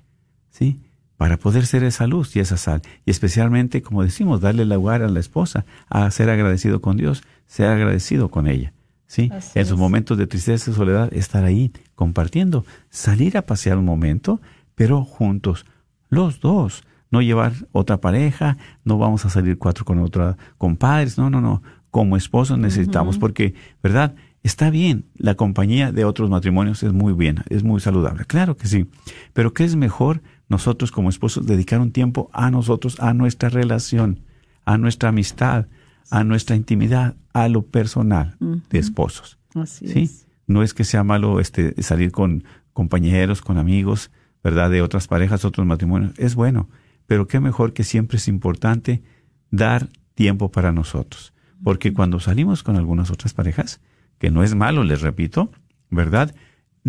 ¿sí? 0.49 0.79
Para 1.17 1.37
poder 1.37 1.67
ser 1.67 1.83
esa 1.83 2.07
luz 2.07 2.35
y 2.35 2.39
esa 2.39 2.57
sal. 2.57 2.81
Y 3.05 3.11
especialmente, 3.11 3.83
como 3.83 4.01
decimos, 4.03 4.41
darle 4.41 4.65
lugar 4.65 5.03
a 5.03 5.09
la 5.09 5.19
esposa 5.19 5.63
a 5.89 6.09
ser 6.09 6.31
agradecido 6.31 6.81
con 6.81 6.97
Dios, 6.97 7.21
ser 7.45 7.67
agradecido 7.67 8.31
con 8.31 8.47
ella. 8.47 8.73
¿Sí? 9.07 9.29
Así 9.33 9.59
En 9.59 9.65
sus 9.65 9.75
es. 9.75 9.79
momentos 9.79 10.17
de 10.17 10.27
tristeza 10.27 10.71
y 10.71 10.73
soledad, 10.73 11.13
estar 11.13 11.43
ahí 11.43 11.71
compartiendo, 11.95 12.65
salir 12.89 13.37
a 13.37 13.43
pasear 13.43 13.77
un 13.77 13.85
momento, 13.85 14.41
pero 14.75 15.03
juntos, 15.03 15.65
los 16.09 16.39
dos. 16.39 16.83
No 17.11 17.21
llevar 17.21 17.53
otra 17.71 18.01
pareja, 18.01 18.57
no 18.83 18.97
vamos 18.97 19.25
a 19.25 19.29
salir 19.29 19.57
cuatro 19.57 19.85
con 19.85 19.99
otra 19.99 20.37
compadres, 20.57 21.17
no, 21.17 21.29
no, 21.29 21.39
no. 21.39 21.61
Como 21.91 22.17
esposos 22.17 22.57
necesitamos, 22.57 23.17
porque, 23.17 23.53
¿verdad? 23.81 24.15
Está 24.43 24.69
bien, 24.69 25.05
la 25.15 25.35
compañía 25.35 25.91
de 25.91 26.03
otros 26.03 26.29
matrimonios 26.29 26.83
es 26.83 26.93
muy 26.93 27.13
bien, 27.13 27.43
es 27.49 27.63
muy 27.63 27.79
saludable, 27.79 28.25
claro 28.25 28.57
que 28.57 28.67
sí. 28.67 28.87
Pero 29.33 29.53
¿qué 29.53 29.63
es 29.63 29.75
mejor 29.75 30.21
nosotros 30.49 30.91
como 30.91 31.09
esposos 31.09 31.45
dedicar 31.47 31.79
un 31.79 31.91
tiempo 31.91 32.29
a 32.33 32.51
nosotros, 32.51 32.99
a 32.99 33.13
nuestra 33.13 33.49
relación, 33.49 34.19
a 34.65 34.77
nuestra 34.77 35.09
amistad, 35.09 35.67
a 36.09 36.23
nuestra 36.23 36.55
intimidad, 36.55 37.15
a 37.35 37.49
lo 37.49 37.63
personal 37.65 38.37
de 38.39 38.79
esposos? 38.79 39.37
Así 39.53 39.87
Sí, 39.87 39.99
es. 40.03 40.27
no 40.47 40.63
es 40.63 40.73
que 40.73 40.83
sea 40.85 41.03
malo 41.03 41.39
este 41.41 41.81
salir 41.83 42.11
con 42.11 42.43
compañeros, 42.73 43.41
con 43.41 43.57
amigos, 43.57 44.09
¿verdad? 44.43 44.69
De 44.71 44.81
otras 44.81 45.07
parejas, 45.07 45.43
otros 45.45 45.67
matrimonios. 45.67 46.13
Es 46.17 46.33
bueno, 46.35 46.69
pero 47.07 47.27
qué 47.27 47.39
mejor 47.39 47.73
que 47.73 47.83
siempre 47.83 48.17
es 48.17 48.27
importante 48.27 49.03
dar 49.51 49.89
tiempo 50.13 50.49
para 50.49 50.71
nosotros. 50.71 51.33
Porque 51.63 51.93
cuando 51.93 52.19
salimos 52.19 52.63
con 52.63 52.75
algunas 52.77 53.11
otras 53.11 53.33
parejas, 53.33 53.81
que 54.17 54.29
no 54.31 54.41
es 54.43 54.55
malo, 54.55 54.83
les 54.83 55.01
repito, 55.01 55.51
¿verdad? 55.89 56.33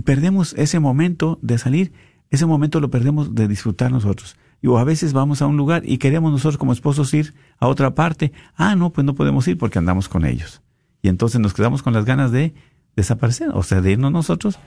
Perdemos 0.05 0.55
ese 0.57 0.78
momento 0.78 1.38
de 1.42 1.59
salir, 1.59 1.92
ese 2.30 2.47
momento 2.47 2.80
lo 2.80 2.90
perdemos 2.90 3.34
de 3.34 3.49
disfrutar 3.49 3.90
nosotros. 3.90 4.36
Y 4.66 4.68
o 4.68 4.78
a 4.78 4.84
veces 4.84 5.12
vamos 5.12 5.42
a 5.42 5.46
un 5.46 5.56
lugar 5.56 5.84
y 5.86 5.98
queremos 5.98 6.32
nosotros 6.32 6.58
como 6.58 6.72
esposos 6.72 7.14
ir 7.14 7.34
a 7.60 7.68
otra 7.68 7.94
parte. 7.94 8.32
Ah, 8.56 8.74
no, 8.74 8.90
pues 8.90 9.04
no 9.04 9.14
podemos 9.14 9.46
ir 9.46 9.56
porque 9.58 9.78
andamos 9.78 10.08
con 10.08 10.26
ellos. 10.26 10.60
Y 11.02 11.08
entonces 11.08 11.40
nos 11.40 11.54
quedamos 11.54 11.84
con 11.84 11.92
las 11.92 12.04
ganas 12.04 12.32
de 12.32 12.52
desaparecer, 12.96 13.50
o 13.54 13.62
sea, 13.62 13.80
de 13.80 13.92
irnos 13.92 14.10
nosotros 14.10 14.58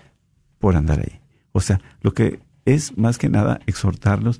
por 0.57 0.77
andar 0.77 1.01
ahí. 1.01 1.19
O 1.51 1.59
sea, 1.59 1.81
lo 1.99 2.13
que 2.13 2.39
es 2.63 2.97
más 2.97 3.17
que 3.17 3.27
nada 3.27 3.59
exhortarlos 3.65 4.39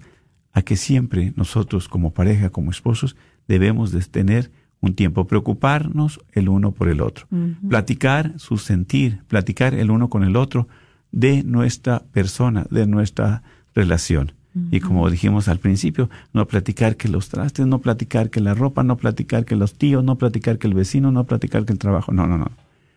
a 0.53 0.62
que 0.62 0.78
siempre 0.78 1.34
nosotros 1.36 1.89
como 1.89 2.14
pareja, 2.14 2.51
como 2.51 2.72
esposos, 2.72 3.18
debemos 3.49 3.91
de 3.91 3.99
tener 3.99 4.51
un 4.80 4.95
tiempo, 4.95 5.28
preocuparnos 5.28 6.22
el 6.32 6.47
uno 6.47 6.72
por 6.72 6.88
el 6.88 7.01
otro, 7.01 7.28
platicar 7.68 8.32
su 8.38 8.57
sentir, 8.57 9.24
platicar 9.28 9.74
el 9.74 9.91
uno 9.91 10.10
con 10.10 10.24
el 10.24 10.38
otro 10.38 10.70
de 11.12 11.43
nuestra 11.43 11.99
persona, 12.14 12.66
de 12.70 12.88
nuestra 12.88 13.43
relación. 13.76 14.39
Y 14.72 14.80
como 14.80 15.10
dijimos 15.10 15.47
al 15.47 15.60
principio, 15.60 16.10
no 16.34 16.47
platicar 16.47 16.95
que 16.97 17.08
los 17.08 17.30
trastes, 17.30 17.68
no 17.68 17.80
platicar 17.80 18.30
que 18.30 18.41
la 18.41 18.54
ropa, 18.56 18.84
no 18.84 18.97
platicar 18.97 19.45
que 19.45 19.56
los 19.56 19.76
tíos, 19.76 20.04
no 20.04 20.18
platicar 20.18 20.58
que 20.58 20.68
el 20.68 20.74
vecino, 20.74 21.12
no 21.12 21.24
platicar 21.26 21.66
que 21.66 21.74
el 21.74 21.80
trabajo. 21.80 22.12
No, 22.12 22.26
no, 22.28 22.38
no. 22.38 22.52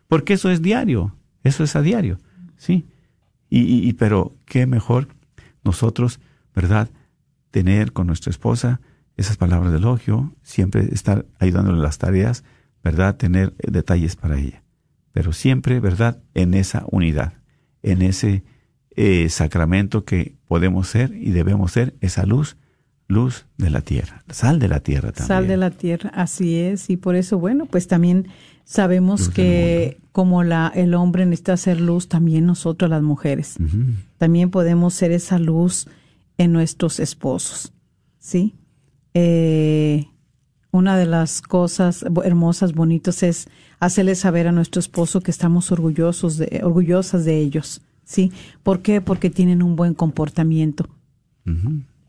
Porque 0.08 0.32
eso 0.34 0.50
es 0.50 0.62
diario, 0.62 1.14
eso 1.44 1.62
es 1.62 1.76
a 1.76 1.82
diario, 1.82 2.18
¿sí? 2.56 2.86
Y, 3.50 3.60
y- 3.60 3.88
y- 3.88 3.92
pero 3.92 4.34
qué 4.46 4.66
mejor 4.66 5.08
nosotros, 5.62 6.20
¿verdad? 6.54 6.88
Tener 7.50 7.92
con 7.92 8.06
nuestra 8.06 8.30
esposa 8.30 8.80
esas 9.18 9.36
palabras 9.36 9.72
de 9.72 9.78
elogio, 9.78 10.32
siempre 10.42 10.88
estar 10.92 11.26
ayudándole 11.38 11.76
en 11.76 11.82
las 11.82 11.98
tareas, 11.98 12.44
¿verdad? 12.82 13.16
Tener 13.16 13.54
eh, 13.58 13.70
detalles 13.70 14.16
para 14.16 14.38
ella. 14.38 14.62
Pero 15.12 15.32
siempre, 15.34 15.80
¿verdad? 15.80 16.18
En 16.34 16.54
esa 16.54 16.84
unidad, 16.90 17.34
en 17.82 18.00
ese 18.00 18.42
eh, 18.96 19.28
sacramento 19.28 20.04
que 20.04 20.34
podemos 20.46 20.88
ser 20.88 21.14
y 21.14 21.30
debemos 21.30 21.72
ser, 21.72 21.94
esa 22.00 22.26
luz, 22.26 22.56
luz 23.08 23.46
de 23.58 23.70
la 23.70 23.80
tierra, 23.80 24.22
sal 24.30 24.58
de 24.58 24.68
la 24.68 24.80
tierra 24.80 25.12
también. 25.12 25.28
Sal 25.28 25.48
de 25.48 25.56
la 25.56 25.70
tierra, 25.70 26.10
así 26.14 26.56
es, 26.56 26.90
y 26.90 26.96
por 26.96 27.16
eso, 27.16 27.38
bueno, 27.38 27.66
pues 27.66 27.86
también 27.86 28.28
sabemos 28.64 29.26
Luz 29.26 29.30
que 29.30 29.98
como 30.12 30.44
la 30.44 30.70
el 30.74 30.94
hombre 30.94 31.26
necesita 31.26 31.56
ser 31.56 31.80
luz, 31.80 32.08
también 32.08 32.46
nosotros 32.46 32.90
las 32.90 33.02
mujeres, 33.02 33.56
también 34.18 34.50
podemos 34.50 34.94
ser 34.94 35.10
esa 35.10 35.38
luz 35.38 35.88
en 36.38 36.52
nuestros 36.52 37.00
esposos, 37.00 37.72
¿sí? 38.18 38.54
Eh, 39.14 40.06
una 40.70 40.96
de 40.96 41.06
las 41.06 41.42
cosas 41.42 42.04
hermosas, 42.24 42.72
bonitas, 42.72 43.22
es 43.22 43.48
hacerle 43.78 44.14
saber 44.14 44.48
a 44.48 44.52
nuestro 44.52 44.80
esposo 44.80 45.20
que 45.20 45.30
estamos 45.30 45.70
orgullosos 45.70 46.38
de, 46.38 46.60
orgullosas 46.64 47.24
de 47.24 47.38
ellos, 47.38 47.82
¿sí? 48.04 48.32
¿Por 48.62 48.82
qué? 48.82 49.00
Porque 49.00 49.30
tienen 49.30 49.62
un 49.62 49.76
buen 49.76 49.94
comportamiento 49.94 50.88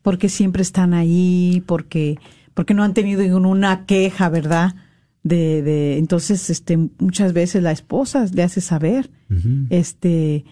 porque 0.03 0.29
siempre 0.29 0.61
están 0.61 0.93
ahí, 0.93 1.63
porque, 1.65 2.19
porque 2.53 2.75
no 2.75 2.83
han 2.83 2.93
tenido 2.93 3.23
ninguna 3.23 3.85
queja, 3.85 4.29
¿verdad? 4.29 4.75
De, 5.23 5.63
de, 5.63 5.97
entonces, 5.97 6.49
este, 6.49 6.77
muchas 6.99 7.33
veces 7.33 7.63
la 7.63 7.71
esposa 7.71 8.25
le 8.31 8.43
hace 8.43 8.61
saber, 8.61 9.09
este, 9.69 10.43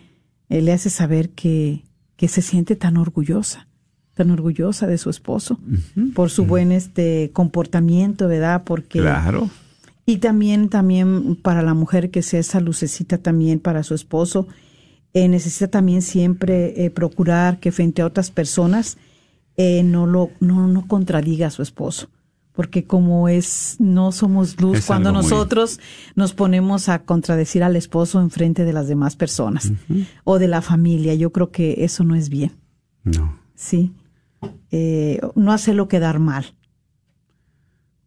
eh, 0.50 0.62
le 0.62 0.72
hace 0.72 0.90
saber 0.90 1.30
que, 1.32 1.84
que 2.16 2.30
se 2.30 2.42
siente 2.42 2.76
tan 2.78 2.96
orgullosa, 2.98 3.68
tan 4.16 4.32
orgullosa 4.32 4.88
de 4.88 4.98
su 4.98 5.10
esposo, 5.10 5.60
por 6.16 6.30
su 6.30 6.46
buen 6.46 6.72
este 6.72 7.32
comportamiento, 7.34 8.30
¿verdad? 8.30 8.64
Porque 8.64 9.00
Claro. 9.00 9.50
y 10.06 10.18
también, 10.18 10.70
también 10.70 11.36
para 11.36 11.62
la 11.62 11.74
mujer 11.74 12.10
que 12.10 12.22
sea 12.22 12.40
esa 12.40 12.62
lucecita 12.62 13.18
también 13.18 13.60
para 13.60 13.84
su 13.84 13.94
esposo, 13.94 14.48
eh, 15.14 15.28
necesita 15.28 15.68
también 15.70 16.02
siempre 16.02 16.86
eh, 16.86 16.90
procurar 16.90 17.60
que 17.60 17.72
frente 17.72 18.02
a 18.02 18.06
otras 18.06 18.32
personas 18.32 18.98
eh, 19.58 19.84
no 19.84 20.08
lo 20.08 20.30
no, 20.40 20.68
no 20.68 20.88
contradiga 20.88 21.48
a 21.48 21.52
su 21.52 21.62
esposo. 21.62 22.10
Porque 22.54 22.84
como 22.84 23.30
es, 23.30 23.78
no 23.80 24.12
somos 24.12 24.60
luz 24.60 24.80
Es 24.80 24.86
cuando 24.86 25.14
muy- 25.14 25.22
nosotros 25.24 25.80
nos 26.16 26.34
ponemos 26.34 26.90
a 26.90 27.04
contradecir 27.04 27.64
al 27.64 27.78
esposo 27.78 28.20
en 28.20 28.30
frente 28.30 28.66
de 28.66 28.74
las 28.74 28.88
demás 28.90 29.16
personas 29.16 29.72
o 30.26 30.38
de 30.38 30.50
la 30.50 30.62
familia. 30.62 31.14
Yo 31.16 31.32
creo 31.32 31.50
que 31.52 31.86
eso 31.86 32.04
no 32.04 32.14
es 32.16 32.28
bien, 32.28 32.52
No. 33.06 33.38
¿sí? 33.56 33.94
No 35.36 35.52
hacerlo 35.54 35.88
quedar 35.88 36.20
mal. 36.20 36.54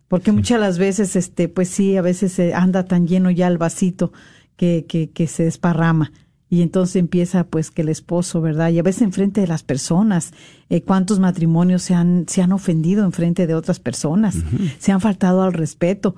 Porque 0.09 0.31
muchas 0.33 0.61
las 0.61 0.79
veces, 0.79 1.17
este, 1.17 1.49
pues 1.49 1.69
sí, 1.71 1.97
a 1.97 2.03
veces 2.03 2.33
se 2.33 2.53
anda 2.55 2.85
tan 2.85 3.07
lleno 3.07 3.31
ya 3.31 3.49
el 3.49 3.57
vasito 3.59 4.13
que, 4.57 4.85
que, 4.87 5.11
que 5.11 5.27
se 5.27 5.45
desparrama. 5.45 6.13
Y 6.55 6.63
entonces 6.63 6.95
empieza 6.95 7.43
pues 7.49 7.73
que 7.73 7.83
el 7.83 7.89
esposo, 7.89 8.41
¿verdad? 8.41 8.71
Y 8.71 8.79
a 8.79 8.85
veces 8.85 9.03
enfrente 9.03 9.41
de 9.41 9.49
las 9.49 9.65
personas, 9.65 10.33
eh, 10.71 10.83
cuántos 10.83 11.19
matrimonios 11.19 11.83
se 11.83 11.95
han, 11.95 12.27
se 12.29 12.43
han 12.43 12.53
ofendido 12.53 13.05
enfrente 13.05 13.49
de 13.49 13.57
otras 13.57 13.81
personas, 13.81 14.37
se 14.79 14.93
han 14.93 15.01
faltado 15.01 15.43
al 15.43 15.53
respeto, 15.53 16.15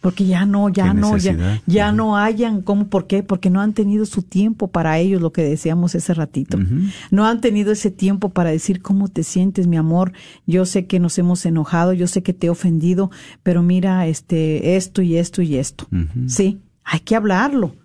porque 0.00 0.26
ya 0.26 0.44
no, 0.44 0.70
ya 0.70 0.92
no, 0.92 1.16
ya, 1.18 1.62
ya 1.66 1.92
no 1.92 2.16
hayan, 2.16 2.62
¿cómo? 2.62 2.88
¿Por 2.88 3.06
qué? 3.06 3.22
Porque 3.22 3.48
no 3.48 3.60
han 3.60 3.72
tenido 3.72 4.06
su 4.06 4.22
tiempo 4.22 4.66
para 4.66 4.98
ellos, 4.98 5.22
lo 5.22 5.30
que 5.30 5.44
decíamos 5.44 5.94
ese 5.94 6.14
ratito. 6.14 6.58
No 7.12 7.26
han 7.26 7.40
tenido 7.40 7.70
ese 7.70 7.92
tiempo 7.92 8.30
para 8.30 8.50
decir 8.50 8.82
cómo 8.82 9.06
te 9.06 9.22
sientes, 9.22 9.68
mi 9.68 9.76
amor. 9.76 10.14
Yo 10.48 10.64
sé 10.64 10.86
que 10.86 10.98
nos 10.98 11.16
hemos 11.18 11.46
enojado, 11.46 11.92
yo 11.92 12.08
sé 12.08 12.24
que 12.24 12.32
te 12.32 12.48
he 12.48 12.50
ofendido, 12.50 13.12
pero 13.44 13.62
mira, 13.62 14.08
este, 14.08 14.74
esto 14.74 15.00
y 15.00 15.16
esto 15.16 15.42
y 15.42 15.58
esto. 15.58 15.86
Sí, 16.26 16.60
hay 16.82 17.00
que 17.00 17.14
hablarlo. 17.14 17.76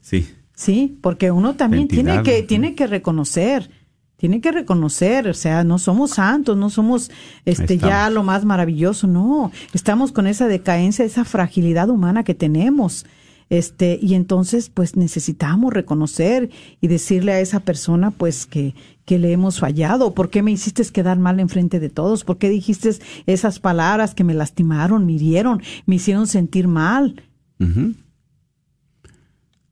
Sí, 0.00 0.26
Sí, 0.58 0.98
porque 1.02 1.30
uno 1.30 1.54
también 1.54 1.86
tiene 1.86 2.24
que, 2.24 2.40
¿no? 2.40 2.46
tiene 2.48 2.74
que 2.74 2.88
reconocer, 2.88 3.70
tiene 4.16 4.40
que 4.40 4.50
reconocer, 4.50 5.28
o 5.28 5.34
sea, 5.34 5.62
no 5.62 5.78
somos 5.78 6.10
santos, 6.10 6.56
no 6.56 6.68
somos 6.68 7.12
este 7.44 7.78
ya 7.78 8.10
lo 8.10 8.24
más 8.24 8.44
maravilloso, 8.44 9.06
no, 9.06 9.52
estamos 9.72 10.10
con 10.10 10.26
esa 10.26 10.48
decadencia, 10.48 11.04
esa 11.04 11.24
fragilidad 11.24 11.90
humana 11.90 12.24
que 12.24 12.34
tenemos. 12.34 13.06
Este, 13.50 14.00
y 14.02 14.14
entonces 14.14 14.68
pues 14.68 14.96
necesitamos 14.96 15.72
reconocer 15.72 16.50
y 16.80 16.88
decirle 16.88 17.34
a 17.34 17.40
esa 17.40 17.60
persona 17.60 18.10
pues 18.10 18.44
que, 18.44 18.74
que 19.04 19.20
le 19.20 19.30
hemos 19.30 19.60
fallado, 19.60 20.12
¿por 20.12 20.28
qué 20.28 20.42
me 20.42 20.50
hiciste 20.50 20.82
quedar 20.86 21.20
mal 21.20 21.38
enfrente 21.38 21.78
de 21.78 21.88
todos? 21.88 22.24
¿Por 22.24 22.38
qué 22.38 22.48
dijiste 22.48 22.90
esas 23.26 23.60
palabras 23.60 24.12
que 24.12 24.24
me 24.24 24.34
lastimaron, 24.34 25.06
me 25.06 25.12
hirieron, 25.12 25.62
me 25.86 25.94
hicieron 25.94 26.26
sentir 26.26 26.66
mal? 26.66 27.22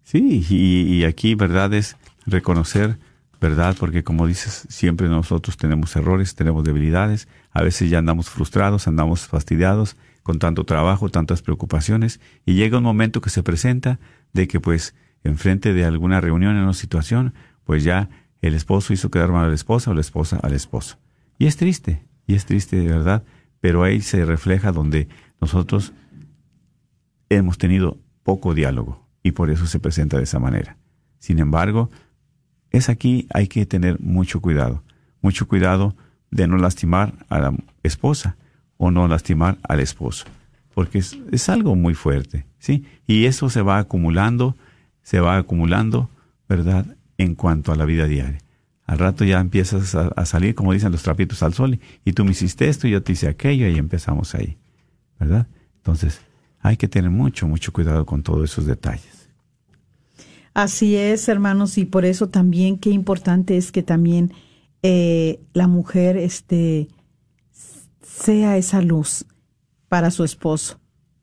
Sí, 0.06 0.46
y, 0.48 1.02
aquí, 1.02 1.34
¿verdad? 1.34 1.74
Es 1.74 1.96
reconocer, 2.26 2.96
¿verdad? 3.40 3.74
Porque 3.76 4.04
como 4.04 4.28
dices, 4.28 4.64
siempre 4.68 5.08
nosotros 5.08 5.56
tenemos 5.56 5.96
errores, 5.96 6.36
tenemos 6.36 6.62
debilidades, 6.62 7.26
a 7.50 7.64
veces 7.64 7.90
ya 7.90 7.98
andamos 7.98 8.30
frustrados, 8.30 8.86
andamos 8.86 9.26
fastidiados 9.26 9.96
con 10.22 10.38
tanto 10.38 10.62
trabajo, 10.62 11.08
tantas 11.08 11.42
preocupaciones, 11.42 12.20
y 12.44 12.54
llega 12.54 12.78
un 12.78 12.84
momento 12.84 13.20
que 13.20 13.30
se 13.30 13.42
presenta 13.42 13.98
de 14.32 14.46
que 14.46 14.60
pues 14.60 14.94
enfrente 15.24 15.72
de 15.72 15.84
alguna 15.84 16.20
reunión 16.20 16.54
en 16.54 16.62
una 16.62 16.72
situación, 16.72 17.34
pues 17.64 17.82
ya 17.82 18.08
el 18.42 18.54
esposo 18.54 18.92
hizo 18.92 19.10
quedar 19.10 19.32
mal 19.32 19.46
a 19.46 19.48
la 19.48 19.56
esposa 19.56 19.90
o 19.90 19.94
la 19.94 20.02
esposa 20.02 20.38
al 20.40 20.52
esposo. 20.52 21.00
Y 21.36 21.46
es 21.46 21.56
triste, 21.56 22.04
y 22.28 22.36
es 22.36 22.46
triste 22.46 22.76
de 22.76 22.86
verdad, 22.86 23.24
pero 23.58 23.82
ahí 23.82 24.00
se 24.00 24.24
refleja 24.24 24.70
donde 24.70 25.08
nosotros 25.40 25.92
hemos 27.28 27.58
tenido 27.58 27.98
poco 28.22 28.54
diálogo 28.54 29.05
y 29.26 29.32
por 29.32 29.50
eso 29.50 29.66
se 29.66 29.80
presenta 29.80 30.18
de 30.18 30.22
esa 30.22 30.38
manera. 30.38 30.76
Sin 31.18 31.40
embargo, 31.40 31.90
es 32.70 32.88
aquí 32.88 33.26
hay 33.34 33.48
que 33.48 33.66
tener 33.66 33.98
mucho 33.98 34.40
cuidado, 34.40 34.84
mucho 35.20 35.48
cuidado 35.48 35.96
de 36.30 36.46
no 36.46 36.58
lastimar 36.58 37.12
a 37.28 37.40
la 37.40 37.54
esposa 37.82 38.36
o 38.76 38.92
no 38.92 39.08
lastimar 39.08 39.58
al 39.64 39.80
esposo, 39.80 40.26
porque 40.74 40.98
es, 40.98 41.48
algo 41.48 41.74
muy 41.74 41.94
fuerte, 41.94 42.46
¿sí? 42.60 42.84
Y 43.08 43.24
eso 43.24 43.50
se 43.50 43.62
va 43.62 43.78
acumulando, 43.78 44.54
se 45.02 45.18
va 45.18 45.38
acumulando, 45.38 46.08
¿verdad? 46.48 46.86
En 47.18 47.34
cuanto 47.34 47.72
a 47.72 47.76
la 47.76 47.84
vida 47.84 48.06
diaria. 48.06 48.38
Al 48.84 49.00
rato 49.00 49.24
ya 49.24 49.40
empiezas 49.40 49.96
a, 49.96 50.08
a 50.08 50.24
salir, 50.24 50.54
como 50.54 50.72
dicen 50.72 50.92
los 50.92 51.02
trapitos 51.02 51.42
al 51.42 51.52
sol, 51.52 51.80
y 52.04 52.12
tú 52.12 52.24
me 52.24 52.30
hiciste 52.30 52.68
esto 52.68 52.86
y 52.86 52.92
yo 52.92 53.02
te 53.02 53.10
hice 53.10 53.26
aquello 53.26 53.66
y 53.66 53.76
empezamos 53.76 54.36
ahí, 54.36 54.56
¿verdad? 55.18 55.48
Entonces, 55.78 56.20
hay 56.60 56.76
que 56.76 56.86
tener 56.86 57.10
mucho, 57.10 57.48
mucho 57.48 57.72
cuidado 57.72 58.06
con 58.06 58.22
todos 58.22 58.48
esos 58.48 58.66
detalles. 58.66 59.15
Así 60.56 60.96
es, 60.96 61.28
hermanos, 61.28 61.76
y 61.76 61.84
por 61.84 62.06
eso 62.06 62.30
también 62.30 62.78
qué 62.78 62.88
importante 62.88 63.58
es 63.58 63.70
que 63.72 63.82
también 63.82 64.32
eh, 64.82 65.38
la 65.52 65.66
mujer 65.66 66.16
este, 66.16 66.88
sea 68.00 68.56
esa 68.56 68.80
luz 68.80 69.26
para 69.88 70.10
su 70.10 70.24
esposo 70.24 70.80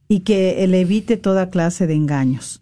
y 0.08 0.20
que 0.20 0.64
le 0.68 0.82
evite 0.82 1.18
toda 1.18 1.50
clase 1.50 1.88
de 1.88 1.96
engaños. 1.96 2.62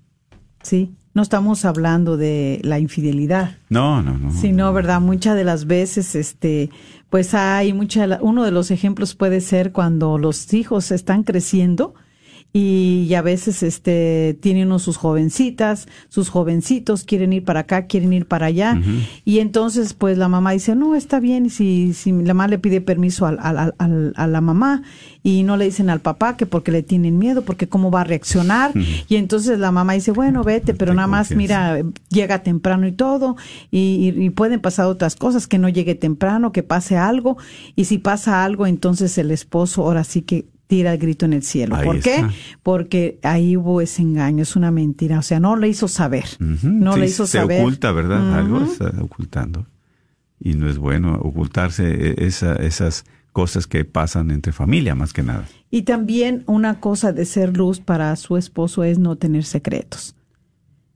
¿Sí? 0.64 0.96
No 1.14 1.24
estamos 1.24 1.66
hablando 1.66 2.16
de 2.16 2.62
la 2.64 2.80
infidelidad, 2.80 3.58
No, 3.68 4.02
no, 4.02 4.18
no. 4.18 4.32
sino, 4.32 4.72
¿verdad? 4.72 5.02
Muchas 5.02 5.36
de 5.36 5.44
las 5.44 5.66
veces, 5.66 6.16
este, 6.16 6.70
pues 7.10 7.34
hay 7.34 7.74
mucha, 7.74 8.18
uno 8.22 8.46
de 8.46 8.52
los 8.52 8.72
ejemplos 8.72 9.14
puede 9.14 9.42
ser 9.42 9.74
cuando 9.74 10.18
los 10.18 10.54
hijos 10.54 10.92
están 10.92 11.24
creciendo 11.24 11.96
y 12.54 13.14
a 13.14 13.22
veces 13.22 13.64
este 13.64 14.38
tiene 14.42 14.66
uno 14.66 14.78
sus 14.80 14.98
jovencitas, 14.98 15.88
sus 16.10 16.30
jovencitos 16.30 17.04
quieren 17.06 17.32
ir 17.32 17.46
para 17.46 17.62
acá, 17.62 17.86
quieren 17.88 18.12
ir 18.12 18.26
para 18.26 18.48
allá. 18.48 18.80
Y 19.24 19.40
entonces 19.40 19.94
pues 19.94 20.18
la 20.18 20.28
mamá 20.28 20.52
dice 20.52 20.76
no 20.76 20.96
está 20.96 21.20
bien 21.22 21.50
si 21.50 21.94
si 21.94 22.12
la 22.12 22.34
mamá 22.34 22.48
le 22.50 22.60
pide 22.60 22.82
permiso 22.82 23.26
al, 23.26 23.38
al- 23.42 23.74
al- 23.78 24.14
a 24.16 24.28
la 24.28 24.42
mamá 24.42 24.84
y 25.24 25.44
no 25.44 25.56
le 25.56 25.66
dicen 25.66 25.90
al 25.90 26.02
papá 26.02 26.36
que 26.36 26.46
porque 26.46 26.72
le 26.72 26.84
tienen 26.84 27.18
miedo 27.18 27.44
porque 27.44 27.70
cómo 27.70 27.90
va 27.92 28.02
a 28.02 28.04
reaccionar 28.06 28.72
y 29.08 29.16
entonces 29.16 29.58
la 29.60 29.72
mamá 29.72 29.94
dice 29.94 30.12
bueno 30.12 30.44
vete 30.44 30.74
pero 30.74 30.94
nada 30.94 31.08
más 31.08 31.32
mira 31.38 31.82
llega 32.10 32.44
temprano 32.44 32.86
y 32.88 32.92
todo 32.92 33.38
y, 33.70 34.14
y- 34.18 34.26
y 34.26 34.30
pueden 34.32 34.60
pasar 34.60 34.88
otras 34.88 35.16
cosas 35.16 35.48
que 35.48 35.58
no 35.58 35.70
llegue 35.70 35.96
temprano 35.96 36.52
que 36.52 36.64
pase 36.64 36.98
algo 36.98 37.38
y 37.76 37.86
si 37.86 37.98
pasa 37.98 38.44
algo 38.44 38.68
entonces 38.68 39.18
el 39.18 39.32
esposo 39.32 39.84
ahora 39.84 40.04
sí 40.04 40.22
que 40.24 40.46
tira 40.72 40.94
el 40.94 41.00
grito 41.00 41.26
en 41.26 41.34
el 41.34 41.44
cielo. 41.44 41.76
Ahí 41.76 41.86
¿Por 41.86 42.00
qué? 42.00 42.26
Porque 42.64 43.20
ahí 43.24 43.58
hubo 43.58 43.82
ese 43.82 44.02
engaño, 44.04 44.44
es 44.44 44.56
una 44.56 44.72
mentira. 44.72 45.20
O 45.20 45.22
sea, 45.22 45.38
no 45.42 45.58
le 45.58 45.68
hizo 45.68 45.90
saber. 45.90 46.24
No 46.40 46.94
sí, 46.94 47.00
le 47.02 47.06
hizo 47.08 47.28
se 47.28 47.40
saber. 47.40 47.60
oculta, 47.60 47.92
¿verdad? 47.92 48.26
Ujú. 48.26 48.36
Algo 48.38 48.62
está 48.72 48.94
ocultando. 49.02 49.66
Y 50.40 50.54
no 50.54 50.70
es 50.70 50.78
bueno 50.78 51.16
ocultarse 51.22 52.16
esa- 52.26 52.56
esas 52.56 53.04
cosas 53.34 53.68
que 53.68 53.84
pasan 53.84 54.32
entre 54.32 54.54
familia, 54.54 54.96
más 54.96 55.12
que 55.12 55.24
nada. 55.24 55.44
Y 55.70 55.82
también 55.82 56.44
una 56.48 56.80
cosa 56.80 57.12
de 57.12 57.26
ser 57.26 57.58
luz 57.58 57.82
para 57.82 58.16
su 58.16 58.38
esposo 58.38 58.86
es 58.86 58.98
no 58.98 59.18
tener 59.18 59.44
secretos. 59.44 60.16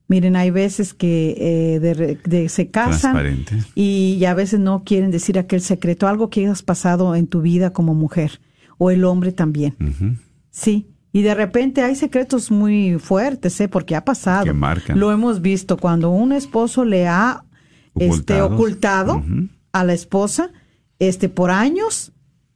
Miren, 0.07 0.38
hay 0.38 0.51
veces 0.51 0.93
que 0.93 1.36
eh, 1.38 1.80
de 1.82 1.93
re- 1.93 2.17
de- 2.23 2.47
se 2.47 2.69
casan 2.69 3.43
y 3.76 4.23
a 4.23 4.34
veces 4.36 4.61
no 4.61 4.84
quieren 4.86 5.11
decir 5.11 5.38
aquel 5.38 5.59
secreto, 5.59 6.07
algo 6.07 6.30
que 6.30 6.47
has 6.47 6.61
pasado 6.63 7.13
en 7.15 7.28
tu 7.28 7.41
vida 7.41 7.71
como 7.73 7.93
mujer 7.93 8.39
o 8.78 8.91
el 8.91 9.03
hombre 9.05 9.32
también. 9.32 9.76
Sí. 10.51 10.88
Y 11.11 11.21
de 11.21 11.34
repente 11.34 11.82
hay 11.82 11.95
secretos 11.95 12.51
muy 12.51 12.97
fuertes, 12.99 13.59
¿eh? 13.61 13.67
Porque 13.69 13.95
ha 13.95 14.03
pasado. 14.03 14.43
Que 14.43 14.53
marcan. 14.53 14.99
Lo 14.99 15.11
hemos 15.11 15.41
visto 15.41 15.78
cuando 15.78 16.09
un 16.09 16.32
esposo 16.34 16.84
le 16.84 17.07
ha 17.07 17.45
este, 17.97 18.41
ocultado 18.41 19.23
a 19.71 19.84
la 19.86 19.93
esposa 19.93 20.51
este, 20.99 21.30
por 21.30 21.51
años 21.51 22.11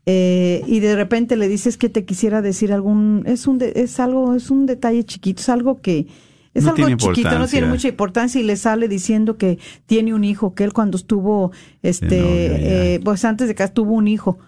eh, 0.05 0.63
y 0.67 0.80
de 0.82 0.95
repente 0.95 1.38
le 1.38 1.47
dices 1.47 1.78
que 1.78 1.88
te 1.89 2.03
quisiera 2.05 2.41
decir 2.41 2.74
algún 2.74 3.24
es 3.26 3.47
un 3.47 3.57
de- 3.59 3.74
es 3.76 3.99
algo 3.99 4.34
es 4.34 4.49
un 4.49 4.65
detalle 4.65 5.03
chiquito 5.05 5.41
es 5.41 5.49
algo 5.49 5.82
que 5.82 6.07
es 6.53 6.63
No 6.63 6.72
algo 6.72 6.88
chiquito 6.97 7.38
no 7.39 7.47
tiene 7.47 7.67
mucha 7.67 7.88
importancia 7.89 8.41
y 8.41 8.43
le 8.43 8.55
sale 8.55 8.88
diciendo 8.88 9.38
que 9.38 9.59
tiene 9.86 10.13
un 10.13 10.24
hijo 10.24 10.55
que 10.55 10.63
él 10.63 10.74
cuando 10.74 10.97
estuvo 10.97 11.51
este 11.84 12.17
ya. 12.49 12.57
eh, 12.57 12.99
pues 13.03 13.24
antes 13.24 13.47
de 13.49 13.55
que 13.55 13.67
tuvo 13.67 13.93
un 13.93 14.07
hijo 14.07 14.39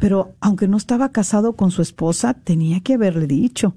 pero 0.00 0.34
aunque 0.40 0.68
no 0.68 0.76
estaba 0.76 1.10
casado 1.12 1.54
con 1.54 1.70
su 1.70 1.82
esposa 1.82 2.34
tenía 2.34 2.80
que 2.80 2.94
haberle 2.94 3.26
dicho 3.26 3.74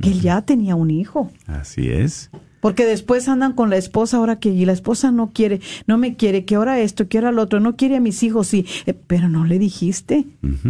que 0.00 0.10
él 0.10 0.20
ya 0.20 0.42
tenía 0.42 0.74
un 0.76 0.90
hijo 0.90 1.30
Así 1.46 1.88
es. 1.88 2.30
porque 2.60 2.84
después 2.84 3.28
andan 3.28 3.52
con 3.52 3.70
la 3.70 3.76
esposa 3.76 4.16
ahora 4.18 4.38
que 4.40 4.50
y 4.50 4.64
la 4.66 4.72
esposa 4.72 5.10
no 5.10 5.32
quiere, 5.32 5.60
no 5.86 5.98
me 5.98 6.16
quiere, 6.16 6.44
que 6.44 6.56
ahora 6.56 6.80
esto, 6.80 7.08
que 7.08 7.18
ahora 7.18 7.32
lo 7.32 7.42
otro, 7.42 7.60
no 7.60 7.76
quiere 7.76 7.96
a 7.96 8.00
mis 8.00 8.22
hijos, 8.22 8.48
sí, 8.48 8.66
eh, 8.86 8.94
pero 8.94 9.28
no 9.28 9.44
le 9.44 9.58
dijiste. 9.58 10.26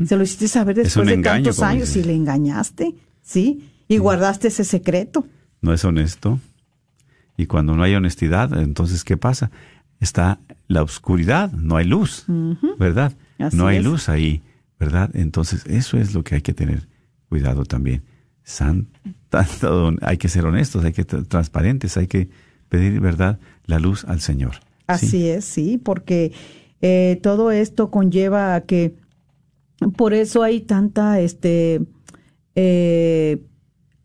Se 0.06 0.16
lo 0.16 0.22
hiciste 0.22 0.46
saber 0.48 0.78
Es 0.78 0.84
después 0.86 1.06
de 1.08 1.14
engaño, 1.14 1.44
tantos 1.44 1.62
años 1.62 1.96
y 1.96 2.02
le 2.04 2.14
engañaste, 2.14 2.94
¿sí? 3.22 3.68
Y 3.88 3.98
guardaste 3.98 4.48
ese 4.48 4.64
secreto. 4.64 5.26
No 5.62 5.72
es 5.72 5.84
honesto. 5.84 6.38
Y 7.36 7.46
cuando 7.46 7.74
no 7.76 7.82
hay 7.82 7.94
honestidad, 7.94 8.58
entonces, 8.58 9.04
¿qué 9.04 9.16
pasa? 9.16 9.50
Está 10.00 10.38
la 10.68 10.82
oscuridad, 10.82 11.50
no 11.52 11.76
hay 11.76 11.86
luz, 11.86 12.24
¿verdad? 12.78 13.12
Así 13.38 13.56
no 13.56 13.66
hay 13.68 13.78
es. 13.78 13.84
luz 13.84 14.08
ahí, 14.08 14.42
¿verdad? 14.78 15.10
Entonces, 15.14 15.64
eso 15.66 15.98
es 15.98 16.14
lo 16.14 16.22
que 16.24 16.36
hay 16.36 16.42
que 16.42 16.52
tener 16.54 16.88
cuidado 17.28 17.64
también. 17.64 18.02
San, 18.44 18.88
tanto- 19.28 19.92
hay 20.02 20.16
que 20.18 20.28
ser 20.28 20.44
honestos, 20.46 20.84
hay 20.84 20.92
que 20.92 21.02
ser 21.04 21.24
transparentes, 21.26 21.96
hay 21.96 22.06
que 22.06 22.28
pedir, 22.68 23.00
¿verdad?, 23.00 23.38
la 23.66 23.78
luz 23.78 24.04
al 24.04 24.20
Señor. 24.20 24.54
¿sí? 24.56 24.62
Así 24.86 25.28
es, 25.28 25.44
sí, 25.44 25.78
porque 25.78 26.32
eh, 26.80 27.18
todo 27.22 27.50
esto 27.50 27.90
conlleva 27.90 28.54
a 28.54 28.60
que 28.62 28.94
por 29.96 30.14
eso 30.14 30.42
hay 30.42 30.60
tanta, 30.60 31.20
este, 31.20 31.80
eh, 32.54 33.42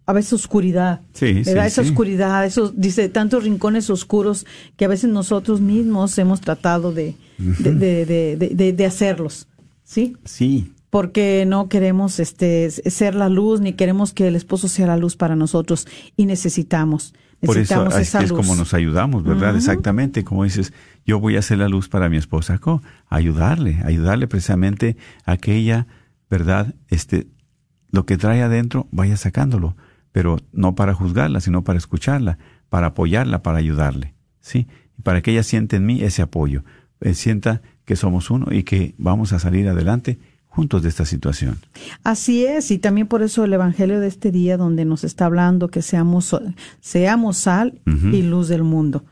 a 0.06 0.14
veces 0.14 0.34
oscuridad. 0.34 1.02
Sí, 1.14 1.34
¿verdad? 1.34 1.64
sí, 1.64 1.68
Esa 1.68 1.82
oscuridad, 1.82 2.46
esos, 2.46 2.80
dice, 2.80 3.08
tantos 3.10 3.44
rincones 3.44 3.90
oscuros 3.90 4.46
que 4.76 4.86
a 4.86 4.88
veces 4.88 5.10
nosotros 5.10 5.62
mismos 5.62 6.18
hemos 6.18 6.42
tratado 6.42 6.92
de- 6.92 7.16
de- 7.38 8.06
de- 8.56 8.74
de 8.74 8.86
hacerlos, 8.86 9.48
¿sí? 9.92 10.16
Sí, 10.24 10.74
Porque 10.90 11.46
no 11.46 11.68
queremos 11.68 12.20
este, 12.20 12.70
ser 12.72 13.14
la 13.14 13.28
luz, 13.28 13.60
ni 13.60 13.74
queremos 13.74 14.14
que 14.14 14.28
el 14.28 14.38
esposo 14.38 14.70
sea 14.70 14.88
la 14.88 14.96
luz 14.96 15.18
para 15.18 15.36
nosotros, 15.36 15.86
y 16.16 16.26
necesitamos, 16.26 17.14
Por 17.42 17.58
eso 17.58 17.76
Necesitamos 17.76 17.98
esa 17.98 18.24
es 18.24 18.30
luz. 18.30 18.40
como 18.40 18.56
nos 18.56 18.74
ayudamos, 18.74 19.24
¿verdad? 19.24 19.56
Exactamente, 19.56 20.24
como 20.24 20.46
dices, 20.46 20.72
yo 21.06 21.20
voy 21.20 21.36
a 21.36 21.40
hacer 21.40 21.58
la 21.58 21.68
luz 21.68 21.90
para 21.90 22.08
mi 22.08 22.16
esposa, 22.16 22.58
¿cómo? 22.58 22.82
ayudarle, 23.10 23.82
ayudarle 23.84 24.28
precisamente 24.28 24.96
a 25.26 25.36
que 25.36 25.56
ella, 25.58 25.88
¿verdad? 26.30 26.74
Este, 26.88 27.28
lo 27.90 28.06
que 28.06 28.18
trae 28.18 28.42
adentro, 28.44 28.88
vaya 28.92 29.18
sacándolo, 29.18 29.76
pero 30.14 30.38
no 30.54 30.76
para 30.76 30.94
juzgarla, 30.94 31.42
sino 31.42 31.64
para 31.66 31.80
escucharla, 31.80 32.38
para 32.70 32.88
apoyarla, 32.88 33.44
para 33.44 33.58
ayudarle, 33.58 34.14
¿sí? 34.40 34.68
Y 34.98 35.02
para 35.02 35.22
que 35.22 35.32
ella 35.32 35.44
sienta 35.44 35.76
en 35.76 35.86
mí 35.86 36.02
ese 36.02 36.22
apoyo, 36.22 36.64
eh, 37.02 37.14
sienta 37.14 37.62
que 37.92 37.98
somos 37.98 38.32
uno 38.32 38.46
y 38.52 38.64
que 38.64 38.96
vamos 38.98 39.34
a 39.34 39.40
salir 39.40 39.68
adelante 39.68 40.18
juntos 40.48 40.82
de 40.82 40.88
esta 40.88 41.04
situación. 41.04 41.58
Así 42.06 42.46
es, 42.46 42.72
y 42.72 42.78
también 42.78 43.06
por 43.08 43.22
eso 43.22 43.44
el 43.44 43.52
Evangelio 43.52 44.00
de 44.00 44.08
este 44.08 44.32
día 44.32 44.56
donde 44.56 44.86
nos 44.86 45.04
está 45.04 45.26
hablando 45.26 45.68
que 45.68 45.82
seamos, 45.82 46.34
seamos 46.80 47.36
sal 47.36 47.82
y 47.86 48.22
luz 48.22 48.48
del 48.48 48.64
mundo. 48.64 49.04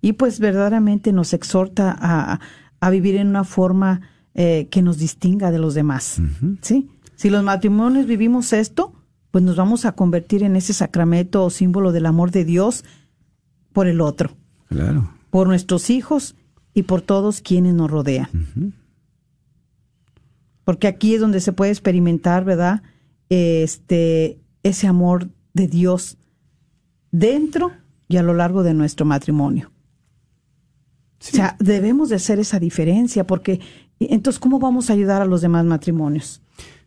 Y 0.00 0.14
pues 0.14 0.40
verdaderamente 0.40 1.12
nos 1.12 1.32
exhorta 1.32 1.96
a, 1.96 2.40
a 2.80 2.90
vivir 2.90 3.14
en 3.14 3.28
una 3.28 3.44
forma 3.44 4.00
eh, 4.34 4.66
que 4.68 4.82
nos 4.82 4.98
distinga 4.98 5.52
de 5.52 5.60
los 5.60 5.74
demás. 5.74 6.20
¿sí? 6.60 6.88
Si 7.14 7.30
los 7.30 7.44
matrimonios 7.44 8.06
vivimos 8.06 8.52
esto, 8.52 8.92
pues 9.30 9.44
nos 9.44 9.54
vamos 9.54 9.84
a 9.84 9.92
convertir 9.92 10.42
en 10.42 10.56
ese 10.56 10.72
sacramento 10.72 11.44
o 11.44 11.50
símbolo 11.50 11.92
del 11.92 12.06
amor 12.06 12.32
de 12.32 12.44
Dios 12.44 12.84
por 13.72 13.86
el 13.86 14.00
otro, 14.00 14.32
Claro. 14.68 15.08
por 15.30 15.46
nuestros 15.46 15.88
hijos 15.88 16.34
y 16.74 16.82
por 16.82 17.00
todos 17.00 17.40
quienes 17.40 17.74
nos 17.74 17.90
rodean. 17.90 18.28
Porque 20.64 20.88
aquí 20.88 21.14
es 21.14 21.20
donde 21.20 21.40
se 21.40 21.52
puede 21.52 21.70
experimentar, 21.70 22.44
¿verdad? 22.44 22.82
Este, 23.28 24.38
ese 24.62 24.86
amor 24.86 25.30
de 25.52 25.68
Dios 25.68 26.18
dentro 27.10 27.72
y 28.08 28.16
a 28.16 28.22
lo 28.22 28.34
largo 28.34 28.62
de 28.62 28.74
nuestro 28.74 29.06
matrimonio. 29.06 29.70
O 31.20 31.36
sea, 31.36 31.56
debemos 31.58 32.10
de 32.10 32.16
hacer 32.16 32.38
esa 32.38 32.58
diferencia 32.58 33.26
porque 33.26 33.60
entonces, 34.00 34.38
¿cómo 34.40 34.58
vamos 34.58 34.90
a 34.90 34.92
ayudar 34.92 35.22
a 35.22 35.24
los 35.24 35.40
demás 35.40 35.64
matrimonios? 35.64 36.42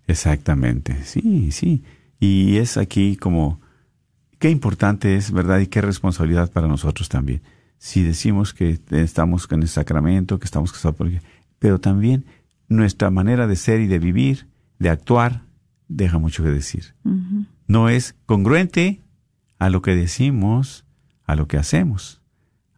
Exactamente, 0.08 1.04
sí, 1.04 1.52
sí. 1.52 1.84
Y 2.20 2.58
es 2.58 2.78
aquí 2.78 3.16
como, 3.16 3.62
qué 4.40 4.50
importante 4.50 5.16
es, 5.16 5.32
¿verdad? 5.32 5.60
Y 5.60 5.68
qué 5.68 5.82
responsabilidad 5.82 6.52
para 6.52 6.68
nosotros 6.68 7.10
también. 7.10 7.42
Si 7.78 8.04
decimos 8.04 8.54
que 8.54 8.80
estamos 8.92 9.48
con 9.48 9.62
el 9.62 9.68
sacramento, 9.68 10.40
que 10.40 10.46
estamos 10.46 10.72
casados, 10.72 10.96
porque, 10.96 11.22
pero 11.60 11.80
también 11.80 12.26
nuestra 12.68 13.12
manera 13.12 13.48
de 13.48 13.56
ser 13.56 13.82
y 13.82 13.88
de 13.88 14.00
vivir, 14.00 14.48
de 14.80 14.90
actuar, 14.90 15.44
deja 15.88 16.18
mucho 16.18 16.44
que 16.44 16.50
decir. 16.50 16.96
No 17.68 17.90
es 17.90 18.16
congruente 18.26 19.02
a 19.60 19.70
lo 19.70 19.82
que 19.82 19.96
decimos, 19.96 20.86
a 21.26 21.36
lo 21.36 21.48
que 21.48 21.58
hacemos, 21.58 22.22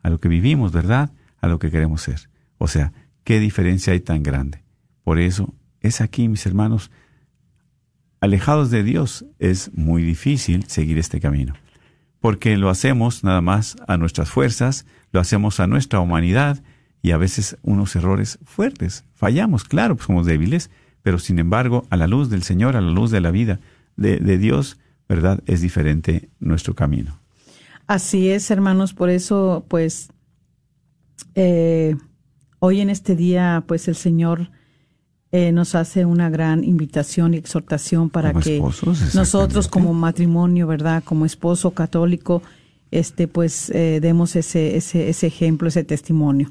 a 0.01 0.09
lo 0.09 0.19
que 0.19 0.29
vivimos, 0.29 0.71
¿verdad? 0.71 1.11
A 1.39 1.47
lo 1.47 1.59
que 1.59 1.71
queremos 1.71 2.01
ser. 2.01 2.29
O 2.57 2.67
sea, 2.67 2.93
qué 3.23 3.39
diferencia 3.39 3.93
hay 3.93 3.99
tan 3.99 4.23
grande. 4.23 4.63
Por 5.03 5.19
eso 5.19 5.53
es 5.81 6.01
aquí, 6.01 6.27
mis 6.27 6.45
hermanos, 6.45 6.91
alejados 8.19 8.69
de 8.69 8.83
Dios 8.83 9.25
es 9.39 9.71
muy 9.73 10.03
difícil 10.03 10.65
seguir 10.65 10.97
este 10.97 11.19
camino, 11.19 11.53
porque 12.19 12.57
lo 12.57 12.69
hacemos 12.69 13.23
nada 13.23 13.41
más 13.41 13.77
a 13.87 13.97
nuestras 13.97 14.29
fuerzas, 14.29 14.85
lo 15.11 15.19
hacemos 15.19 15.59
a 15.59 15.67
nuestra 15.67 15.99
humanidad 15.99 16.61
y 17.01 17.11
a 17.11 17.17
veces 17.17 17.57
unos 17.63 17.95
errores 17.95 18.39
fuertes. 18.43 19.05
Fallamos, 19.13 19.63
claro, 19.63 19.95
pues 19.95 20.07
somos 20.07 20.25
débiles, 20.25 20.69
pero 21.01 21.19
sin 21.19 21.39
embargo, 21.39 21.85
a 21.89 21.97
la 21.97 22.07
luz 22.07 22.29
del 22.29 22.43
Señor, 22.43 22.75
a 22.75 22.81
la 22.81 22.91
luz 22.91 23.11
de 23.11 23.21
la 23.21 23.31
vida 23.31 23.59
de, 23.95 24.37
Dios, 24.37 24.79
¿verdad? 25.07 25.41
Es 25.45 25.61
diferente 25.61 26.29
nuestro 26.39 26.75
camino. 26.75 27.19
Así 27.87 28.29
es, 28.29 28.51
hermanos, 28.51 28.93
por 28.93 29.09
eso, 29.09 29.65
pues, 29.67 30.11
eh, 31.35 31.95
hoy 32.59 32.81
en 32.81 32.89
este 32.89 33.15
día, 33.15 33.63
pues 33.67 33.87
el 33.87 33.95
Señor 33.95 34.51
eh, 35.31 35.51
nos 35.51 35.75
hace 35.75 36.05
una 36.05 36.31
gran 36.31 36.63
invitación 36.63 37.35
y 37.35 37.37
exhortación 37.37 38.09
para 38.09 38.31
Como 38.31 38.43
que 38.43 38.55
esposos, 38.55 39.13
nosotros 39.13 39.67
como 39.67 39.93
matrimonio, 39.93 40.65
¿verdad? 40.65 41.03
Como 41.03 41.23
esposo 41.23 41.71
católico, 41.71 42.41
este, 42.89 43.27
pues, 43.27 43.69
eh, 43.69 43.99
demos 44.01 44.35
ese, 44.35 44.75
ese, 44.75 45.07
ese 45.09 45.27
ejemplo, 45.27 45.67
ese 45.67 45.83
testimonio. 45.83 46.49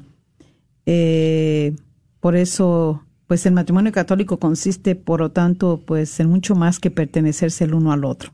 Eh, 0.85 1.75
por 2.21 2.37
eso, 2.37 3.03
pues 3.27 3.45
el 3.45 3.51
matrimonio 3.51 3.91
católico 3.91 4.39
consiste, 4.39 4.95
por 4.95 5.19
lo 5.19 5.31
tanto, 5.31 5.81
pues 5.85 6.17
en 6.21 6.29
mucho 6.29 6.55
más 6.55 6.79
que 6.79 6.89
pertenecerse 6.89 7.65
el 7.65 7.73
uno 7.73 7.91
al 7.91 8.05
otro. 8.05 8.31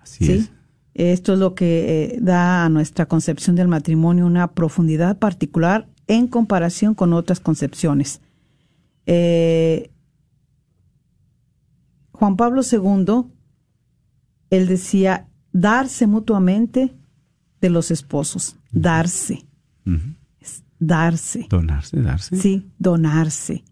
Así 0.00 0.26
¿sí? 0.26 0.32
es. 0.32 0.50
Esto 0.94 1.34
es 1.34 1.38
lo 1.38 1.54
que 1.54 2.18
da 2.22 2.64
a 2.64 2.68
nuestra 2.70 3.06
concepción 3.06 3.54
del 3.54 3.68
matrimonio 3.68 4.26
una 4.26 4.52
profundidad 4.52 5.18
particular 5.18 5.86
en 6.08 6.26
comparación 6.26 6.94
con 6.94 7.12
otras 7.12 7.38
concepciones. 7.38 8.20
Eh, 9.06 9.90
Juan 12.12 12.36
Pablo 12.36 12.62
II, 12.62 13.30
él 14.50 14.66
decía, 14.66 15.28
darse 15.52 16.06
mutuamente 16.06 16.94
de 17.60 17.70
los 17.70 17.90
esposos, 17.90 18.56
darse, 18.72 19.46
darse. 20.78 21.46
Donarse, 21.48 22.00
darse. 22.00 22.36
Sí, 22.36 22.70
donarse. 22.78 23.64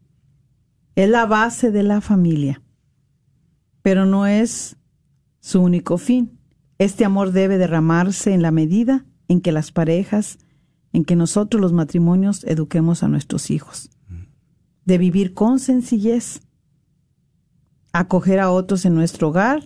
Es 0.95 1.09
la 1.09 1.27
base 1.27 1.71
de 1.71 1.83
la 1.83 2.01
familia, 2.01 2.63
pero 3.83 4.07
no 4.07 4.27
es 4.27 4.77
su 5.41 5.61
único 5.61 5.99
fin. 5.99 6.39
Este 6.79 7.05
amor 7.05 7.33
debe 7.33 7.59
derramarse 7.59 8.33
en 8.33 8.43
la 8.43 8.51
medida 8.51 9.05
en 9.29 9.41
que 9.41 9.53
las 9.53 9.73
parejas, 9.73 10.39
en 10.93 11.05
que 11.05 11.17
nosotros 11.17 11.61
los 11.61 11.73
matrimonios 11.73 12.45
eduquemos 12.45 13.03
a 13.03 13.09
nuestros 13.09 13.51
hijos. 13.51 13.91
De 14.85 14.99
vivir 14.99 15.33
con 15.35 15.59
sencillez, 15.61 16.41
acoger 17.93 18.41
a 18.41 18.51
otros 18.51 18.85
en 18.85 18.95
nuestro 18.95 19.29
hogar 19.29 19.63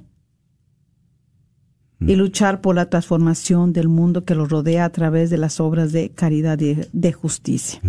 y 2.01 2.15
luchar 2.15 2.61
por 2.61 2.77
la 2.77 2.89
transformación 2.89 3.73
del 3.73 3.89
mundo 3.89 4.25
que 4.25 4.37
los 4.37 4.49
rodea 4.49 4.85
a 4.85 4.91
través 4.91 5.31
de 5.31 5.37
las 5.39 5.59
obras 5.59 5.91
de 5.91 6.11
caridad 6.11 6.61
y 6.61 6.79
de 6.93 7.13
justicia. 7.13 7.81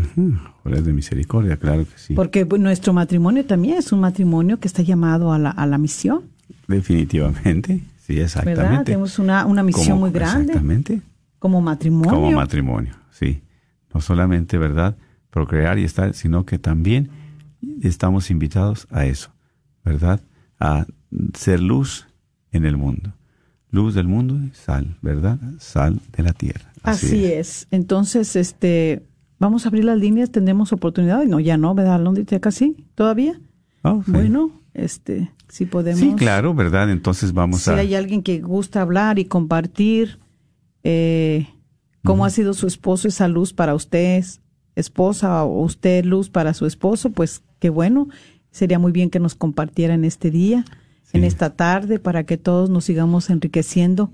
Obras 0.65 0.83
de 0.83 0.93
misericordia, 0.93 1.57
claro 1.57 1.83
que 1.85 1.95
sí. 1.95 2.15
Porque 2.15 2.43
pues, 2.47 2.59
nuestro 2.59 2.91
matrimonio 2.91 3.45
también 3.45 3.77
es 3.77 3.91
un 3.91 3.99
matrimonio 3.99 4.59
que 4.59 4.67
está 4.67 4.81
llamado 4.81 5.31
a 5.31 5.37
la, 5.37 5.51
a 5.51 5.65
la 5.67 5.77
misión, 5.77 6.23
Definitivamente, 6.67 7.81
sí, 7.99 8.15
¿verdad? 8.15 8.25
exactamente. 8.25 8.85
Tenemos 8.85 9.19
una, 9.19 9.45
una 9.45 9.61
misión 9.61 9.85
Como- 9.89 9.99
muy 10.01 10.11
grande 10.11 10.53
Exactamente. 10.53 11.01
como 11.37 11.61
matrimonio. 11.61 12.09
Como 12.11 12.31
matrimonio, 12.31 12.95
sí. 13.11 13.41
No 13.93 14.01
solamente, 14.01 14.57
¿verdad? 14.57 14.95
Procrear 15.29 15.77
y 15.77 15.83
estar, 15.83 16.15
sino 16.15 16.45
que 16.45 16.57
también 16.57 17.09
estamos 17.81 18.29
invitados 18.29 18.87
a 18.89 19.05
eso, 19.05 19.31
¿verdad? 19.83 20.21
A 20.59 20.85
ser 21.33 21.59
luz 21.59 22.07
en 22.51 22.65
el 22.65 22.77
mundo. 22.77 23.13
Luz 23.71 23.93
del 23.93 24.07
mundo 24.07 24.35
y 24.43 24.51
sal, 24.55 24.97
¿verdad? 25.01 25.39
Sal 25.59 25.99
de 26.15 26.23
la 26.23 26.33
tierra. 26.33 26.71
Así, 26.81 27.25
es. 27.25 27.67
Entonces, 27.69 28.35
este, 28.35 29.03
vamos 29.37 29.65
a 29.65 29.69
abrir 29.69 29.85
las 29.85 29.97
líneas, 29.97 30.31
tendremos 30.31 30.73
oportunidad. 30.73 31.23
No, 31.25 31.39
ya 31.39 31.57
no, 31.57 31.75
¿verdad, 31.75 31.99
Londres? 32.01 32.25
¿Ya 32.27 32.39
casi? 32.39 32.85
¿Todavía? 32.95 33.39
Oh, 33.83 34.01
sí. 34.03 34.11
Bueno, 34.11 34.51
este, 34.73 35.31
si 35.47 35.65
podemos. 35.65 35.99
Sí, 35.99 36.13
claro, 36.15 36.53
¿verdad? 36.53 36.89
Entonces 36.89 37.33
vamos 37.33 37.61
Si 37.61 37.69
a... 37.69 37.75
hay 37.75 37.93
alguien 37.93 38.23
que 38.23 38.39
gusta 38.39 38.81
hablar 38.81 39.19
y 39.19 39.25
compartir 39.25 40.19
eh, 40.83 41.47
cómo 42.03 42.25
ha 42.25 42.29
sido 42.29 42.53
su 42.53 42.65
esposo, 42.65 43.07
esa 43.07 43.27
luz 43.27 43.53
para 43.53 43.75
usted, 43.75 44.25
esposa, 44.75 45.43
o 45.43 45.63
usted 45.63 46.05
luz 46.05 46.29
para 46.29 46.53
su 46.53 46.65
esposo, 46.65 47.11
pues 47.11 47.43
qué 47.59 47.69
bueno. 47.69 48.07
Sería 48.51 48.79
muy 48.79 48.91
bien 48.91 49.09
que 49.09 49.19
nos 49.19 49.35
compartiera 49.35 49.93
en 49.93 50.05
este 50.05 50.31
día, 50.31 50.65
en 51.13 51.23
esta 51.23 51.51
tarde, 51.51 51.99
para 51.99 52.23
que 52.23 52.37
todos 52.37 52.69
nos 52.69 52.85
sigamos 52.85 53.29
enriqueciendo, 53.29 54.11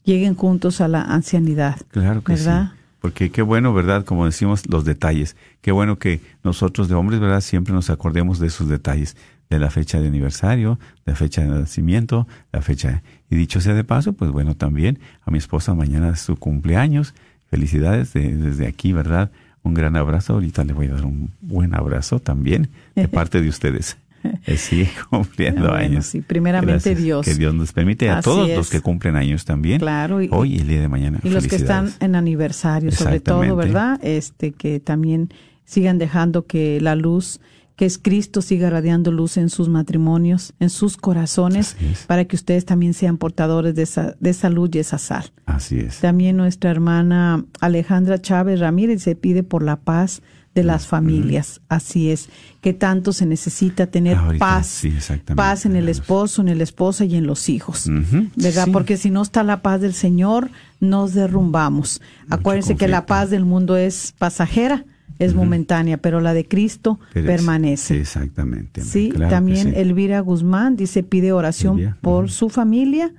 lleguen 0.04 0.34
juntos 0.34 0.80
a 0.80 0.88
la 0.88 1.02
ancianidad. 1.02 1.76
Claro 1.90 2.22
que 2.22 2.34
¿verdad? 2.34 2.70
sí. 2.74 2.78
Porque 3.00 3.30
qué 3.30 3.42
bueno, 3.42 3.74
¿verdad? 3.74 4.04
Como 4.04 4.24
decimos, 4.24 4.66
los 4.68 4.84
detalles. 4.86 5.36
Qué 5.60 5.72
bueno 5.72 5.98
que 5.98 6.20
nosotros 6.42 6.88
de 6.88 6.94
hombres, 6.94 7.20
¿verdad? 7.20 7.42
Siempre 7.42 7.74
nos 7.74 7.90
acordemos 7.90 8.38
de 8.38 8.46
esos 8.46 8.68
detalles, 8.68 9.14
de 9.50 9.58
la 9.58 9.68
fecha 9.70 10.00
de 10.00 10.08
aniversario, 10.08 10.78
de 11.04 11.12
la 11.12 11.16
fecha 11.16 11.42
de 11.42 11.48
nacimiento, 11.48 12.26
la 12.50 12.62
fecha. 12.62 13.02
Y 13.28 13.36
dicho 13.36 13.60
sea 13.60 13.74
de 13.74 13.84
paso, 13.84 14.14
pues 14.14 14.30
bueno, 14.30 14.54
también 14.54 14.98
a 15.26 15.30
mi 15.30 15.36
esposa 15.36 15.74
mañana 15.74 16.10
es 16.10 16.20
su 16.20 16.36
cumpleaños. 16.36 17.12
Felicidades 17.50 18.14
de- 18.14 18.34
desde 18.36 18.66
aquí, 18.66 18.92
¿verdad? 18.94 19.30
Un 19.62 19.74
gran 19.74 19.96
abrazo. 19.96 20.32
Ahorita 20.34 20.64
le 20.64 20.72
voy 20.72 20.86
a 20.86 20.94
dar 20.94 21.04
un 21.04 21.30
buen 21.42 21.74
abrazo 21.74 22.20
también 22.20 22.70
de 22.94 23.06
parte 23.08 23.42
de 23.42 23.48
ustedes. 23.50 23.98
Eh, 24.46 24.56
Sigue 24.56 24.88
cumpliendo 25.10 25.62
Bueno, 25.62 25.74
años. 25.76 26.06
sí, 26.06 26.20
primeramente 26.20 26.72
Gracias. 26.90 26.98
Dios. 27.02 27.24
Que 27.24 27.34
Dios 27.34 27.54
nos 27.54 27.72
permite 27.72 28.10
a 28.10 28.18
Así 28.18 28.24
todos 28.24 28.48
es. 28.50 28.56
los 28.56 28.70
que 28.70 28.80
cumplen 28.80 29.16
años 29.16 29.44
también. 29.44 29.78
Claro, 29.80 30.20
y- 30.22 30.28
hoy 30.32 30.54
y 30.54 30.58
el 30.58 30.68
día 30.68 30.80
de 30.80 30.88
mañana. 30.88 31.20
Y 31.22 31.30
los 31.30 31.46
que 31.46 31.56
están 31.56 31.90
en 32.00 32.14
aniversario, 32.14 32.90
sobre 32.92 33.20
todo. 33.20 33.56
¿verdad? 33.56 33.98
Este, 34.02 34.52
que 34.52 34.80
también 34.80 35.30
sigan 35.64 35.96
dejando 35.98 36.46
que 36.46 36.78
la 36.80 36.94
luz, 36.94 37.40
que 37.76 37.86
es 37.86 37.98
Cristo, 37.98 38.42
siga 38.42 38.68
radiando 38.70 39.10
luz 39.10 39.36
en 39.38 39.48
sus 39.50 39.68
matrimonios, 39.68 40.52
en 40.60 40.68
sus 40.70 40.96
corazones, 40.96 41.76
para 42.06 42.24
que 42.26 42.36
ustedes 42.36 42.64
también 42.66 42.92
sean 42.94 43.16
portadores 43.16 43.74
de 43.74 43.82
esa, 43.82 44.14
de 44.20 44.30
esa 44.30 44.50
luz 44.50 44.70
y 44.74 44.78
esa 44.78 44.98
sal. 44.98 45.32
Así 45.46 45.78
es. 45.80 46.00
También 46.00 46.36
nuestra 46.36 46.70
hermana 46.70 47.44
Alejandra 47.60 48.20
Chávez 48.20 48.60
Ramírez 48.60 49.02
se 49.02 49.16
pide 49.16 49.42
por 49.42 49.62
la 49.62 49.76
paz 49.76 50.22
de 50.54 50.62
las 50.62 50.86
familias. 50.86 51.60
Así 51.68 52.10
es, 52.10 52.28
que 52.60 52.72
tanto 52.72 53.12
se 53.12 53.26
necesita 53.26 53.86
tener 53.88 54.16
Ahorita, 54.16 54.44
paz, 54.44 54.66
sí, 54.66 54.94
paz 55.34 55.66
en 55.66 55.76
el 55.76 55.88
esposo, 55.88 56.42
en 56.42 56.56
la 56.56 56.64
esposa 56.64 57.04
y 57.04 57.16
en 57.16 57.26
los 57.26 57.48
hijos. 57.48 57.90
¿Verdad? 58.36 58.66
sí. 58.66 58.70
Porque 58.70 58.96
si 58.96 59.10
no 59.10 59.22
está 59.22 59.42
la 59.42 59.62
paz 59.62 59.80
del 59.80 59.94
Señor, 59.94 60.50
nos 60.80 61.12
derrumbamos. 61.14 62.00
Acuérdense 62.30 62.76
que 62.76 62.88
la 62.88 63.06
paz 63.06 63.30
del 63.30 63.44
mundo 63.44 63.76
es 63.76 64.14
pasajera, 64.16 64.84
es 65.18 65.34
momentánea, 65.34 65.96
pero 65.98 66.20
la 66.20 66.34
de 66.34 66.46
Cristo 66.46 66.98
Pero 67.12 67.26
permanece. 67.26 67.94
Sí, 67.94 68.00
exactamente. 68.00 68.82
Sí, 68.82 69.10
Claro 69.10 69.30
también 69.30 69.70
sí. 69.70 69.74
Elvira 69.76 70.20
Guzmán 70.20 70.76
dice, 70.76 71.02
pide 71.02 71.32
oración 71.32 71.78
Elvira, 71.78 71.98
por 72.00 72.30
su 72.30 72.48
familia. 72.48 73.12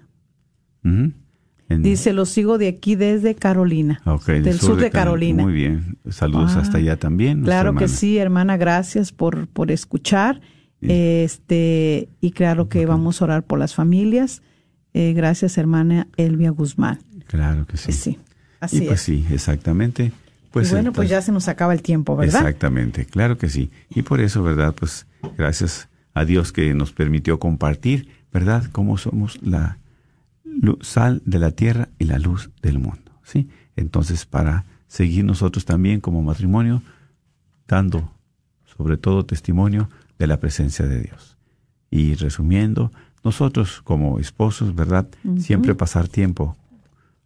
En- 1.68 1.82
Dice, 1.82 2.14
lo 2.14 2.26
sigo 2.26 2.58
de 2.60 2.68
aquí 2.68 2.96
desde 2.96 3.34
Carolina, 3.36 4.00
Ok, 4.06 4.26
del 4.28 4.60
sur, 4.60 4.76
de 4.78 4.92
Caro- 4.92 5.12
Carolina. 5.12 5.44
Muy 5.44 5.54
bien. 5.54 5.98
Saludos 6.10 6.54
Ah, 6.56 6.60
hasta 6.60 6.78
allá 6.78 6.98
también. 6.98 7.42
Claro 7.44 7.74
que 7.76 7.88
sí, 7.88 8.18
hermana, 8.20 8.56
gracias 8.58 9.12
por, 9.12 9.48
por 9.48 9.72
escuchar. 9.72 10.42
Este, 10.82 12.10
y 12.22 12.32
claro 12.32 12.70
que 12.70 12.86
vamos 12.86 13.22
a 13.22 13.26
orar 13.26 13.44
por 13.44 13.60
las 13.60 13.74
familias. 13.76 14.42
Eh, 14.94 15.14
gracias, 15.14 15.58
hermana 15.58 16.08
Elvia 16.18 16.52
Guzmán. 16.52 17.00
Claro 17.28 17.66
que 17.66 17.78
sí. 17.78 17.92
Sí, 17.92 18.18
así 18.60 18.78
y 18.78 18.82
pues 18.88 19.00
es. 19.00 19.02
sí, 19.02 19.26
exactamente. 19.32 20.12
Pues 20.52 20.70
y 20.70 20.74
bueno, 20.74 20.94
pues 20.94 21.10
ya 21.10 21.22
se 21.22 21.32
nos 21.32 21.48
acaba 21.50 21.74
el 21.74 21.82
tiempo, 21.82 22.16
¿verdad? 22.16 22.40
Exactamente, 22.42 23.06
claro 23.06 23.38
que 23.38 23.50
sí. 23.50 23.72
Y 23.90 24.04
por 24.04 24.22
eso, 24.22 24.42
¿verdad? 24.42 24.74
Pues 24.74 25.06
gracias 25.38 25.90
a 26.14 26.24
Dios 26.24 26.54
que 26.54 26.74
nos 26.74 26.94
permitió 26.94 27.40
compartir, 27.40 28.08
¿verdad? 28.32 28.64
Cómo 28.72 28.98
somos 28.98 29.38
la 29.42 29.80
sal 30.82 31.22
de 31.26 31.40
la 31.40 31.52
tierra 31.52 31.90
y 32.00 32.06
la 32.06 32.20
luz 32.20 32.50
del 32.62 32.80
mundo, 32.80 33.12
¿sí? 33.24 33.50
Entonces, 33.76 34.26
para 34.26 34.66
seguir 34.88 35.26
nosotros 35.26 35.66
también 35.66 36.00
como 36.00 36.22
matrimonio, 36.22 36.82
dando 37.68 38.12
sobre 38.78 38.98
todo 38.98 39.26
testimonio 39.26 39.90
de 40.20 40.28
la 40.28 40.40
presencia 40.40 40.86
de 40.86 41.02
Dios. 41.02 41.38
Y 41.90 42.16
resumiendo, 42.16 42.92
nosotros 43.24 43.82
como 43.84 44.20
esposos, 44.20 44.76
¿verdad? 44.76 45.08
Siempre 45.40 45.76
pasar 45.76 46.08
tiempo, 46.08 46.56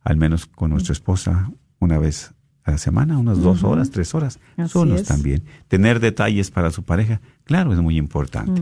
al 0.04 0.18
menos 0.18 0.46
con 0.46 0.72
nuestra 0.72 0.94
esposa, 0.94 1.52
una 1.80 1.98
vez 1.98 2.34
a 2.64 2.72
la 2.72 2.78
semana, 2.78 3.18
unas 3.18 3.42
dos 3.42 3.64
horas, 3.64 3.90
tres 3.90 4.14
horas, 4.14 4.40
Así 4.58 4.72
solos 4.72 5.02
es. 5.02 5.08
también. 5.08 5.44
Tener 5.68 6.00
detalles 6.00 6.52
para 6.52 6.72
su 6.72 6.84
pareja, 6.84 7.20
claro, 7.44 7.74
es 7.74 7.80
muy 7.80 7.98
importante. 7.98 8.62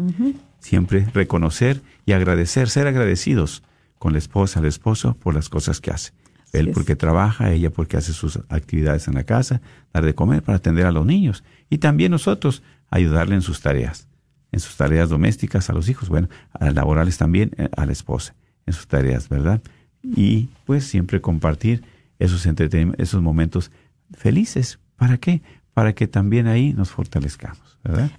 Siempre 0.59 1.07
reconocer 1.13 1.81
y 2.05 2.13
agradecer, 2.13 2.69
ser 2.69 2.87
agradecidos 2.87 3.63
con 3.99 4.13
la 4.13 4.19
esposa, 4.19 4.59
el 4.59 4.65
esposo, 4.65 5.15
por 5.15 5.33
las 5.33 5.49
cosas 5.49 5.81
que 5.81 5.91
hace. 5.91 6.11
Él 6.53 6.69
es. 6.69 6.73
porque 6.73 6.95
trabaja, 6.95 7.51
ella 7.51 7.69
porque 7.69 7.97
hace 7.97 8.13
sus 8.13 8.39
actividades 8.49 9.07
en 9.07 9.15
la 9.15 9.23
casa, 9.23 9.61
dar 9.93 10.05
de 10.05 10.15
comer 10.15 10.43
para 10.43 10.57
atender 10.57 10.85
a 10.85 10.91
los 10.91 11.05
niños. 11.05 11.43
Y 11.69 11.79
también 11.79 12.11
nosotros 12.11 12.63
ayudarle 12.89 13.35
en 13.35 13.41
sus 13.41 13.61
tareas, 13.61 14.07
en 14.51 14.59
sus 14.59 14.75
tareas 14.77 15.09
domésticas 15.09 15.69
a 15.69 15.73
los 15.73 15.89
hijos, 15.89 16.09
bueno, 16.09 16.29
a 16.53 16.71
laborales 16.71 17.17
también 17.17 17.51
eh, 17.57 17.69
a 17.75 17.85
la 17.85 17.91
esposa, 17.91 18.35
en 18.65 18.73
sus 18.73 18.87
tareas, 18.87 19.29
¿verdad? 19.29 19.61
Y 20.03 20.49
pues 20.65 20.85
siempre 20.85 21.19
compartir 21.19 21.83
esos 22.19 22.45
entreten 22.45 22.95
esos 22.97 23.21
momentos 23.21 23.71
felices. 24.13 24.79
¿Para 24.95 25.17
qué? 25.17 25.41
Para 25.73 25.93
que 25.93 26.07
también 26.07 26.47
ahí 26.47 26.73
nos 26.73 26.89
fortalezcamos, 26.89 27.77
¿verdad? 27.83 28.09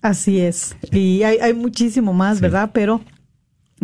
Así 0.00 0.40
es. 0.40 0.76
Y 0.90 1.22
hay, 1.22 1.38
hay 1.38 1.54
muchísimo 1.54 2.12
más, 2.12 2.40
¿verdad? 2.40 2.70
Pero 2.74 3.02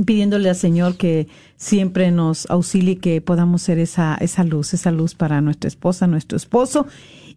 pidiéndole 0.04 0.48
al 0.48 0.56
Señor 0.56 0.96
que 0.96 1.28
siempre 1.56 2.10
nos 2.10 2.48
auxilie, 2.50 2.98
que 2.98 3.20
podamos 3.20 3.62
ser 3.62 3.78
esa, 3.78 4.16
esa 4.16 4.44
luz, 4.44 4.74
esa 4.74 4.90
luz 4.90 5.14
para 5.14 5.40
nuestra 5.40 5.68
esposa, 5.68 6.06
nuestro 6.06 6.36
esposo, 6.36 6.86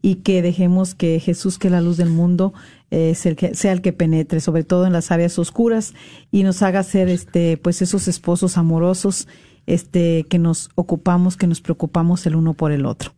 y 0.02 0.16
que 0.16 0.42
dejemos 0.42 0.96
que 0.96 1.20
Jesús, 1.20 1.58
que 1.58 1.68
es 1.68 1.72
la 1.72 1.82
luz 1.82 1.98
del 1.98 2.10
mundo, 2.10 2.54
eh, 2.90 3.14
sea, 3.16 3.32
el 3.32 3.36
que, 3.36 3.54
sea 3.56 3.72
el 3.72 3.82
que 3.82 3.94
penetre, 3.94 4.40
sobre 4.40 4.64
todo 4.64 4.86
en 4.86 4.94
las 4.94 5.12
áreas 5.12 5.38
oscuras, 5.40 5.94
y 6.32 6.44
nos 6.44 6.62
haga 6.62 6.84
ser 6.84 7.10
este, 7.10 7.58
pues 7.58 7.82
esos 7.82 8.08
esposos 8.08 8.58
amorosos, 8.58 9.28
este, 9.68 10.26
que 10.30 10.40
nos 10.40 10.70
ocupamos, 10.76 11.38
que 11.38 11.48
nos 11.48 11.62
preocupamos 11.62 12.26
el 12.26 12.36
uno 12.36 12.54
por 12.54 12.72
el 12.72 12.86
otro. 12.86 13.14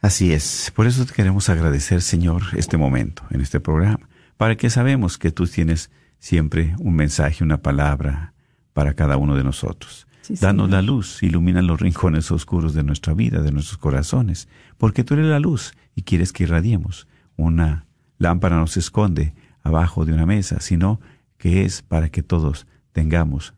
Así 0.00 0.32
es. 0.32 0.70
Por 0.74 0.86
eso 0.86 1.06
te 1.06 1.14
queremos 1.14 1.48
agradecer, 1.48 2.02
Señor, 2.02 2.42
este 2.56 2.76
momento 2.76 3.22
en 3.30 3.40
este 3.40 3.60
programa, 3.60 4.06
para 4.36 4.56
que 4.56 4.68
sabemos 4.68 5.16
que 5.16 5.30
tú 5.30 5.46
tienes 5.46 5.90
siempre 6.18 6.74
un 6.78 6.94
mensaje, 6.94 7.42
una 7.42 7.62
palabra 7.62 8.33
para 8.74 8.92
cada 8.92 9.16
uno 9.16 9.34
de 9.36 9.44
nosotros. 9.44 10.06
Sí, 10.20 10.34
Danos 10.40 10.66
Señor. 10.66 10.70
la 10.70 10.82
luz, 10.82 11.22
ilumina 11.22 11.62
los 11.62 11.80
rincones 11.80 12.30
oscuros 12.30 12.74
de 12.74 12.82
nuestra 12.82 13.14
vida, 13.14 13.40
de 13.40 13.52
nuestros 13.52 13.78
corazones, 13.78 14.48
porque 14.76 15.04
tú 15.04 15.14
eres 15.14 15.26
la 15.26 15.38
luz 15.38 15.74
y 15.94 16.02
quieres 16.02 16.32
que 16.32 16.42
irradiemos. 16.42 17.06
Una 17.36 17.86
lámpara 18.18 18.56
no 18.56 18.66
se 18.66 18.80
esconde 18.80 19.34
abajo 19.62 20.04
de 20.04 20.12
una 20.12 20.26
mesa, 20.26 20.60
sino 20.60 21.00
que 21.38 21.64
es 21.64 21.82
para 21.82 22.10
que 22.10 22.22
todos 22.22 22.66
tengamos 22.92 23.54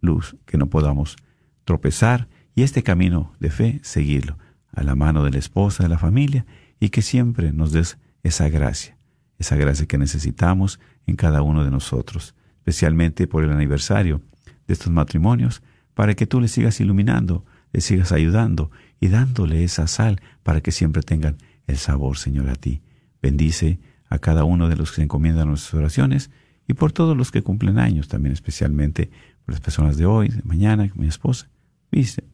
luz, 0.00 0.36
que 0.46 0.58
no 0.58 0.66
podamos 0.68 1.16
tropezar 1.64 2.28
y 2.54 2.62
este 2.62 2.82
camino 2.82 3.32
de 3.40 3.50
fe 3.50 3.80
seguirlo 3.82 4.38
a 4.72 4.82
la 4.82 4.94
mano 4.94 5.24
de 5.24 5.30
la 5.30 5.38
esposa, 5.38 5.82
de 5.82 5.88
la 5.88 5.98
familia 5.98 6.46
y 6.80 6.90
que 6.90 7.02
siempre 7.02 7.52
nos 7.52 7.72
des 7.72 7.98
esa 8.22 8.48
gracia, 8.48 8.96
esa 9.38 9.56
gracia 9.56 9.86
que 9.86 9.98
necesitamos 9.98 10.80
en 11.06 11.16
cada 11.16 11.42
uno 11.42 11.64
de 11.64 11.70
nosotros, 11.70 12.34
especialmente 12.58 13.26
por 13.26 13.44
el 13.44 13.50
aniversario 13.50 14.22
de 14.66 14.74
estos 14.74 14.92
matrimonios, 14.92 15.62
para 15.94 16.14
que 16.14 16.26
tú 16.26 16.40
les 16.40 16.50
sigas 16.50 16.80
iluminando, 16.80 17.44
les 17.72 17.84
sigas 17.84 18.12
ayudando 18.12 18.70
y 19.00 19.08
dándole 19.08 19.64
esa 19.64 19.86
sal 19.86 20.20
para 20.42 20.60
que 20.60 20.72
siempre 20.72 21.02
tengan 21.02 21.36
el 21.66 21.76
sabor, 21.76 22.18
Señor, 22.18 22.48
a 22.48 22.54
ti, 22.54 22.82
bendice 23.22 23.78
a 24.08 24.18
cada 24.18 24.44
uno 24.44 24.68
de 24.68 24.76
los 24.76 24.90
que 24.90 24.96
se 24.96 25.02
encomiendan 25.02 25.48
nuestras 25.48 25.74
oraciones 25.74 26.30
y 26.68 26.74
por 26.74 26.92
todos 26.92 27.16
los 27.16 27.30
que 27.30 27.42
cumplen 27.42 27.78
años, 27.78 28.08
también 28.08 28.32
especialmente 28.32 29.10
por 29.44 29.54
las 29.54 29.60
personas 29.60 29.96
de 29.96 30.06
hoy, 30.06 30.28
de 30.28 30.42
mañana, 30.44 30.90
mi 30.94 31.06
esposa. 31.06 31.48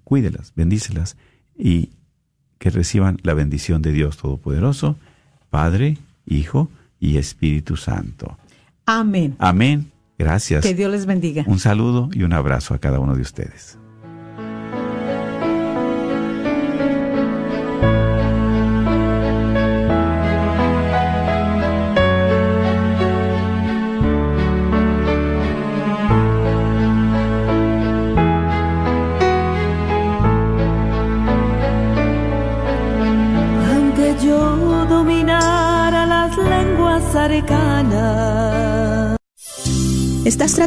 Cuídelas, 0.05 0.53
bendícelas 0.57 1.17
y 1.57 1.91
que 2.59 2.71
reciban 2.71 3.19
la 3.23 3.35
bendición 3.35 3.83
de 3.83 3.93
Dios 3.93 4.17
Todopoderoso, 4.17 4.97
Padre, 5.51 5.99
Hijo 6.27 6.71
y 6.99 7.17
Espíritu 7.17 7.77
Santo. 7.77 8.39
Amén. 8.87 9.37
Amén. 9.39 9.92
Gracias. 10.23 10.63
Que 10.65 10.75
Dios 10.75 10.91
les 10.91 11.07
bendiga. 11.07 11.45
Un 11.47 11.59
saludo 11.59 12.09
y 12.13 12.23
un 12.23 12.33
abrazo 12.33 12.75
a 12.75 12.79
cada 12.79 13.01
uno 13.01 13.17
de 13.17 13.23
ustedes. 13.23 13.79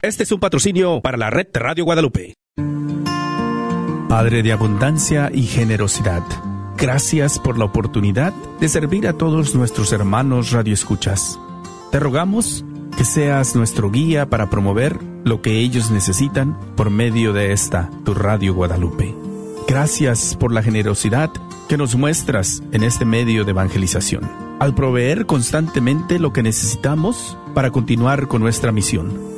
Este 0.00 0.22
es 0.22 0.30
un 0.30 0.38
patrocinio 0.38 1.00
para 1.00 1.16
la 1.16 1.28
red 1.28 1.48
Radio 1.54 1.84
Guadalupe. 1.84 2.34
Padre 4.08 4.44
de 4.44 4.52
abundancia 4.52 5.28
y 5.34 5.42
generosidad, 5.42 6.22
gracias 6.76 7.40
por 7.40 7.58
la 7.58 7.64
oportunidad 7.64 8.32
de 8.60 8.68
servir 8.68 9.08
a 9.08 9.14
todos 9.14 9.56
nuestros 9.56 9.92
hermanos 9.92 10.52
radioescuchas. 10.52 11.40
Te 11.90 11.98
rogamos 11.98 12.64
que 12.96 13.04
seas 13.04 13.56
nuestro 13.56 13.90
guía 13.90 14.30
para 14.30 14.48
promover 14.48 15.00
lo 15.24 15.42
que 15.42 15.58
ellos 15.58 15.90
necesitan 15.90 16.56
por 16.76 16.90
medio 16.90 17.32
de 17.32 17.52
esta, 17.52 17.90
tu 18.04 18.14
Radio 18.14 18.54
Guadalupe. 18.54 19.12
Gracias 19.66 20.36
por 20.36 20.52
la 20.52 20.62
generosidad 20.62 21.30
que 21.68 21.76
nos 21.76 21.96
muestras 21.96 22.62
en 22.70 22.84
este 22.84 23.04
medio 23.04 23.44
de 23.44 23.50
evangelización, 23.50 24.30
al 24.60 24.76
proveer 24.76 25.26
constantemente 25.26 26.20
lo 26.20 26.32
que 26.32 26.44
necesitamos 26.44 27.36
para 27.52 27.72
continuar 27.72 28.28
con 28.28 28.40
nuestra 28.40 28.70
misión. 28.70 29.37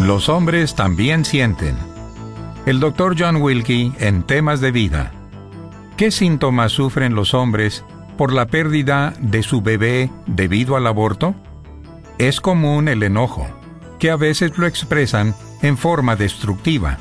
Los 0.00 0.30
hombres 0.30 0.74
también 0.74 1.26
sienten. 1.26 1.76
El 2.64 2.80
doctor 2.80 3.16
John 3.18 3.36
Wilkie 3.36 3.92
en 3.98 4.22
temas 4.22 4.62
de 4.62 4.72
vida. 4.72 5.12
¿Qué 5.98 6.10
síntomas 6.10 6.72
sufren 6.72 7.14
los 7.14 7.34
hombres 7.34 7.84
por 8.16 8.32
la 8.32 8.46
pérdida 8.46 9.12
de 9.20 9.42
su 9.42 9.60
bebé 9.60 10.10
debido 10.26 10.76
al 10.76 10.86
aborto? 10.86 11.34
Es 12.16 12.40
común 12.40 12.88
el 12.88 13.02
enojo, 13.02 13.46
que 13.98 14.10
a 14.10 14.16
veces 14.16 14.56
lo 14.56 14.66
expresan 14.66 15.34
en 15.60 15.76
forma 15.76 16.16
destructiva. 16.16 16.96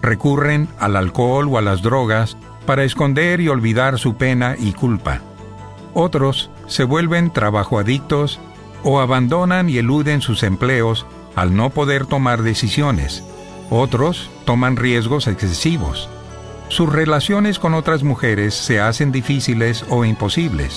Recurren 0.00 0.66
al 0.78 0.96
alcohol 0.96 1.46
o 1.50 1.58
a 1.58 1.62
las 1.62 1.82
drogas 1.82 2.38
para 2.64 2.84
esconder 2.84 3.42
y 3.42 3.48
olvidar 3.48 3.98
su 3.98 4.16
pena 4.16 4.56
y 4.58 4.72
culpa. 4.72 5.20
Otros 5.92 6.50
se 6.68 6.84
vuelven 6.84 7.34
trabajo 7.34 7.78
adictos 7.78 8.40
o 8.82 8.98
abandonan 9.00 9.68
y 9.68 9.76
eluden 9.76 10.22
sus 10.22 10.42
empleos 10.42 11.04
al 11.38 11.54
no 11.54 11.70
poder 11.70 12.04
tomar 12.04 12.42
decisiones. 12.42 13.22
Otros 13.70 14.28
toman 14.44 14.76
riesgos 14.76 15.28
excesivos. 15.28 16.08
Sus 16.68 16.92
relaciones 16.92 17.60
con 17.60 17.74
otras 17.74 18.02
mujeres 18.02 18.54
se 18.54 18.80
hacen 18.80 19.12
difíciles 19.12 19.84
o 19.88 20.04
imposibles. 20.04 20.74